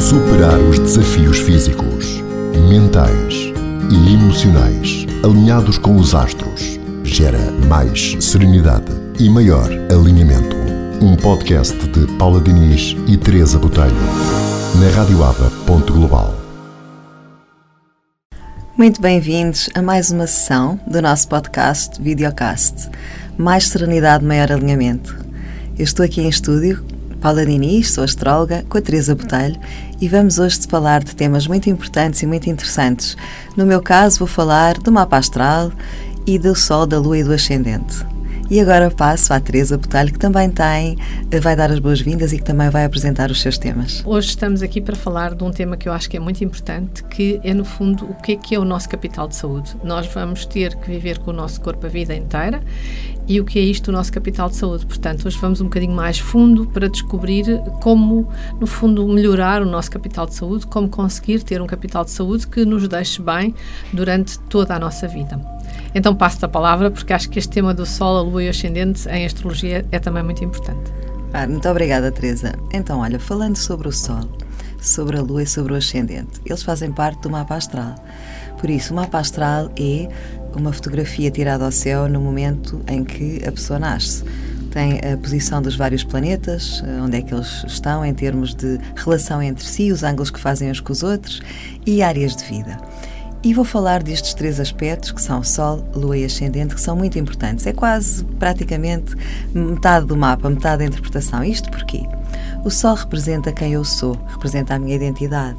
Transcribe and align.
Superar 0.00 0.58
os 0.58 0.78
desafios 0.78 1.38
físicos, 1.40 2.22
mentais 2.70 3.52
e 3.90 4.14
emocionais 4.14 5.06
alinhados 5.22 5.76
com 5.76 5.94
os 5.96 6.14
astros 6.14 6.80
gera 7.04 7.38
mais 7.68 8.16
serenidade 8.18 8.90
e 9.18 9.28
maior 9.28 9.70
alinhamento. 9.92 10.56
Um 11.02 11.14
podcast 11.16 11.76
de 11.90 12.06
Paula 12.16 12.40
Diniz 12.40 12.96
e 13.06 13.18
Teresa 13.18 13.58
Botelho 13.58 13.94
na 14.80 14.88
radioaba.global. 14.96 16.34
Muito 18.78 19.02
bem-vindos 19.02 19.68
a 19.74 19.82
mais 19.82 20.10
uma 20.10 20.26
sessão 20.26 20.80
do 20.86 21.02
nosso 21.02 21.28
podcast 21.28 22.02
Videocast. 22.02 22.88
Mais 23.36 23.68
serenidade, 23.68 24.24
maior 24.24 24.50
alinhamento. 24.50 25.14
Eu 25.78 25.84
estou 25.84 26.04
aqui 26.04 26.22
em 26.22 26.28
estúdio, 26.28 26.82
Paula 27.20 27.44
Diniz, 27.44 27.90
sou 27.90 28.02
astróloga, 28.02 28.64
com 28.66 28.78
a 28.78 28.80
Teresa 28.80 29.14
Botelho 29.14 29.60
e 30.00 30.08
vamos 30.08 30.38
hoje 30.38 30.60
falar 30.66 31.04
de 31.04 31.14
temas 31.14 31.46
muito 31.46 31.68
importantes 31.68 32.22
e 32.22 32.26
muito 32.26 32.48
interessantes. 32.48 33.16
No 33.56 33.66
meu 33.66 33.82
caso, 33.82 34.20
vou 34.20 34.28
falar 34.28 34.78
do 34.78 34.90
mapa 34.90 35.18
astral 35.18 35.70
e 36.26 36.38
do 36.38 36.54
Sol, 36.54 36.86
da 36.86 36.98
Lua 36.98 37.18
e 37.18 37.24
do 37.24 37.32
Ascendente. 37.32 38.06
E 38.50 38.58
agora 38.58 38.90
passo 38.90 39.32
à 39.32 39.38
Teresa 39.38 39.78
Botelho, 39.78 40.12
que 40.12 40.18
também 40.18 40.50
tem, 40.50 40.96
vai 41.40 41.54
dar 41.54 41.70
as 41.70 41.78
boas-vindas 41.78 42.32
e 42.32 42.38
que 42.38 42.42
também 42.42 42.68
vai 42.68 42.84
apresentar 42.84 43.30
os 43.30 43.40
seus 43.40 43.56
temas. 43.56 44.02
Hoje 44.04 44.30
estamos 44.30 44.60
aqui 44.60 44.80
para 44.80 44.96
falar 44.96 45.36
de 45.36 45.44
um 45.44 45.52
tema 45.52 45.76
que 45.76 45.88
eu 45.88 45.92
acho 45.92 46.10
que 46.10 46.16
é 46.16 46.20
muito 46.20 46.42
importante, 46.42 47.04
que 47.04 47.38
é, 47.44 47.54
no 47.54 47.64
fundo, 47.64 48.06
o 48.06 48.14
que 48.14 48.32
é 48.32 48.36
que 48.36 48.54
é 48.56 48.58
o 48.58 48.64
nosso 48.64 48.88
capital 48.88 49.28
de 49.28 49.36
saúde. 49.36 49.76
Nós 49.84 50.08
vamos 50.08 50.46
ter 50.46 50.74
que 50.74 50.88
viver 50.88 51.18
com 51.18 51.30
o 51.30 51.34
nosso 51.34 51.60
corpo 51.60 51.86
a 51.86 51.88
vida 51.88 52.12
inteira 52.12 52.60
e 53.30 53.40
o 53.40 53.44
que 53.44 53.60
é 53.60 53.62
isto 53.62 53.88
o 53.88 53.92
nosso 53.92 54.12
capital 54.12 54.48
de 54.48 54.56
saúde. 54.56 54.84
Portanto, 54.84 55.24
hoje 55.24 55.38
vamos 55.38 55.60
um 55.60 55.64
bocadinho 55.66 55.92
mais 55.92 56.18
fundo 56.18 56.66
para 56.66 56.88
descobrir 56.88 57.62
como, 57.80 58.28
no 58.58 58.66
fundo, 58.66 59.06
melhorar 59.06 59.62
o 59.62 59.64
nosso 59.64 59.88
capital 59.88 60.26
de 60.26 60.34
saúde, 60.34 60.66
como 60.66 60.88
conseguir 60.88 61.40
ter 61.44 61.62
um 61.62 61.66
capital 61.66 62.04
de 62.04 62.10
saúde 62.10 62.48
que 62.48 62.64
nos 62.64 62.88
deixe 62.88 63.22
bem 63.22 63.54
durante 63.92 64.36
toda 64.40 64.74
a 64.74 64.80
nossa 64.80 65.06
vida. 65.06 65.40
Então 65.94 66.12
passo-te 66.12 66.44
a 66.44 66.48
palavra, 66.48 66.90
porque 66.90 67.12
acho 67.12 67.30
que 67.30 67.38
este 67.38 67.52
tema 67.52 67.72
do 67.72 67.86
Sol, 67.86 68.18
a 68.18 68.20
Lua 68.20 68.42
e 68.42 68.46
o 68.48 68.50
Ascendente 68.50 69.08
em 69.08 69.24
astrologia 69.24 69.86
é 69.92 70.00
também 70.00 70.24
muito 70.24 70.42
importante. 70.42 70.92
Ah, 71.32 71.46
muito 71.46 71.68
obrigada, 71.68 72.10
Teresa. 72.10 72.54
Então, 72.72 72.98
olha, 72.98 73.20
falando 73.20 73.54
sobre 73.54 73.86
o 73.86 73.92
Sol, 73.92 74.28
sobre 74.80 75.16
a 75.16 75.22
Lua 75.22 75.44
e 75.44 75.46
sobre 75.46 75.72
o 75.72 75.76
Ascendente, 75.76 76.40
eles 76.44 76.64
fazem 76.64 76.90
parte 76.90 77.22
do 77.22 77.30
mapa 77.30 77.54
astral. 77.54 77.94
Por 78.60 78.68
isso, 78.68 78.92
o 78.92 78.96
mapa 78.96 79.18
astral 79.18 79.70
é 79.74 80.06
uma 80.54 80.70
fotografia 80.70 81.30
tirada 81.30 81.64
ao 81.64 81.72
céu 81.72 82.08
no 82.08 82.20
momento 82.20 82.82
em 82.86 83.02
que 83.02 83.40
a 83.46 83.50
pessoa 83.50 83.78
nasce. 83.78 84.22
Tem 84.70 84.98
a 84.98 85.16
posição 85.16 85.62
dos 85.62 85.74
vários 85.74 86.04
planetas, 86.04 86.82
onde 87.02 87.16
é 87.16 87.22
que 87.22 87.34
eles 87.34 87.64
estão 87.66 88.04
em 88.04 88.12
termos 88.12 88.54
de 88.54 88.78
relação 88.94 89.42
entre 89.42 89.64
si, 89.64 89.90
os 89.90 90.04
ângulos 90.04 90.30
que 90.30 90.38
fazem 90.38 90.70
uns 90.70 90.78
com 90.78 90.92
os 90.92 91.02
outros 91.02 91.40
e 91.86 92.02
áreas 92.02 92.36
de 92.36 92.44
vida. 92.44 92.78
E 93.42 93.54
vou 93.54 93.64
falar 93.64 94.02
destes 94.02 94.34
três 94.34 94.60
aspectos, 94.60 95.10
que 95.12 95.22
são 95.22 95.42
Sol, 95.42 95.82
Lua 95.94 96.18
e 96.18 96.26
Ascendente, 96.26 96.74
que 96.74 96.80
são 96.80 96.94
muito 96.94 97.18
importantes. 97.18 97.66
É 97.66 97.72
quase, 97.72 98.22
praticamente, 98.38 99.16
metade 99.54 100.04
do 100.04 100.14
mapa, 100.14 100.50
metade 100.50 100.80
da 100.80 100.84
interpretação. 100.84 101.42
Isto 101.42 101.70
porquê? 101.70 102.02
O 102.62 102.70
Sol 102.70 102.94
representa 102.94 103.50
quem 103.50 103.72
eu 103.72 103.82
sou, 103.82 104.16
representa 104.28 104.74
a 104.74 104.78
minha 104.78 104.94
identidade, 104.94 105.56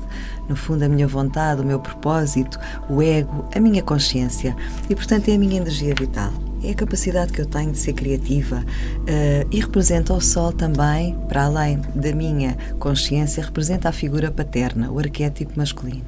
no 0.51 0.55
fundo, 0.55 0.83
a 0.83 0.89
minha 0.89 1.07
vontade, 1.07 1.61
o 1.61 1.65
meu 1.65 1.79
propósito, 1.79 2.59
o 2.89 3.01
ego, 3.01 3.47
a 3.55 3.59
minha 3.59 3.81
consciência 3.81 4.55
e, 4.89 4.95
portanto, 4.95 5.29
é 5.29 5.35
a 5.35 5.39
minha 5.39 5.57
energia 5.57 5.95
vital. 5.95 6.31
É 6.63 6.71
a 6.71 6.75
capacidade 6.75 7.33
que 7.33 7.41
eu 7.41 7.45
tenho 7.47 7.71
de 7.71 7.79
ser 7.79 7.93
criativa 7.93 8.57
uh, 8.57 9.47
e 9.49 9.59
representa 9.59 10.13
o 10.13 10.21
Sol 10.21 10.53
também, 10.53 11.17
para 11.27 11.45
além 11.45 11.81
da 11.95 12.13
minha 12.13 12.55
consciência, 12.77 13.43
representa 13.43 13.89
a 13.89 13.91
figura 13.91 14.29
paterna, 14.29 14.91
o 14.91 14.99
arquétipo 14.99 15.53
masculino. 15.57 16.05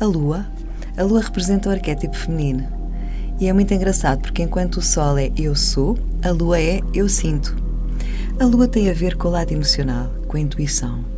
A 0.00 0.04
Lua 0.04 0.44
a 0.96 1.02
lua 1.02 1.20
representa 1.20 1.68
o 1.68 1.72
arquétipo 1.72 2.16
feminino. 2.16 2.66
E 3.40 3.48
é 3.48 3.52
muito 3.52 3.74
engraçado 3.74 4.20
porque 4.20 4.42
enquanto 4.42 4.76
o 4.76 4.82
sol 4.82 5.18
é 5.18 5.32
eu 5.36 5.56
sou, 5.56 5.98
a 6.22 6.30
lua 6.30 6.60
é 6.60 6.80
eu 6.94 7.08
sinto. 7.08 7.56
A 8.38 8.44
lua 8.44 8.68
tem 8.68 8.88
a 8.88 8.92
ver 8.92 9.16
com 9.16 9.28
o 9.28 9.30
lado 9.32 9.52
emocional, 9.52 10.08
com 10.28 10.36
a 10.36 10.40
intuição. 10.40 11.13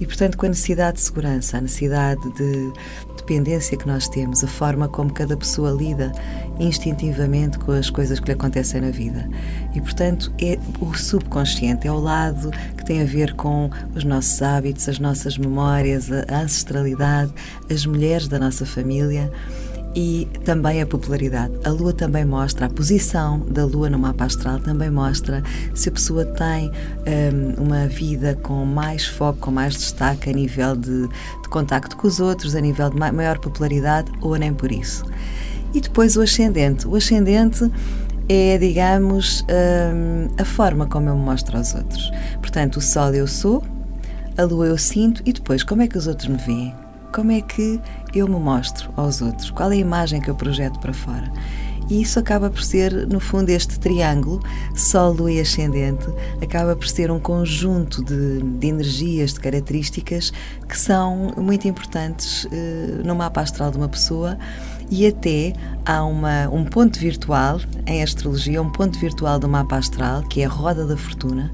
E, 0.00 0.06
portanto, 0.06 0.38
com 0.38 0.46
a 0.46 0.48
necessidade 0.48 0.96
de 0.96 1.02
segurança, 1.02 1.58
a 1.58 1.60
necessidade 1.60 2.22
de 2.32 2.72
dependência 3.16 3.76
que 3.76 3.86
nós 3.86 4.08
temos, 4.08 4.42
a 4.42 4.48
forma 4.48 4.88
como 4.88 5.12
cada 5.12 5.36
pessoa 5.36 5.70
lida 5.70 6.10
instintivamente 6.58 7.58
com 7.58 7.72
as 7.72 7.90
coisas 7.90 8.18
que 8.18 8.26
lhe 8.26 8.32
acontecem 8.32 8.80
na 8.80 8.90
vida. 8.90 9.28
E, 9.74 9.80
portanto, 9.80 10.32
é 10.40 10.58
o 10.80 10.94
subconsciente, 10.94 11.86
é 11.86 11.92
o 11.92 11.98
lado 11.98 12.50
que 12.76 12.84
tem 12.84 13.02
a 13.02 13.04
ver 13.04 13.34
com 13.34 13.70
os 13.94 14.04
nossos 14.04 14.40
hábitos, 14.42 14.88
as 14.88 14.98
nossas 14.98 15.38
memórias, 15.38 16.10
a 16.10 16.40
ancestralidade, 16.40 17.32
as 17.70 17.84
mulheres 17.84 18.26
da 18.26 18.38
nossa 18.38 18.64
família 18.64 19.30
e 19.94 20.28
também 20.44 20.80
a 20.80 20.86
popularidade. 20.86 21.52
A 21.64 21.70
Lua 21.70 21.92
também 21.92 22.24
mostra, 22.24 22.66
a 22.66 22.68
posição 22.68 23.40
da 23.40 23.64
Lua 23.64 23.90
no 23.90 23.98
mapa 23.98 24.24
astral 24.24 24.60
também 24.60 24.90
mostra 24.90 25.42
se 25.74 25.88
a 25.88 25.92
pessoa 25.92 26.24
tem 26.24 26.70
um, 27.58 27.64
uma 27.64 27.86
vida 27.88 28.38
com 28.42 28.64
mais 28.64 29.06
foco, 29.06 29.38
com 29.40 29.50
mais 29.50 29.74
destaque 29.74 30.30
a 30.30 30.32
nível 30.32 30.76
de, 30.76 31.08
de 31.08 31.48
contacto 31.48 31.96
com 31.96 32.06
os 32.06 32.20
outros, 32.20 32.54
a 32.54 32.60
nível 32.60 32.88
de 32.90 32.96
maior 32.96 33.38
popularidade 33.38 34.10
ou 34.20 34.36
nem 34.36 34.54
por 34.54 34.70
isso. 34.70 35.04
E 35.74 35.80
depois 35.80 36.16
o 36.16 36.22
ascendente. 36.22 36.86
O 36.86 36.96
ascendente 36.96 37.70
é, 38.28 38.58
digamos, 38.58 39.44
um, 39.48 40.28
a 40.40 40.44
forma 40.44 40.86
como 40.86 41.08
eu 41.08 41.16
me 41.16 41.24
mostro 41.24 41.58
aos 41.58 41.74
outros. 41.74 42.12
Portanto, 42.40 42.76
o 42.76 42.80
Sol 42.80 43.12
eu 43.12 43.26
sou, 43.26 43.62
a 44.36 44.44
Lua 44.44 44.66
eu 44.66 44.78
sinto 44.78 45.20
e 45.26 45.32
depois 45.32 45.64
como 45.64 45.82
é 45.82 45.88
que 45.88 45.98
os 45.98 46.06
outros 46.06 46.28
me 46.28 46.36
veem? 46.36 46.79
Como 47.12 47.32
é 47.32 47.40
que 47.40 47.80
eu 48.14 48.28
me 48.28 48.38
mostro 48.38 48.90
aos 48.96 49.20
outros? 49.20 49.50
Qual 49.50 49.70
é 49.72 49.74
a 49.74 49.78
imagem 49.78 50.20
que 50.20 50.30
eu 50.30 50.34
projeto 50.34 50.78
para 50.78 50.92
fora? 50.92 51.30
E 51.90 52.00
isso 52.00 52.20
acaba 52.20 52.48
por 52.48 52.62
ser, 52.62 52.92
no 53.08 53.18
fundo, 53.18 53.50
este 53.50 53.80
triângulo, 53.80 54.40
Sol, 54.76 55.12
Lua 55.12 55.32
e 55.32 55.40
Ascendente, 55.40 56.06
acaba 56.40 56.76
por 56.76 56.86
ser 56.86 57.10
um 57.10 57.18
conjunto 57.18 58.04
de, 58.04 58.40
de 58.40 58.68
energias, 58.68 59.34
de 59.34 59.40
características 59.40 60.32
que 60.68 60.78
são 60.78 61.32
muito 61.36 61.66
importantes 61.66 62.44
uh, 62.44 63.04
no 63.04 63.16
mapa 63.16 63.40
astral 63.40 63.72
de 63.72 63.76
uma 63.76 63.88
pessoa 63.88 64.38
e 64.88 65.04
até 65.04 65.52
há 65.84 66.04
uma, 66.04 66.48
um 66.48 66.64
ponto 66.64 66.96
virtual 66.96 67.60
em 67.84 68.04
astrologia, 68.04 68.62
um 68.62 68.70
ponto 68.70 68.96
virtual 68.96 69.40
do 69.40 69.48
mapa 69.48 69.76
astral, 69.76 70.22
que 70.22 70.42
é 70.42 70.44
a 70.44 70.48
roda 70.48 70.86
da 70.86 70.96
fortuna, 70.96 71.52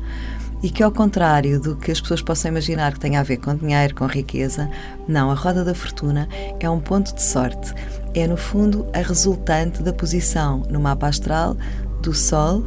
e 0.63 0.71
que, 0.71 0.83
ao 0.83 0.91
contrário 0.91 1.61
do 1.61 1.77
que 1.77 1.91
as 1.91 2.01
pessoas 2.01 2.23
possam 2.23 2.51
imaginar 2.51 2.93
que 2.95 3.01
tenha 3.01 3.21
a 3.21 3.23
ver 3.23 3.37
com 3.37 3.55
dinheiro, 3.55 3.95
com 3.95 4.07
riqueza, 4.07 4.71
não, 5.07 5.31
a 5.31 5.35
roda 5.35 5.65
da 5.65 5.75
fortuna 5.75 6.29
é 6.59 6.69
um 6.69 6.81
ponto 6.81 7.15
de 7.15 7.23
sorte. 7.23 7.75
É, 8.15 8.27
no 8.27 8.37
fundo, 8.37 8.87
a 8.95 8.99
resultante 8.99 9.83
da 9.83 9.93
posição 9.93 10.63
no 10.71 10.81
mapa 10.81 11.07
astral 11.07 11.57
do 12.03 12.15
Sol, 12.15 12.65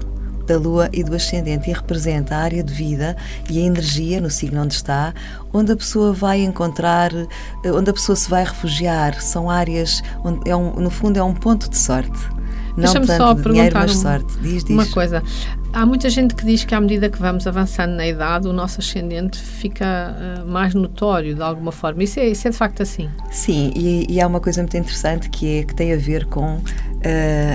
da 0.50 0.58
Lua 0.58 0.90
e 0.92 1.04
do 1.04 1.16
Ascendente 1.16 1.70
e 1.70 1.74
representa 1.74 2.36
a 2.36 2.40
área 2.40 2.64
de 2.64 2.74
vida 2.74 3.16
e 3.50 3.60
a 3.60 3.66
energia 3.66 4.20
no 4.20 4.32
signo 4.32 4.64
onde 4.64 4.74
está, 4.74 5.14
onde 5.54 5.72
a 5.72 5.76
pessoa 5.76 6.12
vai 6.12 6.42
encontrar, 6.42 7.14
eh, 7.14 7.72
onde 7.72 7.92
a 7.92 7.94
pessoa 7.94 8.16
se 8.16 8.28
vai 8.28 8.44
refugiar. 8.44 9.22
São 9.22 9.50
áreas 9.50 10.02
onde, 10.24 10.50
é 10.50 10.56
um, 10.56 10.74
no 10.74 10.90
fundo, 10.90 11.18
é 11.18 11.24
um 11.24 11.36
ponto 11.36 11.70
de 11.70 11.78
sorte. 11.78 12.39
Não 12.80 12.94
tanto 12.94 13.08
só 13.08 13.34
de 13.34 13.44
dinheiro, 13.44 13.90
sorte. 13.90 14.38
Diz, 14.42 14.64
diz. 14.64 14.70
Uma 14.70 14.86
coisa. 14.86 15.24
Há 15.72 15.86
muita 15.86 16.10
gente 16.10 16.34
que 16.34 16.46
diz 16.46 16.66
que 16.66 16.74
à 16.74 16.82
medida 16.82 17.10
que 17.10 17.20
vamos 17.20 17.46
avançando 17.46 17.92
na 17.92 18.08
idade, 18.08 18.48
o 18.48 18.54
nosso 18.54 18.80
ascendente 18.80 19.38
fica 19.40 20.16
uh, 20.44 20.50
mais 20.50 20.74
notório 20.74 21.36
de 21.36 21.42
alguma 21.42 21.72
forma. 21.72 22.04
Isso 22.04 22.20
é, 22.20 22.28
isso 22.28 22.48
é 22.48 22.52
de 22.52 22.58
facto 22.58 22.82
assim? 22.82 23.08
Sim, 23.30 23.72
e, 23.76 24.08
e 24.10 24.20
há 24.20 24.26
uma 24.26 24.40
coisa 24.40 24.62
muito 24.62 24.76
interessante 24.76 25.30
que, 25.30 25.60
é, 25.60 25.64
que 25.64 25.76
tem 25.76 25.94
a 25.94 25.98
ver 25.98 26.26
com, 26.26 26.56
uh, 26.56 26.62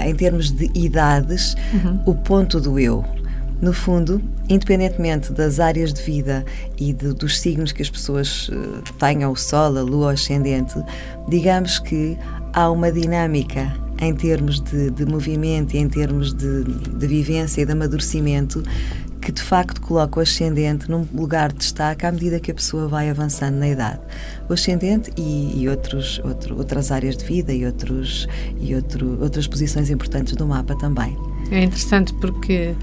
em 0.06 0.14
termos 0.14 0.52
de 0.52 0.70
idades, 0.74 1.56
uhum. 1.72 2.02
o 2.06 2.14
ponto 2.14 2.60
do 2.60 2.78
eu. 2.78 3.04
No 3.60 3.72
fundo, 3.72 4.20
independentemente 4.48 5.32
das 5.32 5.58
áreas 5.58 5.92
de 5.92 6.02
vida 6.02 6.44
e 6.78 6.92
de, 6.92 7.14
dos 7.14 7.40
signos 7.40 7.72
que 7.72 7.82
as 7.82 7.90
pessoas 7.90 8.48
uh, 8.48 8.82
tenham, 8.98 9.32
o 9.32 9.36
Sol, 9.36 9.76
a 9.76 9.82
Lua, 9.82 10.06
o 10.06 10.08
Ascendente, 10.10 10.74
digamos 11.28 11.78
que 11.78 12.16
há 12.52 12.70
uma 12.70 12.92
dinâmica 12.92 13.72
em 14.00 14.14
termos 14.14 14.60
de, 14.60 14.90
de 14.90 15.04
movimento 15.06 15.74
e 15.74 15.78
em 15.78 15.88
termos 15.88 16.32
de, 16.32 16.64
de 16.64 17.06
vivência 17.06 17.62
e 17.62 17.66
de 17.66 17.72
amadurecimento 17.72 18.62
que 19.24 19.32
de 19.32 19.40
facto 19.40 19.80
coloca 19.80 20.18
o 20.18 20.22
ascendente 20.22 20.90
num 20.90 21.06
lugar 21.14 21.50
de 21.50 21.58
destaque 21.58 22.04
à 22.04 22.12
medida 22.12 22.38
que 22.38 22.50
a 22.50 22.54
pessoa 22.54 22.86
vai 22.86 23.08
avançando 23.08 23.56
na 23.56 23.68
idade. 23.68 24.00
O 24.50 24.52
ascendente 24.52 25.10
e, 25.16 25.62
e 25.62 25.68
outros, 25.68 26.20
outro, 26.22 26.58
outras 26.58 26.92
áreas 26.92 27.16
de 27.16 27.24
vida 27.24 27.50
e, 27.50 27.64
outros, 27.64 28.28
e 28.60 28.74
outro, 28.74 29.18
outras 29.22 29.46
posições 29.46 29.88
importantes 29.88 30.36
do 30.36 30.46
mapa 30.46 30.76
também. 30.76 31.16
É 31.50 31.62
interessante 31.62 32.12
porque 32.14 32.74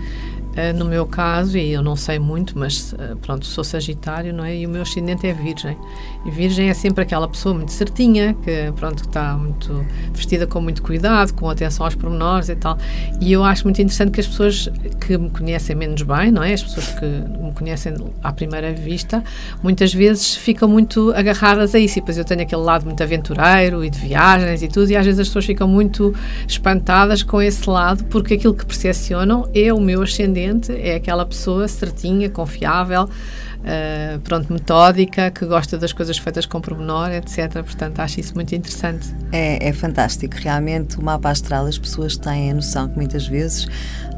Uh, 0.52 0.78
no 0.78 0.84
meu 0.84 1.06
caso, 1.06 1.58
e 1.58 1.72
eu 1.72 1.82
não 1.82 1.96
sei 1.96 2.20
muito, 2.20 2.60
mas 2.60 2.92
uh, 2.92 3.16
pronto, 3.22 3.46
sou 3.46 3.64
Sagitário, 3.64 4.34
não 4.34 4.44
é? 4.44 4.58
E 4.58 4.66
o 4.66 4.70
meu 4.70 4.82
ascendente 4.82 5.26
é 5.26 5.34
Virgem. 5.34 5.78
E 6.26 6.30
Virgem 6.30 6.70
é 6.70 6.74
sempre 6.74 7.04
aquela 7.04 7.28
pessoa 7.28 7.56
muito 7.56 7.72
certinha, 7.72 8.36
que 8.36 8.72
pronto, 8.76 9.04
está 9.04 9.36
muito 9.36 9.86
vestida 10.14 10.46
com 10.46 10.62
muito 10.62 10.84
cuidado, 10.84 11.34
com 11.34 11.50
atenção 11.50 11.86
aos 11.86 11.96
pormenores 11.96 12.50
e 12.50 12.56
tal. 12.56 12.78
E 13.20 13.32
eu 13.32 13.44
acho 13.44 13.64
muito 13.64 13.82
interessante 13.82 14.12
que 14.12 14.20
as 14.20 14.28
pessoas 14.28 14.70
que 15.00 15.18
me 15.18 15.30
conhecem 15.30 15.76
menos 15.76 16.04
bem, 16.04 16.32
não 16.32 16.44
é? 16.44 16.54
As 16.54 16.62
pessoas 16.62 16.88
que 16.90 17.06
me 17.06 17.52
conhecem 17.54 17.96
à 18.24 18.32
primeira 18.32 18.72
vista, 18.72 19.24
muitas 19.64 19.94
vezes 19.94 20.36
ficam 20.36 20.68
muito 20.68 21.12
agarradas 21.16 21.74
a 21.74 21.80
isso. 21.80 21.98
E 21.98 22.02
depois 22.02 22.18
eu 22.18 22.26
tenho 22.26 22.42
aquele 22.42 22.62
lado 22.62 22.86
muito 22.86 23.02
aventureiro 23.02 23.84
e 23.84 23.90
de 23.90 23.98
viagens 23.98 24.62
e 24.62 24.68
tudo, 24.68 24.92
e 24.92 24.96
às 24.96 25.06
vezes 25.06 25.20
as 25.20 25.28
pessoas 25.28 25.46
ficam 25.46 25.68
muito 25.68 26.14
espantadas 26.48 27.24
com 27.24 27.42
esse 27.42 27.68
lado, 27.68 28.04
porque 28.06 28.36
aquilo 28.36 28.54
que 28.54 28.66
percepcionam 28.66 29.50
é 29.56 29.74
o 29.74 29.80
meu 29.80 30.04
ascendente, 30.04 30.72
é 30.72 30.96
aquela 30.96 31.26
pessoa 31.26 31.68
certinha, 31.68 32.30
confiável 32.30 33.10
uh, 33.62 34.20
pronto, 34.22 34.52
metódica, 34.52 35.32
que 35.32 35.46
gosta 35.46 35.78
das 35.78 35.94
coisas 35.94 36.18
feitas 36.18 36.46
com 36.46 36.60
pormenor, 36.62 37.12
etc. 37.12 37.54
Portanto, 37.64 38.00
acho 38.00 38.20
isso 38.20 38.34
muito 38.36 38.54
interessante. 38.54 39.14
É, 39.32 39.70
é 39.70 39.74
fantástico. 39.74 40.36
Realmente, 40.38 40.98
o 40.98 41.04
mapa 41.04 41.30
astral, 41.30 41.66
as 41.66 41.78
pessoas 41.78 42.18
têm 42.18 42.52
a 42.52 42.54
noção 42.54 42.90
que 42.90 42.96
muitas 42.96 43.28
vezes 43.28 43.68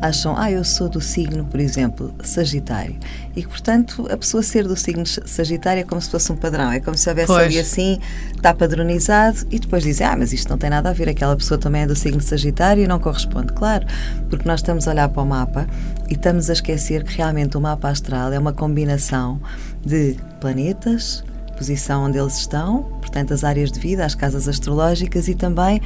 acham, 0.01 0.35
ah, 0.37 0.51
eu 0.51 0.63
sou 0.63 0.89
do 0.89 0.99
signo, 0.99 1.45
por 1.45 1.59
exemplo, 1.59 2.13
Sagitário. 2.23 2.95
E 3.35 3.41
que, 3.41 3.47
portanto, 3.47 4.05
a 4.11 4.17
pessoa 4.17 4.43
ser 4.43 4.67
do 4.67 4.75
signo 4.75 5.05
Sagitário 5.05 5.81
é 5.81 5.83
como 5.83 6.01
se 6.01 6.09
fosse 6.09 6.31
um 6.31 6.35
padrão, 6.35 6.71
é 6.71 6.79
como 6.79 6.97
se 6.97 7.07
houvesse 7.07 7.27
pois. 7.27 7.45
ali 7.45 7.59
assim, 7.59 7.99
está 8.35 8.53
padronizado, 8.53 9.39
e 9.49 9.59
depois 9.59 9.83
dizem, 9.83 10.05
ah, 10.05 10.15
mas 10.17 10.33
isto 10.33 10.49
não 10.49 10.57
tem 10.57 10.69
nada 10.69 10.89
a 10.89 10.93
ver, 10.93 11.07
aquela 11.07 11.35
pessoa 11.35 11.57
também 11.57 11.83
é 11.83 11.87
do 11.87 11.95
signo 11.95 12.21
Sagitário 12.21 12.83
e 12.83 12.87
não 12.87 12.99
corresponde. 12.99 13.53
Claro, 13.53 13.85
porque 14.29 14.47
nós 14.47 14.59
estamos 14.59 14.87
a 14.87 14.91
olhar 14.91 15.09
para 15.09 15.21
o 15.21 15.25
mapa 15.25 15.67
e 16.09 16.13
estamos 16.13 16.49
a 16.49 16.53
esquecer 16.53 17.03
que 17.03 17.17
realmente 17.17 17.57
o 17.57 17.61
mapa 17.61 17.89
astral 17.89 18.31
é 18.33 18.39
uma 18.39 18.53
combinação 18.53 19.39
de 19.85 20.17
planetas, 20.39 21.23
posição 21.57 22.05
onde 22.05 22.17
eles 22.17 22.37
estão, 22.37 22.83
portanto, 22.99 23.33
as 23.33 23.43
áreas 23.43 23.71
de 23.71 23.79
vida, 23.79 24.05
as 24.05 24.15
casas 24.15 24.47
astrológicas 24.47 25.27
e 25.27 25.35
também, 25.35 25.81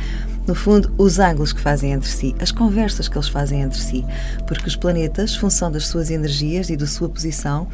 no 0.48 0.56
fundo, 0.56 0.92
os 0.98 1.20
ângulos 1.20 1.54
que 1.54 1.60
fazem 1.60 1.92
entre 1.92 2.10
si, 2.10 2.36
as 2.40 2.52
conversas 2.52 3.08
que 3.08 3.18
eles 3.18 3.28
fazem 3.28 3.62
entre 3.62 3.80
si. 3.80 4.06
Porque 4.48 4.68
os 4.68 4.76
planetas, 4.76 5.36
função 5.36 5.72
das 5.72 5.88
suas 5.88 6.10
energias 6.10 6.70
e 6.70 6.78
da 6.78 6.88
sua 6.88 7.10
posição, 7.10 7.68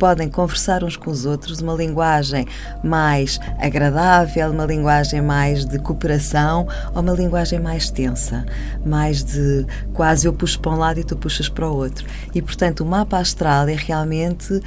podem 0.00 0.30
conversar 0.30 0.82
uns 0.82 0.96
com 0.96 1.10
os 1.10 1.26
outros 1.26 1.60
uma 1.60 1.74
linguagem 1.74 2.46
mais 2.82 3.38
agradável, 3.58 4.50
uma 4.50 4.64
linguagem 4.64 5.20
mais 5.20 5.66
de 5.66 5.78
cooperação 5.78 6.66
ou 6.94 7.02
uma 7.02 7.12
linguagem 7.12 7.60
mais 7.60 7.90
tensa, 7.90 8.46
mais 8.84 9.22
de 9.22 9.66
quase 9.92 10.26
eu 10.26 10.32
puxo 10.32 10.58
para 10.58 10.72
um 10.72 10.76
lado 10.76 10.98
e 10.98 11.04
tu 11.04 11.14
puxas 11.14 11.50
para 11.50 11.68
o 11.68 11.76
outro. 11.76 12.06
E 12.34 12.40
portanto, 12.40 12.80
o 12.80 12.86
mapa 12.86 13.18
astral 13.18 13.68
é 13.68 13.74
realmente 13.74 14.62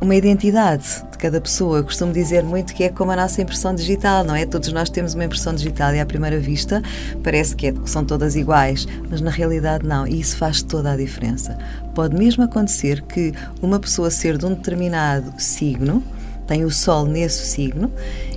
uma 0.00 0.14
identidade 0.14 1.04
de 1.10 1.18
cada 1.18 1.40
pessoa. 1.40 1.78
Eu 1.78 1.84
costumo 1.84 2.10
dizer 2.10 2.42
muito 2.42 2.72
que 2.72 2.84
é 2.84 2.88
como 2.88 3.10
a 3.12 3.16
nossa 3.16 3.42
impressão 3.42 3.74
digital, 3.74 4.24
não 4.24 4.34
é? 4.34 4.46
Todos 4.46 4.72
nós 4.72 4.88
temos 4.88 5.12
uma 5.12 5.24
impressão 5.24 5.54
digital 5.54 5.94
e 5.94 6.00
à 6.00 6.06
primeira 6.06 6.38
vista 6.38 6.82
parece 7.22 7.54
que, 7.54 7.66
é, 7.66 7.72
que 7.72 7.90
são 7.90 8.02
todas 8.02 8.34
iguais, 8.34 8.88
mas 9.10 9.20
na 9.20 9.30
realidade 9.30 9.86
não, 9.86 10.06
e 10.06 10.18
isso 10.18 10.38
faz 10.38 10.62
toda 10.62 10.92
a 10.92 10.96
diferença. 10.96 11.58
Pode 12.00 12.16
mesmo 12.16 12.42
acontecer 12.42 13.02
que 13.02 13.34
uma 13.60 13.78
pessoa 13.78 14.10
ser 14.10 14.38
de 14.38 14.46
um 14.46 14.54
determinado 14.54 15.34
signo, 15.36 16.02
tem 16.46 16.64
o 16.64 16.70
Sol 16.70 17.04
nesse 17.04 17.44
signo, 17.48 17.92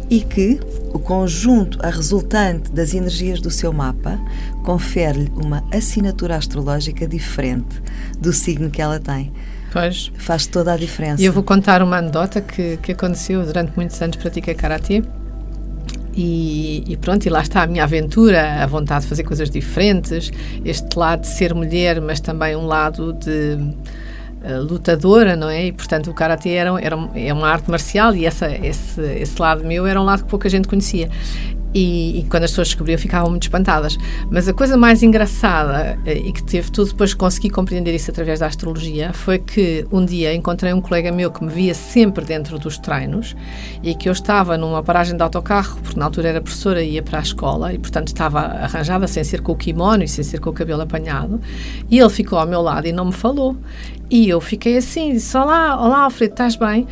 e 0.09 0.19
que 0.19 0.59
o 0.93 0.99
conjunto, 0.99 1.79
a 1.81 1.89
resultante 1.89 2.69
das 2.73 2.93
energias 2.93 3.39
do 3.39 3.49
seu 3.49 3.71
mapa, 3.71 4.19
confere-lhe 4.65 5.31
uma 5.37 5.63
assinatura 5.71 6.35
astrológica 6.35 7.07
diferente 7.07 7.81
do 8.19 8.33
signo 8.33 8.69
que 8.69 8.81
ela 8.81 8.99
tem. 8.99 9.31
Pois. 9.71 10.11
Faz 10.17 10.45
toda 10.45 10.73
a 10.73 10.75
diferença. 10.75 11.23
E 11.23 11.25
eu 11.25 11.31
vou 11.31 11.41
contar 11.41 11.81
uma 11.81 11.99
anedota 11.99 12.41
que, 12.41 12.75
que 12.83 12.91
aconteceu 12.91 13.45
durante 13.45 13.71
muitos 13.77 14.01
anos 14.01 14.17
pratiquei 14.17 14.55
karatê. 14.55 15.01
E, 16.15 16.83
e, 16.87 16.97
pronto, 16.97 17.25
e 17.25 17.29
lá 17.29 17.41
está 17.41 17.63
a 17.63 17.67
minha 17.67 17.83
aventura, 17.83 18.63
a 18.63 18.67
vontade 18.67 19.03
de 19.03 19.09
fazer 19.09 19.23
coisas 19.23 19.49
diferentes, 19.49 20.31
este 20.63 20.97
lado 20.97 21.21
de 21.21 21.27
ser 21.27 21.53
mulher, 21.55 21.99
mas 21.99 22.19
também 22.19 22.55
um 22.55 22.67
lado 22.67 23.13
de 23.13 23.57
uh, 24.43 24.61
lutadora, 24.61 25.35
não 25.35 25.49
é? 25.49 25.65
E 25.65 25.71
portanto 25.71 26.11
o 26.11 26.13
karatê 26.13 26.51
era, 26.51 26.69
era, 26.79 27.09
é 27.15 27.33
uma 27.33 27.47
arte 27.47 27.69
marcial 27.69 28.15
e 28.15 28.25
essa, 28.25 28.51
esse, 28.51 29.01
esse 29.01 29.41
lado 29.41 29.63
meu 29.63 29.87
era 29.87 29.99
um 29.99 30.05
lado 30.05 30.23
que 30.23 30.29
pouca 30.29 30.47
gente 30.49 30.67
conhecia. 30.67 31.09
E, 31.73 32.19
e, 32.19 32.23
quando 32.29 32.43
as 32.43 32.51
pessoas 32.51 32.67
descobriam 32.69 32.97
ficavam 32.97 33.29
muito 33.29 33.43
espantadas. 33.43 33.97
Mas 34.29 34.47
a 34.47 34.53
coisa 34.53 34.77
mais 34.77 35.01
engraçada 35.01 35.97
eh, 36.05 36.13
e 36.17 36.31
que 36.31 36.43
teve 36.43 36.71
tudo 36.71 36.91
depois 36.91 37.13
consegui 37.13 37.49
compreender 37.49 37.93
isso 37.95 38.11
através 38.11 38.39
da 38.39 38.47
astrologia 38.47 39.11
foi 39.13 39.39
que 39.39 39.85
um 39.91 40.05
dia 40.05 40.33
encontrei 40.33 40.73
um 40.73 40.81
colega 40.81 41.11
meu 41.11 41.31
que 41.31 41.43
me 41.43 41.51
via 41.51 41.73
sempre 41.73 42.23
dentro 42.23 42.59
dos 42.59 42.77
treinos 42.77 43.35
e 43.81 43.95
que 43.95 44.07
eu 44.07 44.13
estava 44.13 44.57
numa 44.57 44.83
paragem 44.83 45.15
de 45.17 45.23
autocarro, 45.23 45.79
porque 45.81 45.99
na 45.99 46.05
altura 46.05 46.29
era 46.29 46.41
professora 46.41 46.83
e 46.83 46.91
ia 46.91 47.03
para 47.03 47.19
a 47.19 47.21
escola 47.21 47.73
e 47.73 47.79
portanto 47.79 48.09
estava 48.09 48.39
arranjada 48.39 49.07
sem 49.07 49.23
ser 49.23 49.41
com 49.41 49.53
o 49.53 49.55
kimono 49.55 50.03
e 50.03 50.07
sem 50.07 50.23
ser 50.23 50.39
com 50.39 50.49
o 50.49 50.53
cabelo 50.53 50.81
apanhado 50.81 51.41
e 51.89 51.99
ele 51.99 52.09
ficou 52.09 52.37
ao 52.37 52.45
meu 52.45 52.61
lado 52.61 52.87
e 52.87 52.91
não 52.91 53.05
me 53.05 53.13
falou. 53.13 53.57
E 54.09 54.29
eu 54.29 54.39
fiquei 54.39 54.77
assim, 54.77 55.13
disse: 55.13 55.35
Olá, 55.35 55.81
olá 55.81 56.03
Alfredo, 56.03 56.33
estás 56.33 56.55
bem? 56.55 56.87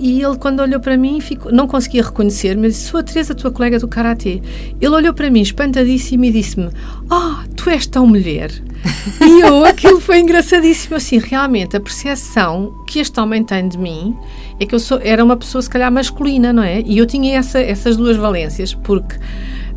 E 0.00 0.22
ele, 0.22 0.36
quando 0.38 0.60
olhou 0.60 0.80
para 0.80 0.96
mim, 0.96 1.20
ficou, 1.20 1.52
não 1.52 1.66
conseguia 1.66 2.02
reconhecer, 2.02 2.56
mas 2.56 2.72
disse: 2.72 2.88
Sou 2.88 3.00
a 3.00 3.02
Teresa, 3.02 3.34
tua 3.34 3.50
colega 3.50 3.78
do 3.78 3.86
Karatê. 3.86 4.40
Ele 4.80 4.94
olhou 4.94 5.12
para 5.12 5.30
mim, 5.30 5.42
espantadíssimo, 5.42 6.24
e 6.24 6.32
disse-me: 6.32 6.70
Ah, 7.10 7.44
oh, 7.44 7.54
tu 7.54 7.68
és 7.68 7.86
tão 7.86 8.06
mulher. 8.06 8.50
e 9.20 9.40
eu, 9.42 9.62
aquilo 9.66 10.00
foi 10.00 10.20
engraçadíssimo. 10.20 10.96
Assim, 10.96 11.18
realmente, 11.18 11.76
a 11.76 11.80
percepção 11.80 12.82
que 12.86 12.98
este 12.98 13.20
homem 13.20 13.44
tem 13.44 13.68
de 13.68 13.76
mim 13.76 14.16
é 14.58 14.64
que 14.64 14.74
eu 14.74 14.80
sou, 14.80 14.98
era 15.02 15.22
uma 15.22 15.36
pessoa, 15.36 15.60
se 15.60 15.68
calhar, 15.68 15.92
masculina, 15.92 16.50
não 16.50 16.62
é? 16.62 16.80
E 16.80 16.96
eu 16.96 17.04
tinha 17.04 17.38
essa, 17.38 17.60
essas 17.60 17.94
duas 17.94 18.16
valências, 18.16 18.72
porque 18.72 19.16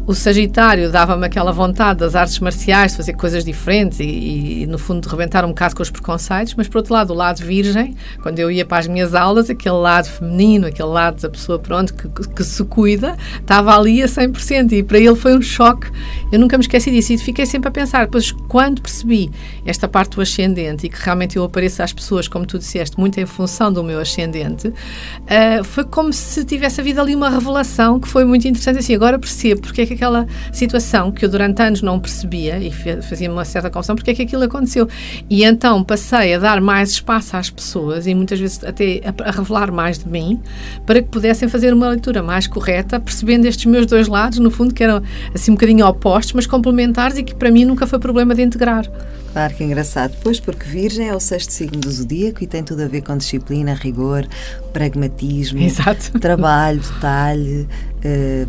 o 0.06 0.14
Sagitário 0.14 0.92
dava-me 0.92 1.26
aquela 1.26 1.52
vontade 1.52 2.00
das 2.00 2.14
artes 2.16 2.38
marciais, 2.40 2.92
de 2.92 2.98
fazer 2.98 3.14
coisas 3.14 3.46
diferentes 3.46 4.02
e, 4.02 4.64
e, 4.64 4.68
no 4.68 4.78
fundo, 4.78 5.02
de 5.02 5.08
rebentar 5.08 5.46
um 5.46 5.50
bocado 5.50 5.76
com 5.76 5.82
os 5.82 5.90
preconceitos, 5.90 6.56
mas, 6.56 6.68
por 6.68 6.80
outro 6.80 6.94
lado, 6.94 7.14
o 7.14 7.16
lado 7.16 7.42
virgem, 7.42 7.96
quando 8.22 8.38
eu 8.38 8.52
ia 8.52 8.66
para 8.66 8.80
as 8.80 8.88
minhas 8.88 9.16
aulas, 9.16 9.50
aquele 9.50 9.76
lado 9.76 10.10
feminino, 10.10 10.68
aquele 10.68 10.90
lado 10.90 11.22
da 11.22 11.30
pessoa, 11.30 11.58
pronto, 11.58 11.94
que, 11.94 12.10
que 12.10 12.44
se 12.44 12.64
cuida, 12.66 13.16
estava 13.40 13.78
ali 13.78 14.04
a 14.04 14.06
100%. 14.06 14.74
E 14.74 14.84
para 14.84 14.98
ele 14.98 15.16
foi 15.16 15.38
um 15.38 15.42
choque. 15.42 15.88
Eu 16.32 16.40
nunca 16.40 16.58
me 16.58 16.64
esqueci 16.64 16.92
disso 16.92 17.14
e 17.14 17.18
fiquei 17.18 17.46
sempre 17.46 17.70
a 17.70 17.72
pensar. 17.72 18.06
Depois, 18.06 18.32
quando 18.32 18.82
percebi 18.82 19.32
esta 19.66 19.88
parte 19.88 20.16
do 20.16 20.22
ascendente 20.22 20.86
e 20.86 20.90
que 20.90 20.98
realmente 21.00 21.38
eu 21.38 21.44
apareço 21.46 21.82
às 21.82 21.94
pessoas, 21.94 22.28
como 22.28 22.46
tu 22.46 22.58
disseste, 22.58 23.00
muito 23.00 23.20
em 23.20 23.26
função 23.26 23.72
do 23.72 23.82
meu 23.84 24.00
ascendente, 24.00 24.68
uh, 24.68 25.64
foi 25.64 25.86
como 25.86 26.12
se 26.12 26.44
tivesse 26.44 26.82
havido 26.82 27.00
ali 27.00 27.16
uma 27.16 27.30
revelação 27.30 28.00
que 28.00 28.08
foi 28.08 28.26
muito 28.26 28.46
interessante. 28.48 28.80
Assim, 28.80 28.96
agora 28.96 29.18
percebo 29.18 29.62
porque 29.62 29.82
é 29.82 29.86
que 29.86 29.93
aquela 29.94 30.28
situação 30.52 31.12
que 31.12 31.26
eu 31.26 31.30
durante 31.30 31.62
anos 31.62 31.82
não 31.82 32.00
percebia 32.00 32.58
e 32.60 32.72
fazia-me 32.72 33.34
uma 33.34 33.46
certa 33.46 33.70
confusão 33.70 33.96
porque 33.96 34.12
é 34.12 34.14
que 34.14 34.22
aquilo 34.24 34.44
aconteceu. 34.44 34.88
E 35.30 35.44
então 35.44 35.84
passei 35.84 36.34
a 36.34 36.40
dar 36.40 36.62
mais 36.62 36.92
espaço 36.92 37.36
às 37.38 37.50
pessoas 37.50 38.08
e 38.08 38.14
muitas 38.14 38.40
vezes 38.40 38.64
até 38.64 39.02
a, 39.06 39.30
a 39.30 39.32
revelar 39.32 39.72
mais 39.72 40.00
de 40.00 40.08
mim 40.08 40.40
para 40.86 41.02
que 41.02 41.08
pudessem 41.10 41.48
fazer 41.48 41.74
uma 41.74 41.90
leitura 41.90 42.22
mais 42.22 42.48
correta, 42.48 43.00
percebendo 43.00 43.46
estes 43.46 43.66
meus 43.66 43.86
dois 43.86 44.08
lados, 44.08 44.40
no 44.40 44.52
fundo, 44.52 44.74
que 44.74 44.84
eram 44.84 45.02
assim 45.34 45.52
um 45.52 45.56
bocadinho 45.56 45.86
opostos, 45.86 46.34
mas 46.34 46.48
complementares 46.48 47.18
e 47.18 47.24
que 47.24 47.36
para 47.36 47.52
mim 47.52 47.66
nunca 47.66 47.88
foi 47.88 48.00
problema 48.00 48.36
de 48.36 48.42
integrar. 48.42 48.90
Claro 49.34 49.54
que 49.56 49.64
é 49.64 49.66
engraçado. 49.66 50.16
Pois, 50.22 50.40
porque 50.40 50.64
Virgem 50.64 51.10
é 51.10 51.16
o 51.16 51.20
sexto 51.20 51.52
signo 51.52 51.80
do 51.80 51.92
zodíaco 51.92 52.44
e 52.44 52.48
tem 52.48 52.64
tudo 52.64 52.84
a 52.84 52.88
ver 52.88 53.02
com 53.02 53.18
disciplina, 53.18 53.74
rigor, 53.74 54.28
pragmatismo, 54.72 55.60
Exato. 55.60 56.20
trabalho, 56.20 56.80
detalhe, 56.80 57.68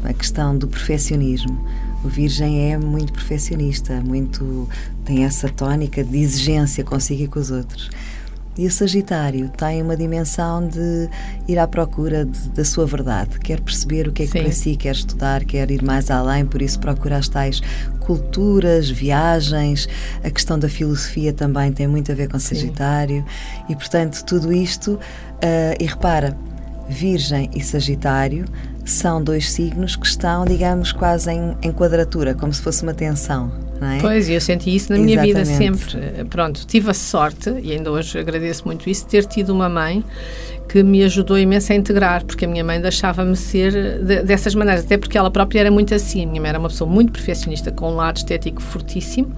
a 0.04 0.12
questão 0.12 0.56
do 0.56 0.66
perfeccionismo. 0.68 1.58
O 2.04 2.08
Virgem 2.08 2.72
é 2.72 2.76
muito 2.76 3.12
perfeccionista, 3.12 4.00
muito 4.00 4.68
tem 5.04 5.24
essa 5.24 5.48
tónica 5.48 6.04
de 6.04 6.18
exigência 6.18 6.84
consigo 6.84 7.22
e 7.22 7.28
com 7.28 7.38
os 7.38 7.50
outros. 7.50 7.90
E 8.56 8.66
o 8.66 8.70
Sagitário 8.70 9.48
tem 9.48 9.82
uma 9.82 9.96
dimensão 9.96 10.68
de 10.68 11.08
ir 11.48 11.58
à 11.58 11.66
procura 11.66 12.24
de, 12.24 12.50
da 12.50 12.64
sua 12.64 12.86
verdade, 12.86 13.40
quer 13.40 13.60
perceber 13.60 14.06
o 14.06 14.12
que 14.12 14.22
é 14.22 14.26
que 14.26 14.32
Sim. 14.32 14.42
para 14.42 14.52
si 14.52 14.76
quer 14.76 14.94
estudar, 14.94 15.44
quer 15.44 15.68
ir 15.72 15.82
mais 15.82 16.08
além, 16.08 16.46
por 16.46 16.62
isso 16.62 16.78
procura 16.78 17.16
as 17.16 17.28
tais 17.28 17.60
culturas, 17.98 18.88
viagens, 18.88 19.88
a 20.22 20.30
questão 20.30 20.56
da 20.56 20.68
filosofia 20.68 21.32
também 21.32 21.72
tem 21.72 21.88
muito 21.88 22.12
a 22.12 22.14
ver 22.14 22.28
com 22.28 22.38
Sagitário 22.38 23.24
Sim. 23.26 23.64
e, 23.70 23.74
portanto, 23.74 24.22
tudo 24.24 24.52
isto. 24.52 24.92
Uh, 24.92 25.74
e 25.80 25.86
repara, 25.86 26.36
Virgem 26.88 27.50
e 27.54 27.60
Sagitário 27.60 28.44
são 28.84 29.22
dois 29.22 29.50
signos 29.50 29.96
que 29.96 30.06
estão, 30.06 30.44
digamos, 30.44 30.92
quase 30.92 31.30
em, 31.32 31.56
em 31.62 31.72
quadratura, 31.72 32.34
como 32.34 32.52
se 32.52 32.60
fosse 32.60 32.82
uma 32.82 32.94
tensão. 32.94 33.50
É? 33.80 34.00
Pois, 34.00 34.28
eu 34.30 34.40
senti 34.40 34.74
isso 34.74 34.92
na 34.92 34.98
minha 34.98 35.14
Exatamente. 35.14 35.36
vida 35.36 35.98
sempre. 35.98 36.24
Pronto, 36.26 36.66
tive 36.66 36.90
a 36.90 36.94
sorte, 36.94 37.50
e 37.62 37.72
ainda 37.72 37.90
hoje 37.90 38.18
agradeço 38.18 38.64
muito 38.64 38.88
isso, 38.88 39.04
de 39.04 39.10
ter 39.10 39.24
tido 39.26 39.50
uma 39.50 39.68
mãe 39.68 40.04
que 40.68 40.82
me 40.82 41.02
ajudou 41.04 41.38
imenso 41.38 41.72
a 41.72 41.76
integrar, 41.76 42.24
porque 42.24 42.44
a 42.44 42.48
minha 42.48 42.64
mãe 42.64 42.80
deixava-me 42.80 43.36
ser 43.36 44.02
de, 44.02 44.22
dessas 44.22 44.54
maneiras, 44.54 44.84
até 44.84 44.96
porque 44.96 45.18
ela 45.18 45.30
própria 45.30 45.60
era 45.60 45.70
muito 45.70 45.94
assim. 45.94 46.24
A 46.24 46.26
minha 46.26 46.40
mãe 46.40 46.48
era 46.50 46.58
uma 46.58 46.68
pessoa 46.68 46.88
muito 46.88 47.12
perfeccionista, 47.12 47.70
com 47.70 47.92
um 47.92 47.96
lado 47.96 48.16
estético 48.16 48.62
fortíssimo, 48.62 49.32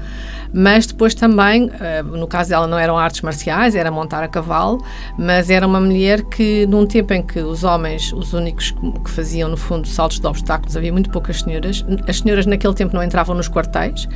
mas 0.57 0.87
depois 0.87 1.15
também, 1.15 1.71
eh, 1.79 2.03
no 2.03 2.27
caso 2.27 2.49
dela 2.49 2.67
não 2.67 2.79
eram 2.79 2.97
artes 2.97 3.21
marciais, 3.21 3.75
era 3.75 3.91
montar 3.91 4.23
a 4.23 4.29
cavalo, 4.29 4.83
mas 5.19 5.51
era 5.51 5.67
uma 5.67 5.79
mulher 5.79 6.23
que 6.23 6.67
num 6.67 6.87
tempo 6.87 7.13
em 7.13 7.23
que 7.23 7.41
os 7.41 7.63
homens, 7.63 8.11
os 8.15 8.33
únicos 8.33 8.75
que 9.05 9.11
faziam 9.11 9.51
no 9.51 9.57
fundo 9.59 9.87
saltos 9.87 10.19
de 10.19 10.27
obstáculos, 10.27 10.75
havia 10.75 10.91
muito 10.91 11.11
poucas 11.11 11.41
senhoras, 11.41 11.85
as 12.09 12.21
senhoras 12.21 12.47
naquele 12.47 12.73
tempo 12.73 12.97
não 12.97 13.05
entravam 13.05 13.37
nos 13.37 13.49
quartéis 13.49 14.09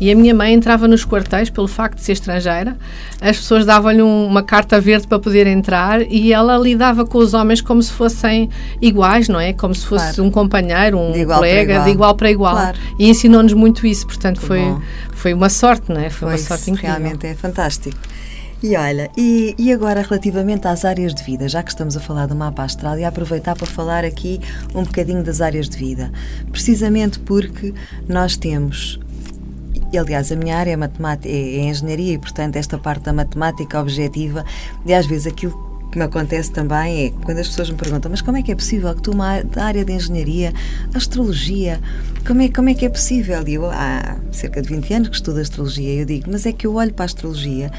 e 0.00 0.08
a 0.12 0.14
minha 0.14 0.32
mãe 0.32 0.54
entrava 0.54 0.86
nos 0.86 1.04
quartéis 1.04 1.50
pelo 1.50 1.66
facto 1.66 1.96
de 1.96 2.04
ser 2.04 2.12
estrangeira, 2.12 2.76
as 3.20 3.36
pessoas 3.36 3.66
davam-lhe 3.66 4.00
uma 4.00 4.44
carta 4.44 4.80
verde 4.80 5.08
para 5.08 5.18
poder 5.18 5.48
entrar 5.48 6.00
e 6.02 6.32
ela 6.32 6.56
lidava 6.58 7.04
com 7.04 7.18
os 7.18 7.34
homens 7.34 7.60
como 7.60 7.82
se 7.82 7.92
fossem 7.92 8.48
iguais, 8.80 9.28
não 9.28 9.40
é? 9.40 9.52
Como 9.52 9.74
se 9.74 9.84
fosse 9.84 10.14
claro. 10.14 10.24
um 10.24 10.30
companheiro, 10.30 10.96
um 10.96 11.10
de 11.10 11.26
colega, 11.26 11.80
de 11.80 11.90
igual 11.90 12.14
para 12.14 12.30
igual. 12.30 12.54
Claro. 12.54 12.78
E 13.00 13.10
ensinou-nos 13.10 13.52
muito 13.52 13.84
isso, 13.84 14.06
portanto 14.06 14.40
foi, 14.40 14.62
foi 15.10 15.34
uma 15.34 15.48
sorte, 15.48 15.87
não 15.92 16.00
é? 16.00 16.10
Foi, 16.10 16.28
foi 16.28 16.28
uma 16.28 16.38
sorte 16.38 16.70
incrível. 16.70 16.96
Realmente 16.96 17.26
é 17.26 17.34
fantástico. 17.34 17.98
E 18.60 18.76
olha, 18.76 19.08
e, 19.16 19.54
e, 19.56 19.72
agora 19.72 20.02
relativamente 20.02 20.66
às 20.66 20.84
áreas 20.84 21.14
de 21.14 21.22
vida, 21.22 21.48
já 21.48 21.62
que 21.62 21.70
estamos 21.70 21.96
a 21.96 22.00
falar 22.00 22.26
do 22.26 22.34
mapa 22.34 22.64
astral, 22.64 22.98
e 22.98 23.04
aproveitar 23.04 23.54
para 23.54 23.66
falar 23.68 24.04
aqui 24.04 24.40
um 24.74 24.82
bocadinho 24.82 25.22
das 25.22 25.40
áreas 25.40 25.68
de 25.68 25.78
vida, 25.78 26.10
precisamente 26.50 27.20
porque 27.20 27.72
nós 28.08 28.36
temos. 28.36 28.98
Aliás, 29.96 30.32
a 30.32 30.36
minha 30.36 30.56
área 30.56 30.72
é, 30.72 30.76
matemática, 30.76 31.28
é, 31.28 31.32
é 31.32 31.60
engenharia 31.68 32.14
e, 32.14 32.18
portanto, 32.18 32.56
esta 32.56 32.76
parte 32.76 33.04
da 33.04 33.12
matemática 33.12 33.80
objetiva, 33.80 34.44
e 34.84 34.92
às 34.92 35.06
vezes 35.06 35.28
aquilo 35.28 35.67
que 35.90 35.98
me 35.98 36.04
acontece 36.04 36.50
também 36.50 37.06
é 37.06 37.10
quando 37.24 37.38
as 37.38 37.48
pessoas 37.48 37.70
me 37.70 37.76
perguntam 37.76 38.10
mas 38.10 38.20
como 38.20 38.36
é 38.36 38.42
que 38.42 38.52
é 38.52 38.54
possível 38.54 38.94
que 38.94 39.02
tu, 39.02 39.12
da 39.12 39.64
área 39.64 39.84
de 39.84 39.92
engenharia, 39.92 40.52
astrologia, 40.94 41.80
como 42.26 42.42
é, 42.42 42.48
como 42.48 42.68
é 42.68 42.74
que 42.74 42.84
é 42.84 42.88
possível? 42.88 43.46
E 43.46 43.54
eu, 43.54 43.70
há 43.70 44.16
cerca 44.32 44.60
de 44.60 44.68
20 44.68 44.94
anos 44.94 45.08
que 45.08 45.14
estudo 45.16 45.40
astrologia, 45.40 46.00
eu 46.00 46.04
digo, 46.04 46.30
mas 46.30 46.46
é 46.46 46.52
que 46.52 46.66
eu 46.66 46.74
olho 46.74 46.92
para 46.92 47.04
a 47.04 47.06
astrologia 47.06 47.70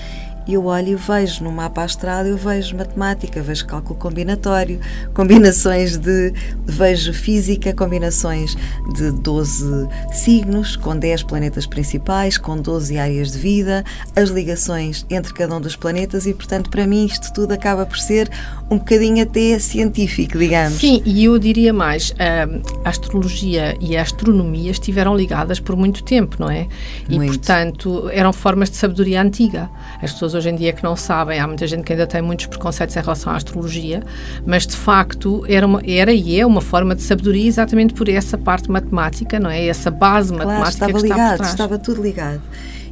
eu 0.54 0.66
olho 0.66 0.90
e 0.90 0.96
vejo 0.96 1.44
no 1.44 1.52
mapa 1.52 1.84
astral, 1.84 2.26
eu 2.26 2.38
vejo 2.38 2.76
matemática, 2.76 3.42
vejo 3.42 3.66
cálculo 3.66 4.00
combinatório, 4.00 4.80
combinações 5.14 5.98
de. 5.98 6.34
vejo 6.66 7.14
física, 7.14 7.74
combinações 7.74 8.56
de 8.96 9.12
12 9.12 9.88
signos, 10.12 10.76
com 10.76 10.98
10 10.98 11.24
planetas 11.24 11.66
principais, 11.66 12.38
com 12.38 12.58
12 12.58 12.98
áreas 12.98 13.32
de 13.32 13.38
vida, 13.38 13.84
as 14.16 14.30
ligações 14.30 15.06
entre 15.10 15.34
cada 15.34 15.56
um 15.56 15.62
dos 15.62 15.76
planetas 15.76 16.26
e, 16.26 16.34
portanto, 16.34 16.70
para 16.70 16.86
mim 16.86 17.06
isto 17.06 17.32
tudo 17.34 17.52
acaba 17.52 17.86
por 17.86 17.98
ser 17.98 18.30
um 18.70 18.78
bocadinho 18.78 19.24
até 19.24 19.58
científico, 19.60 20.38
digamos. 20.38 20.80
Sim, 20.80 21.02
e 21.06 21.26
eu 21.26 21.38
diria 21.40 21.74
mais, 21.74 22.14
a 22.20 22.90
astrologia 22.90 23.76
e 23.80 23.98
a 23.98 24.02
astronomia 24.02 24.72
estiveram 24.72 25.16
ligadas 25.16 25.60
por 25.60 25.76
muito 25.76 26.04
tempo, 26.04 26.38
não 26.40 26.50
é? 26.50 26.68
E, 27.08 27.16
muito. 27.16 27.30
portanto, 27.30 28.10
eram 28.12 28.32
formas 28.32 28.70
de 28.70 28.78
sabedoria 28.78 29.22
antiga. 29.22 29.70
As 30.02 30.14
pessoas 30.14 30.36
hoje 30.40 30.50
em 30.50 30.56
dia 30.56 30.74
que 30.74 30.84
não 30.84 30.96
sabem, 30.96 31.40
há 31.40 31.48
muita 31.48 31.68
gente 31.68 31.84
que 31.84 31.94
ainda 31.94 32.08
tem 32.08 32.22
muitos 32.22 32.48
preconceitos 32.48 32.96
em 32.96 33.00
relação 33.00 33.32
à 33.32 33.36
astrologia, 33.36 34.02
mas 34.46 34.66
de 34.66 34.76
facto 34.76 35.46
era, 35.48 35.66
uma, 35.66 35.82
era 35.86 36.12
e 36.12 36.40
é 36.40 36.46
uma 36.46 36.62
forma 36.62 36.96
de 36.96 37.04
sabedoria 37.04 37.48
exatamente 37.48 37.94
por 37.94 38.10
essa 38.10 38.38
parte 38.38 38.72
matemática, 38.72 39.40
não 39.40 39.50
é? 39.50 39.68
Essa 39.68 39.92
base 39.92 40.34
claro, 40.34 40.50
matemática 40.50 40.86
estava 40.86 40.94
que 40.94 41.04
ligado, 41.04 41.20
está 41.20 41.30
por 41.30 41.38
trás. 41.38 41.52
estava 41.52 41.78
tudo 41.78 42.02
ligado. 42.02 42.42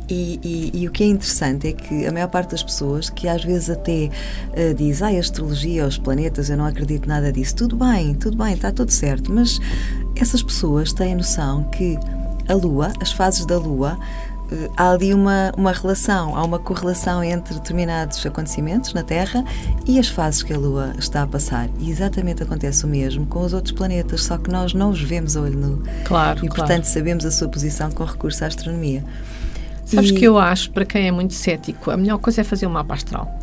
E, 0.09 0.39
e, 0.41 0.81
e, 0.81 0.87
o 0.87 0.91
que 0.91 1.03
é 1.03 1.07
interessante 1.07 1.67
é 1.67 1.73
que 1.73 2.05
a 2.05 2.11
maior 2.13 2.29
parte 2.29 2.51
das 2.51 2.63
pessoas 2.63 3.09
que 3.09 3.27
às 3.27 3.43
vezes 3.43 3.69
até 3.69 4.09
uh, 4.09 4.73
diz 4.73 5.01
ah, 5.01 5.07
a 5.07 5.19
astrologia, 5.19 5.85
os 5.85 5.97
planetas, 5.97 6.49
eu 6.49 6.55
não 6.55 6.65
acredito 6.65 7.09
nada 7.09 7.29
disso. 7.31 7.55
Tudo 7.55 7.75
bem, 7.75 8.13
tudo 8.15 8.37
bem, 8.37 8.53
está 8.53 8.71
tudo 8.71 8.89
certo. 8.89 9.33
Mas 9.33 9.59
essas 10.15 10.41
pessoas 10.41 10.93
têm 10.93 11.13
noção 11.13 11.65
que 11.65 11.99
a 12.47 12.53
Lua, 12.53 12.93
as 13.01 13.11
fases 13.11 13.45
da 13.45 13.57
Lua, 13.57 13.99
há 14.75 14.91
ali 14.91 15.13
uma, 15.13 15.51
uma 15.57 15.71
relação, 15.71 16.35
há 16.35 16.43
uma 16.43 16.59
correlação 16.59 17.23
entre 17.23 17.53
determinados 17.55 18.25
acontecimentos 18.25 18.93
na 18.93 19.03
Terra 19.03 19.43
e 19.85 19.99
as 19.99 20.07
fases 20.07 20.43
que 20.43 20.53
a 20.53 20.57
Lua 20.57 20.93
está 20.97 21.23
a 21.23 21.27
passar. 21.27 21.69
E 21.79 21.89
exatamente 21.89 22.43
acontece 22.43 22.85
o 22.85 22.87
mesmo 22.87 23.25
com 23.25 23.41
os 23.41 23.53
outros 23.53 23.73
planetas, 23.73 24.23
só 24.23 24.37
que 24.37 24.49
nós 24.49 24.73
não 24.73 24.89
os 24.89 25.01
vemos 25.01 25.35
a 25.35 25.41
olho 25.41 25.57
nu. 25.57 25.83
Claro. 26.05 26.39
E, 26.39 26.47
claro. 26.47 26.55
portanto, 26.55 26.85
sabemos 26.85 27.25
a 27.25 27.31
sua 27.31 27.47
posição 27.47 27.91
com 27.91 28.03
recurso 28.03 28.43
à 28.43 28.47
astronomia. 28.47 29.03
Sabes 29.87 30.09
e... 30.09 30.13
que 30.13 30.25
eu 30.25 30.37
acho, 30.37 30.69
para 30.71 30.83
quem 30.83 31.07
é 31.07 31.11
muito 31.11 31.33
cético, 31.33 31.89
a 31.89 31.95
melhor 31.95 32.17
coisa 32.17 32.41
é 32.41 32.43
fazer 32.43 32.67
um 32.67 32.69
mapa 32.69 32.93
astral. 32.93 33.39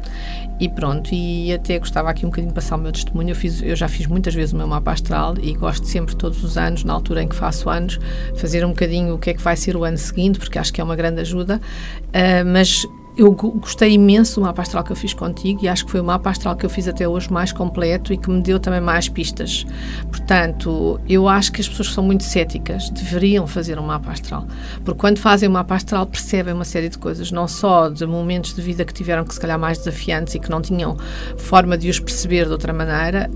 E 0.60 0.68
pronto, 0.68 1.08
e 1.12 1.52
até 1.52 1.78
gostava 1.78 2.10
aqui 2.10 2.26
um 2.26 2.28
bocadinho 2.28 2.50
de 2.50 2.54
passar 2.54 2.76
o 2.76 2.78
meu 2.78 2.92
testemunho. 2.92 3.30
Eu, 3.30 3.34
fiz, 3.34 3.62
eu 3.62 3.74
já 3.74 3.88
fiz 3.88 4.06
muitas 4.06 4.34
vezes 4.34 4.52
o 4.52 4.56
meu 4.56 4.66
mapa 4.66 4.92
astral 4.92 5.34
e 5.42 5.54
gosto 5.54 5.86
sempre, 5.86 6.14
todos 6.14 6.44
os 6.44 6.58
anos, 6.58 6.84
na 6.84 6.92
altura 6.92 7.22
em 7.22 7.28
que 7.28 7.34
faço 7.34 7.70
anos, 7.70 7.98
fazer 8.36 8.64
um 8.64 8.68
bocadinho 8.68 9.14
o 9.14 9.18
que 9.18 9.30
é 9.30 9.34
que 9.34 9.42
vai 9.42 9.56
ser 9.56 9.74
o 9.74 9.84
ano 9.84 9.96
seguinte, 9.96 10.38
porque 10.38 10.58
acho 10.58 10.72
que 10.72 10.82
é 10.82 10.84
uma 10.84 10.94
grande 10.94 11.22
ajuda. 11.22 11.60
Uh, 12.08 12.44
mas 12.46 12.86
eu 13.16 13.30
gostei 13.33 13.92
imenso 13.92 14.37
do 14.37 14.40
mapa 14.42 14.62
astral 14.62 14.83
que 14.83 14.90
eu 14.90 14.97
fiz 14.97 15.14
contigo 15.14 15.61
e 15.62 15.68
acho 15.68 15.85
que 15.85 15.90
foi 15.92 16.00
o 16.00 16.04
mapa 16.04 16.30
astral 16.30 16.56
que 16.56 16.66
eu 16.66 16.71
fiz 16.71 16.88
até 16.88 17.06
hoje 17.06 17.33
mais 17.33 17.52
completo 17.52 18.12
e 18.12 18.16
que 18.16 18.28
me 18.28 18.42
deu 18.42 18.59
também 18.59 18.80
mais 18.80 19.09
pistas. 19.09 19.64
Portanto, 20.09 21.00
eu 21.09 21.28
acho 21.28 21.52
que 21.52 21.61
as 21.61 21.68
pessoas 21.68 21.88
que 21.88 21.94
são 21.94 22.02
muito 22.02 22.25
céticas 22.25 22.90
deveriam 22.90 23.47
fazer 23.47 23.78
um 23.78 23.83
mapa 23.83 24.11
astral, 24.11 24.47
porque 24.85 24.99
quando 24.99 25.18
fazem 25.18 25.49
um 25.49 25.52
mapa 25.52 25.76
astral 25.76 26.06
percebem 26.06 26.52
uma 26.52 26.64
série 26.64 26.88
de 26.88 26.99
coisas, 26.99 27.30
não 27.30 27.47
só 27.47 27.88
de 27.88 28.04
momentos 28.04 28.54
de 28.54 28.61
vida 28.61 28.85
que 28.85 28.92
tiveram 28.92 29.25
que 29.25 29.33
se 29.33 29.40
calhar 29.40 29.59
mais 29.59 29.78
desafiantes 29.78 30.35
e 30.35 30.40
que 30.40 30.50
não 30.50 30.61
tinham 30.61 30.97
forma 31.37 31.78
de 31.78 31.88
os 31.88 32.00
perceber 32.00 32.47
de 32.47 32.52
outra 32.52 32.73
maneira, 32.73 33.30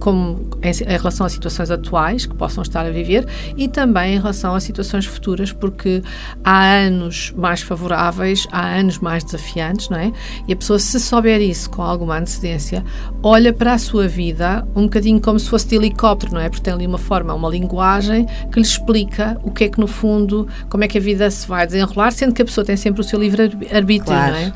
como 0.00 0.50
em 0.62 0.96
relação 0.98 1.24
a 1.24 1.28
situações 1.28 1.70
atuais 1.70 2.26
que 2.26 2.34
possam 2.34 2.62
estar 2.62 2.84
a 2.84 2.90
viver 2.90 3.26
e 3.56 3.68
também 3.68 4.16
em 4.16 4.18
relação 4.18 4.54
a 4.54 4.60
situações 4.60 5.06
futuras, 5.06 5.52
porque 5.52 6.02
há 6.42 6.62
anos 6.62 7.32
mais 7.36 7.62
favoráveis, 7.62 8.46
há 8.52 8.66
anos 8.66 8.98
mais 8.98 9.13
mais 9.14 9.24
desafiantes, 9.24 9.88
não 9.88 9.98
é? 9.98 10.12
E 10.48 10.52
a 10.52 10.56
pessoa, 10.56 10.78
se 10.78 10.98
souber 10.98 11.40
isso 11.40 11.70
com 11.70 11.82
alguma 11.82 12.18
antecedência, 12.18 12.84
olha 13.22 13.52
para 13.52 13.74
a 13.74 13.78
sua 13.78 14.08
vida 14.08 14.66
um 14.74 14.82
bocadinho 14.82 15.20
como 15.20 15.38
se 15.38 15.48
fosse 15.48 15.68
de 15.68 15.76
helicóptero, 15.76 16.34
não 16.34 16.40
é? 16.40 16.48
Porque 16.48 16.62
tem 16.62 16.74
ali 16.74 16.86
uma 16.86 16.98
forma, 16.98 17.32
uma 17.32 17.48
linguagem 17.48 18.26
que 18.50 18.58
lhe 18.58 18.66
explica 18.66 19.38
o 19.44 19.50
que 19.50 19.64
é 19.64 19.68
que, 19.68 19.78
no 19.78 19.86
fundo, 19.86 20.48
como 20.68 20.82
é 20.82 20.88
que 20.88 20.98
a 20.98 21.00
vida 21.00 21.30
se 21.30 21.46
vai 21.46 21.64
desenrolar, 21.66 22.10
sendo 22.10 22.34
que 22.34 22.42
a 22.42 22.44
pessoa 22.44 22.64
tem 22.64 22.76
sempre 22.76 23.00
o 23.00 23.04
seu 23.04 23.18
livre-arbítrio, 23.20 24.04
claro. 24.04 24.32
não 24.32 24.38
é? 24.38 24.52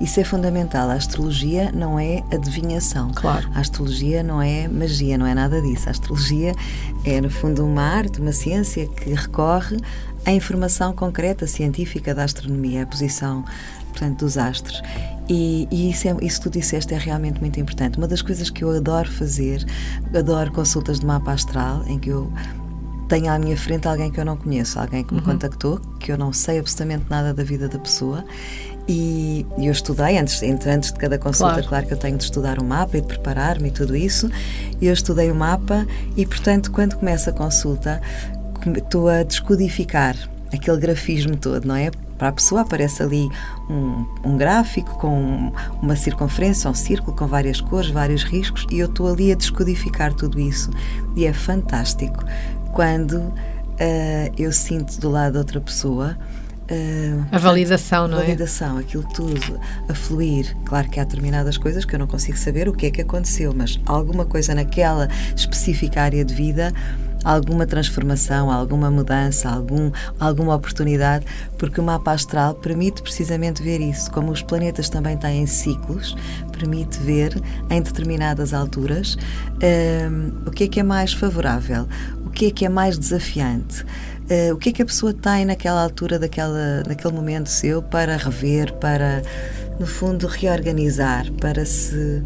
Isso 0.00 0.18
é 0.18 0.24
fundamental. 0.24 0.88
A 0.88 0.94
astrologia 0.94 1.70
não 1.72 1.98
é 1.98 2.22
adivinhação. 2.32 3.12
Claro. 3.14 3.48
A 3.54 3.60
astrologia 3.60 4.22
não 4.22 4.40
é 4.40 4.66
magia, 4.66 5.18
não 5.18 5.26
é 5.26 5.34
nada 5.34 5.60
disso. 5.60 5.88
A 5.88 5.90
astrologia 5.90 6.54
é, 7.04 7.20
no 7.20 7.28
fundo, 7.28 7.64
uma 7.64 7.82
arte, 7.82 8.18
uma 8.18 8.32
ciência 8.32 8.86
que 8.86 9.12
recorre 9.12 9.76
à 10.24 10.32
informação 10.32 10.94
concreta, 10.94 11.46
científica 11.46 12.14
da 12.14 12.24
astronomia, 12.24 12.84
a 12.84 12.86
posição 12.86 13.44
portanto, 13.90 14.20
dos 14.20 14.38
astros. 14.38 14.82
E, 15.28 15.68
e 15.70 15.90
isso, 15.90 16.08
é, 16.08 16.16
isso 16.22 16.40
que 16.40 16.50
tu 16.50 16.58
disseste 16.58 16.92
é 16.92 16.98
realmente 16.98 17.40
muito 17.40 17.60
importante. 17.60 17.98
Uma 17.98 18.08
das 18.08 18.20
coisas 18.20 18.50
que 18.50 18.64
eu 18.64 18.70
adoro 18.70 19.08
fazer, 19.08 19.64
adoro 20.14 20.50
consultas 20.50 20.98
de 20.98 21.06
mapa 21.06 21.32
astral, 21.32 21.84
em 21.86 21.98
que 21.98 22.08
eu 22.08 22.32
tenho 23.08 23.30
à 23.30 23.38
minha 23.38 23.56
frente 23.56 23.86
alguém 23.86 24.10
que 24.10 24.18
eu 24.18 24.24
não 24.24 24.36
conheço, 24.36 24.78
alguém 24.78 25.04
que 25.04 25.14
me 25.14 25.20
uhum. 25.20 25.26
contactou, 25.26 25.80
que 25.98 26.10
eu 26.10 26.18
não 26.18 26.32
sei 26.32 26.58
absolutamente 26.58 27.04
nada 27.08 27.32
da 27.32 27.44
vida 27.44 27.68
da 27.68 27.78
pessoa. 27.78 28.24
E, 28.88 29.46
eu 29.56 29.70
estudei 29.70 30.18
antes, 30.18 30.42
antes 30.42 30.92
de 30.92 30.98
cada 30.98 31.16
consulta, 31.16 31.52
claro. 31.54 31.68
claro 31.68 31.86
que 31.86 31.92
eu 31.92 31.98
tenho 31.98 32.16
de 32.16 32.24
estudar 32.24 32.58
o 32.58 32.64
mapa 32.64 32.98
e 32.98 33.00
de 33.00 33.06
preparar-me 33.06 33.68
e 33.68 33.70
tudo 33.70 33.94
isso. 33.94 34.28
E 34.80 34.86
eu 34.86 34.92
estudei 34.92 35.30
o 35.30 35.34
mapa 35.34 35.86
e, 36.16 36.26
portanto, 36.26 36.72
quando 36.72 36.96
começa 36.96 37.30
a 37.30 37.32
consulta, 37.32 38.00
estou 38.66 39.08
a 39.08 39.22
descodificar 39.22 40.16
aquele 40.52 40.78
grafismo 40.78 41.36
todo, 41.36 41.66
não 41.66 41.76
é? 41.76 41.90
Para 42.20 42.28
a 42.28 42.32
pessoa 42.32 42.60
aparece 42.60 43.02
ali 43.02 43.30
um, 43.66 44.04
um 44.22 44.36
gráfico 44.36 44.98
com 44.98 45.50
uma 45.80 45.96
circunferência, 45.96 46.68
um 46.68 46.74
círculo 46.74 47.16
com 47.16 47.26
várias 47.26 47.62
cores, 47.62 47.88
vários 47.88 48.24
riscos, 48.24 48.66
e 48.70 48.78
eu 48.78 48.88
estou 48.88 49.10
ali 49.10 49.32
a 49.32 49.34
descodificar 49.34 50.12
tudo 50.12 50.38
isso. 50.38 50.68
E 51.16 51.24
é 51.24 51.32
fantástico 51.32 52.22
quando 52.72 53.14
uh, 53.14 53.32
eu 54.36 54.52
sinto 54.52 55.00
do 55.00 55.08
lado 55.08 55.32
da 55.32 55.38
outra 55.38 55.62
pessoa. 55.62 56.18
Uh, 56.70 57.24
a 57.32 57.38
validação, 57.38 58.06
não 58.06 58.18
é? 58.18 58.24
Validação, 58.24 58.76
aquilo 58.76 59.04
tudo 59.14 59.58
a 59.88 59.94
fluir. 59.94 60.54
Claro 60.66 60.90
que 60.90 61.00
há 61.00 61.04
determinadas 61.04 61.56
coisas 61.56 61.86
que 61.86 61.94
eu 61.94 61.98
não 61.98 62.06
consigo 62.06 62.36
saber 62.36 62.68
o 62.68 62.74
que 62.74 62.84
é 62.84 62.90
que 62.90 63.00
aconteceu, 63.00 63.54
mas 63.56 63.80
alguma 63.86 64.26
coisa 64.26 64.54
naquela 64.54 65.08
específica 65.34 66.02
área 66.02 66.22
de 66.22 66.34
vida 66.34 66.70
alguma 67.24 67.66
transformação, 67.66 68.50
alguma 68.50 68.90
mudança, 68.90 69.48
algum, 69.48 69.90
alguma 70.18 70.54
oportunidade, 70.54 71.24
porque 71.58 71.80
o 71.80 71.84
mapa 71.84 72.12
astral 72.12 72.54
permite 72.54 73.02
precisamente 73.02 73.62
ver 73.62 73.80
isso. 73.80 74.10
Como 74.10 74.32
os 74.32 74.42
planetas 74.42 74.88
também 74.88 75.16
têm 75.16 75.46
ciclos, 75.46 76.16
permite 76.52 76.98
ver 76.98 77.40
em 77.68 77.82
determinadas 77.82 78.52
alturas 78.54 79.16
um, 80.10 80.48
o 80.48 80.50
que 80.50 80.64
é 80.64 80.68
que 80.68 80.80
é 80.80 80.82
mais 80.82 81.12
favorável, 81.12 81.86
o 82.24 82.30
que 82.30 82.46
é 82.46 82.50
que 82.50 82.64
é 82.64 82.68
mais 82.68 82.98
desafiante. 82.98 83.84
Uh, 84.30 84.54
o 84.54 84.58
que 84.58 84.68
é 84.68 84.72
que 84.72 84.80
a 84.80 84.86
pessoa 84.86 85.12
tem 85.12 85.44
naquela 85.44 85.82
altura, 85.82 86.16
daquela, 86.16 86.84
naquele 86.86 87.12
momento 87.12 87.48
seu, 87.48 87.82
para 87.82 88.16
rever, 88.16 88.72
para, 88.74 89.22
no 89.78 89.86
fundo, 89.88 90.28
reorganizar, 90.28 91.32
para 91.32 91.66
se 91.66 92.22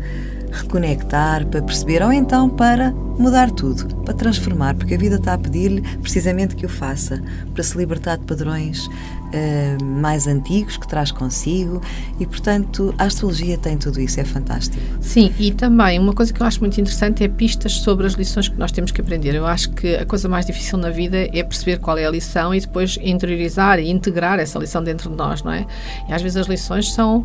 reconectar, 0.55 1.47
para 1.47 1.63
perceber, 1.63 2.03
ou 2.03 2.13
então 2.13 2.49
para 2.49 2.93
mudar 3.19 3.51
tudo, 3.51 3.95
para 4.05 4.15
transformar, 4.15 4.75
porque 4.75 4.95
a 4.95 4.99
vida 4.99 5.17
está 5.17 5.35
a 5.35 5.39
pedir-lhe 5.39 5.83
precisamente 5.99 6.57
que 6.57 6.67
o 6.67 6.69
faça, 6.69 7.23
para 7.53 7.63
se 7.63 7.77
libertar 7.77 8.17
de 8.17 8.25
padrões 8.25 8.87
uh, 8.87 9.85
mais 9.85 10.27
antigos 10.27 10.77
que 10.77 10.87
traz 10.87 11.11
consigo 11.11 11.81
e, 12.19 12.27
portanto, 12.27 12.95
a 12.99 13.05
astrologia 13.05 13.57
tem 13.57 13.77
tudo 13.77 14.01
isso, 14.01 14.21
é 14.21 14.25
fantástico. 14.25 14.83
Sim, 15.01 15.33
e 15.39 15.53
também 15.53 15.99
uma 15.99 16.13
coisa 16.13 16.33
que 16.33 16.41
eu 16.41 16.47
acho 16.47 16.61
muito 16.61 16.81
interessante 16.81 17.23
é 17.23 17.29
pistas 17.29 17.73
sobre 17.73 18.07
as 18.07 18.15
lições 18.15 18.49
que 18.49 18.57
nós 18.57 18.73
temos 18.73 18.91
que 18.91 19.01
aprender. 19.01 19.35
Eu 19.35 19.47
acho 19.47 19.71
que 19.71 19.95
a 19.97 20.07
coisa 20.07 20.29
mais 20.29 20.47
difícil 20.47 20.79
na 20.79 20.91
vida 20.91 21.29
é 21.33 21.43
perceber 21.43 21.79
qual 21.79 21.97
é 21.99 22.07
a 22.07 22.11
lição 22.11 22.55
e 22.55 22.61
depois 22.61 22.99
interiorizar 23.01 23.79
e 23.79 23.91
integrar 23.91 24.39
essa 24.39 24.59
lição 24.59 24.83
dentro 24.83 25.11
de 25.11 25.17
nós, 25.17 25.43
não 25.43 25.53
é? 25.53 25.67
E 26.09 26.13
às 26.13 26.23
vezes 26.23 26.37
as 26.37 26.47
lições 26.47 26.93
são 26.93 27.25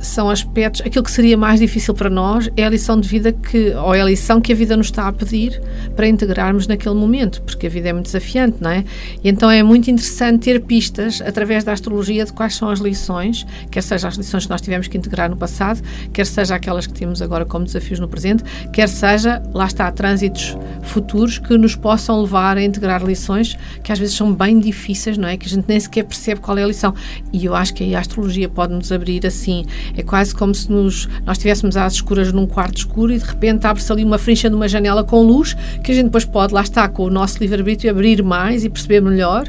são 0.00 0.30
aspectos, 0.30 0.80
aquilo 0.80 1.04
que 1.04 1.10
seria 1.10 1.36
mais 1.36 1.60
difícil 1.60 1.94
para 1.94 2.08
nós 2.08 2.50
é 2.56 2.64
a 2.64 2.70
lição 2.70 2.98
de 2.98 3.08
vida 3.08 3.32
que, 3.32 3.72
ou 3.74 3.94
é 3.94 4.00
a 4.00 4.04
lição 4.04 4.40
que 4.40 4.52
a 4.52 4.56
vida 4.56 4.76
nos 4.76 4.86
está 4.86 5.06
a 5.06 5.12
pedir 5.12 5.60
para 5.94 6.08
integrarmos 6.08 6.66
naquele 6.66 6.94
momento, 6.94 7.42
porque 7.42 7.66
a 7.66 7.70
vida 7.70 7.90
é 7.90 7.92
muito 7.92 8.06
desafiante, 8.06 8.56
não 8.60 8.70
é? 8.70 8.84
E 9.22 9.28
então 9.28 9.50
é 9.50 9.62
muito 9.62 9.90
interessante 9.90 10.44
ter 10.44 10.62
pistas 10.62 11.20
através 11.20 11.64
da 11.64 11.72
astrologia 11.72 12.24
de 12.24 12.32
quais 12.32 12.54
são 12.54 12.70
as 12.70 12.80
lições, 12.80 13.46
quer 13.70 13.82
seja 13.82 14.08
as 14.08 14.16
lições 14.16 14.44
que 14.44 14.50
nós 14.50 14.60
tivemos 14.60 14.88
que 14.88 14.96
integrar 14.96 15.28
no 15.28 15.36
passado, 15.36 15.82
quer 16.12 16.26
seja 16.26 16.54
aquelas 16.54 16.86
que 16.86 16.94
temos 16.94 17.20
agora 17.20 17.44
como 17.44 17.64
desafios 17.64 18.00
no 18.00 18.08
presente, 18.08 18.42
quer 18.72 18.88
seja, 18.88 19.42
lá 19.52 19.66
está, 19.66 19.90
trânsitos 19.92 20.56
futuros 20.82 21.38
que 21.38 21.56
nos 21.58 21.76
possam 21.76 22.22
levar 22.22 22.56
a 22.56 22.62
integrar 22.62 23.04
lições 23.04 23.56
que 23.82 23.92
às 23.92 23.98
vezes 23.98 24.16
são 24.16 24.34
bem 24.34 24.58
difíceis, 24.58 25.18
não 25.18 25.28
é? 25.28 25.36
Que 25.36 25.46
a 25.46 25.48
gente 25.48 25.66
nem 25.68 25.78
sequer 25.78 26.04
percebe 26.04 26.40
qual 26.40 26.56
é 26.56 26.64
a 26.64 26.66
lição. 26.66 26.94
E 27.32 27.44
eu 27.44 27.54
acho 27.54 27.74
que 27.74 27.94
a 27.94 28.00
astrologia 28.00 28.48
pode 28.48 28.72
nos 28.72 28.90
abrir 28.90 29.26
assim 29.26 29.64
é 29.96 30.02
quase 30.02 30.34
como 30.34 30.54
se 30.54 30.70
nos, 30.70 31.08
nós 31.24 31.36
estivéssemos 31.36 31.76
às 31.76 31.94
escuras 31.94 32.32
num 32.32 32.46
quarto 32.46 32.78
escuro 32.78 33.12
e 33.12 33.18
de 33.18 33.24
repente 33.24 33.66
abre-se 33.66 33.92
ali 33.92 34.04
uma 34.04 34.18
frincha 34.18 34.48
de 34.48 34.56
uma 34.56 34.68
janela 34.68 35.04
com 35.04 35.22
luz 35.22 35.54
que 35.82 35.92
a 35.92 35.94
gente 35.94 36.06
depois 36.06 36.24
pode, 36.24 36.52
lá 36.54 36.62
está, 36.62 36.88
com 36.88 37.04
o 37.04 37.10
nosso 37.10 37.38
livre-arbítrio, 37.38 37.90
abrir 37.90 38.22
mais 38.22 38.64
e 38.64 38.68
perceber 38.68 39.00
melhor 39.00 39.48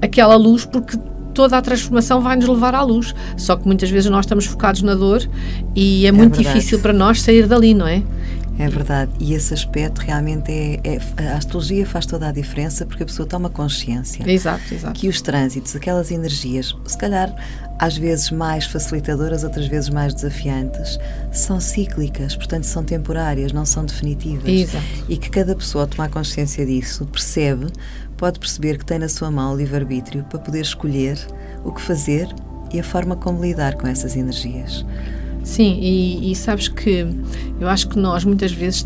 aquela 0.00 0.36
luz, 0.36 0.64
porque 0.64 0.96
toda 1.32 1.56
a 1.56 1.62
transformação 1.62 2.20
vai 2.20 2.36
nos 2.36 2.46
levar 2.46 2.74
à 2.74 2.82
luz. 2.82 3.14
Só 3.36 3.56
que 3.56 3.66
muitas 3.66 3.90
vezes 3.90 4.10
nós 4.10 4.24
estamos 4.24 4.46
focados 4.46 4.82
na 4.82 4.94
dor 4.94 5.22
e 5.74 6.04
é, 6.04 6.08
é 6.08 6.12
muito 6.12 6.36
verdade. 6.36 6.56
difícil 6.56 6.80
para 6.80 6.92
nós 6.92 7.22
sair 7.22 7.46
dali, 7.46 7.74
não 7.74 7.86
é? 7.86 8.02
É 8.58 8.68
verdade, 8.68 9.10
e 9.18 9.34
esse 9.34 9.54
aspecto 9.54 10.00
realmente 10.00 10.52
é, 10.52 10.98
é, 11.16 11.28
A 11.28 11.36
astrologia 11.36 11.86
faz 11.86 12.04
toda 12.04 12.28
a 12.28 12.32
diferença 12.32 12.84
porque 12.84 13.02
a 13.02 13.06
pessoa 13.06 13.26
toma 13.26 13.48
consciência 13.48 14.30
exato, 14.30 14.74
exato. 14.74 14.98
que 14.98 15.08
os 15.08 15.20
trânsitos, 15.20 15.74
aquelas 15.74 16.10
energias, 16.10 16.76
se 16.86 16.98
calhar 16.98 17.34
às 17.78 17.96
vezes 17.96 18.30
mais 18.30 18.64
facilitadoras, 18.66 19.42
outras 19.42 19.66
vezes 19.66 19.88
mais 19.88 20.14
desafiantes, 20.14 20.98
são 21.32 21.58
cíclicas, 21.58 22.36
portanto 22.36 22.64
são 22.64 22.84
temporárias, 22.84 23.52
não 23.52 23.64
são 23.64 23.84
definitivas. 23.84 24.46
Exato. 24.46 24.84
E 25.08 25.16
que 25.16 25.30
cada 25.30 25.56
pessoa, 25.56 25.84
ao 25.84 25.88
tomar 25.88 26.08
consciência 26.08 26.64
disso, 26.64 27.06
percebe, 27.06 27.66
pode 28.16 28.38
perceber 28.38 28.78
que 28.78 28.84
tem 28.84 28.98
na 28.98 29.08
sua 29.08 29.30
mão 29.30 29.52
o 29.52 29.56
livre-arbítrio 29.56 30.22
para 30.24 30.38
poder 30.38 30.60
escolher 30.60 31.18
o 31.64 31.72
que 31.72 31.80
fazer 31.80 32.28
e 32.72 32.78
a 32.78 32.84
forma 32.84 33.16
como 33.16 33.42
lidar 33.42 33.74
com 33.74 33.86
essas 33.86 34.14
energias. 34.14 34.84
Sim, 35.44 35.78
e, 35.80 36.30
e, 36.30 36.36
sabes 36.36 36.68
que 36.68 37.06
eu 37.60 37.68
acho 37.68 37.88
que 37.88 37.98
nós 37.98 38.24
muitas 38.24 38.52
vezes, 38.52 38.84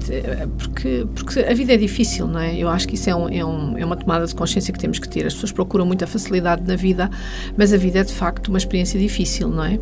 porque, 0.58 1.06
porque 1.14 1.40
a 1.40 1.54
vida 1.54 1.74
é 1.74 1.76
difícil, 1.76 2.26
não 2.26 2.40
é? 2.40 2.56
Eu 2.56 2.68
acho 2.68 2.88
que 2.88 2.94
isso 2.94 3.08
é, 3.10 3.14
um, 3.14 3.28
é, 3.28 3.44
um, 3.44 3.78
é 3.78 3.84
uma 3.84 3.96
tomada 3.96 4.26
de 4.26 4.34
consciência 4.34 4.72
que 4.72 4.78
temos 4.78 4.98
que 4.98 5.08
ter. 5.08 5.26
As 5.26 5.34
pessoas 5.34 5.52
procuram 5.52 5.84
muita 5.84 6.06
facilidade 6.06 6.62
na 6.66 6.76
vida, 6.76 7.10
mas 7.56 7.72
a 7.72 7.76
vida 7.76 8.00
é 8.00 8.04
de 8.04 8.12
facto 8.12 8.48
uma 8.48 8.58
experiência 8.58 8.98
difícil, 8.98 9.48
não 9.48 9.64
é? 9.64 9.78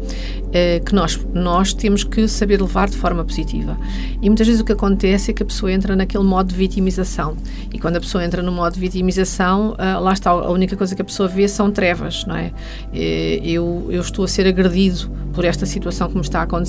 é 0.53 0.81
que 0.81 0.95
nós, 0.95 1.19
nós 1.33 1.73
temos 1.73 2.03
que 2.03 2.27
saber 2.27 2.61
levar 2.61 2.89
de 2.89 2.97
forma 2.97 3.25
positiva. 3.25 3.77
E 4.21 4.29
muitas 4.29 4.47
vezes 4.47 4.61
o 4.61 4.65
que 4.65 4.73
acontece 4.73 5.31
é 5.31 5.35
que 5.35 5.43
a 5.43 5.47
pessoa 5.47 5.73
entra 5.73 5.95
naquele 5.95 6.25
modo 6.25 6.49
de 6.49 6.55
vitimização. 6.55 7.37
E 7.73 7.79
quando 7.79 7.97
a 7.97 8.01
pessoa 8.01 8.25
entra 8.25 8.43
no 8.43 8.53
modo 8.53 8.75
de 8.75 8.81
vitimização, 8.81 9.75
ah, 9.79 9.99
lá 9.99 10.13
está, 10.13 10.31
a 10.31 10.51
única 10.51 10.77
coisa 10.77 10.95
que 10.95 11.03
a 11.03 11.05
pessoa 11.05 11.29
vê 11.29 11.47
são 11.49 11.71
trevas, 11.71 12.25
não 12.27 12.37
é? 12.37 12.53
Eu, 12.93 13.89
eu 13.91 14.01
estou 14.01 14.25
a 14.25 14.29
ser 14.29 14.47
agredido 14.47 15.11
por 15.33 15.45
esta 15.45 15.67
situação 15.67 16.09
que 16.09 16.15
me 16.15 16.21
está 16.21 16.41
a 16.41 16.43
acontecer. 16.45 16.64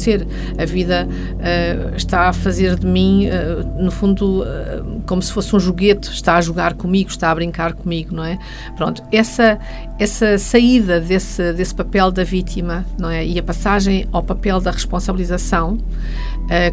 A 0.57 0.65
vida 0.65 1.07
uh, 1.07 1.95
está 1.95 2.29
a 2.29 2.33
fazer 2.33 2.77
de 2.77 2.85
mim, 2.85 3.27
uh, 3.27 3.83
no 3.83 3.91
fundo, 3.91 4.43
uh, 4.43 5.01
como 5.05 5.21
se 5.21 5.31
fosse 5.31 5.55
um 5.55 5.59
joguete, 5.59 6.09
está 6.09 6.35
a 6.35 6.41
jogar 6.41 6.73
comigo, 6.73 7.09
está 7.09 7.31
a 7.31 7.35
brincar 7.35 7.73
comigo, 7.73 8.15
não 8.15 8.23
é? 8.23 8.37
Pronto, 8.75 9.03
essa, 9.11 9.59
essa 9.99 10.37
saída 10.37 10.99
desse, 10.99 11.53
desse 11.53 11.73
papel 11.73 12.11
da 12.11 12.23
vítima, 12.23 12.85
não 12.99 13.09
é? 13.09 13.25
E 13.25 13.37
a 13.39 13.43
passagem 13.43 14.07
ao 14.11 14.23
papel 14.23 14.59
da 14.59 14.71
responsabilização, 14.71 15.77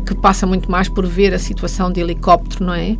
que 0.06 0.14
passa 0.16 0.46
muito 0.46 0.70
mais 0.70 0.88
por 0.88 1.06
ver 1.06 1.32
a 1.32 1.38
situação 1.38 1.90
de 1.90 2.00
helicóptero, 2.00 2.64
não 2.66 2.74
é? 2.74 2.96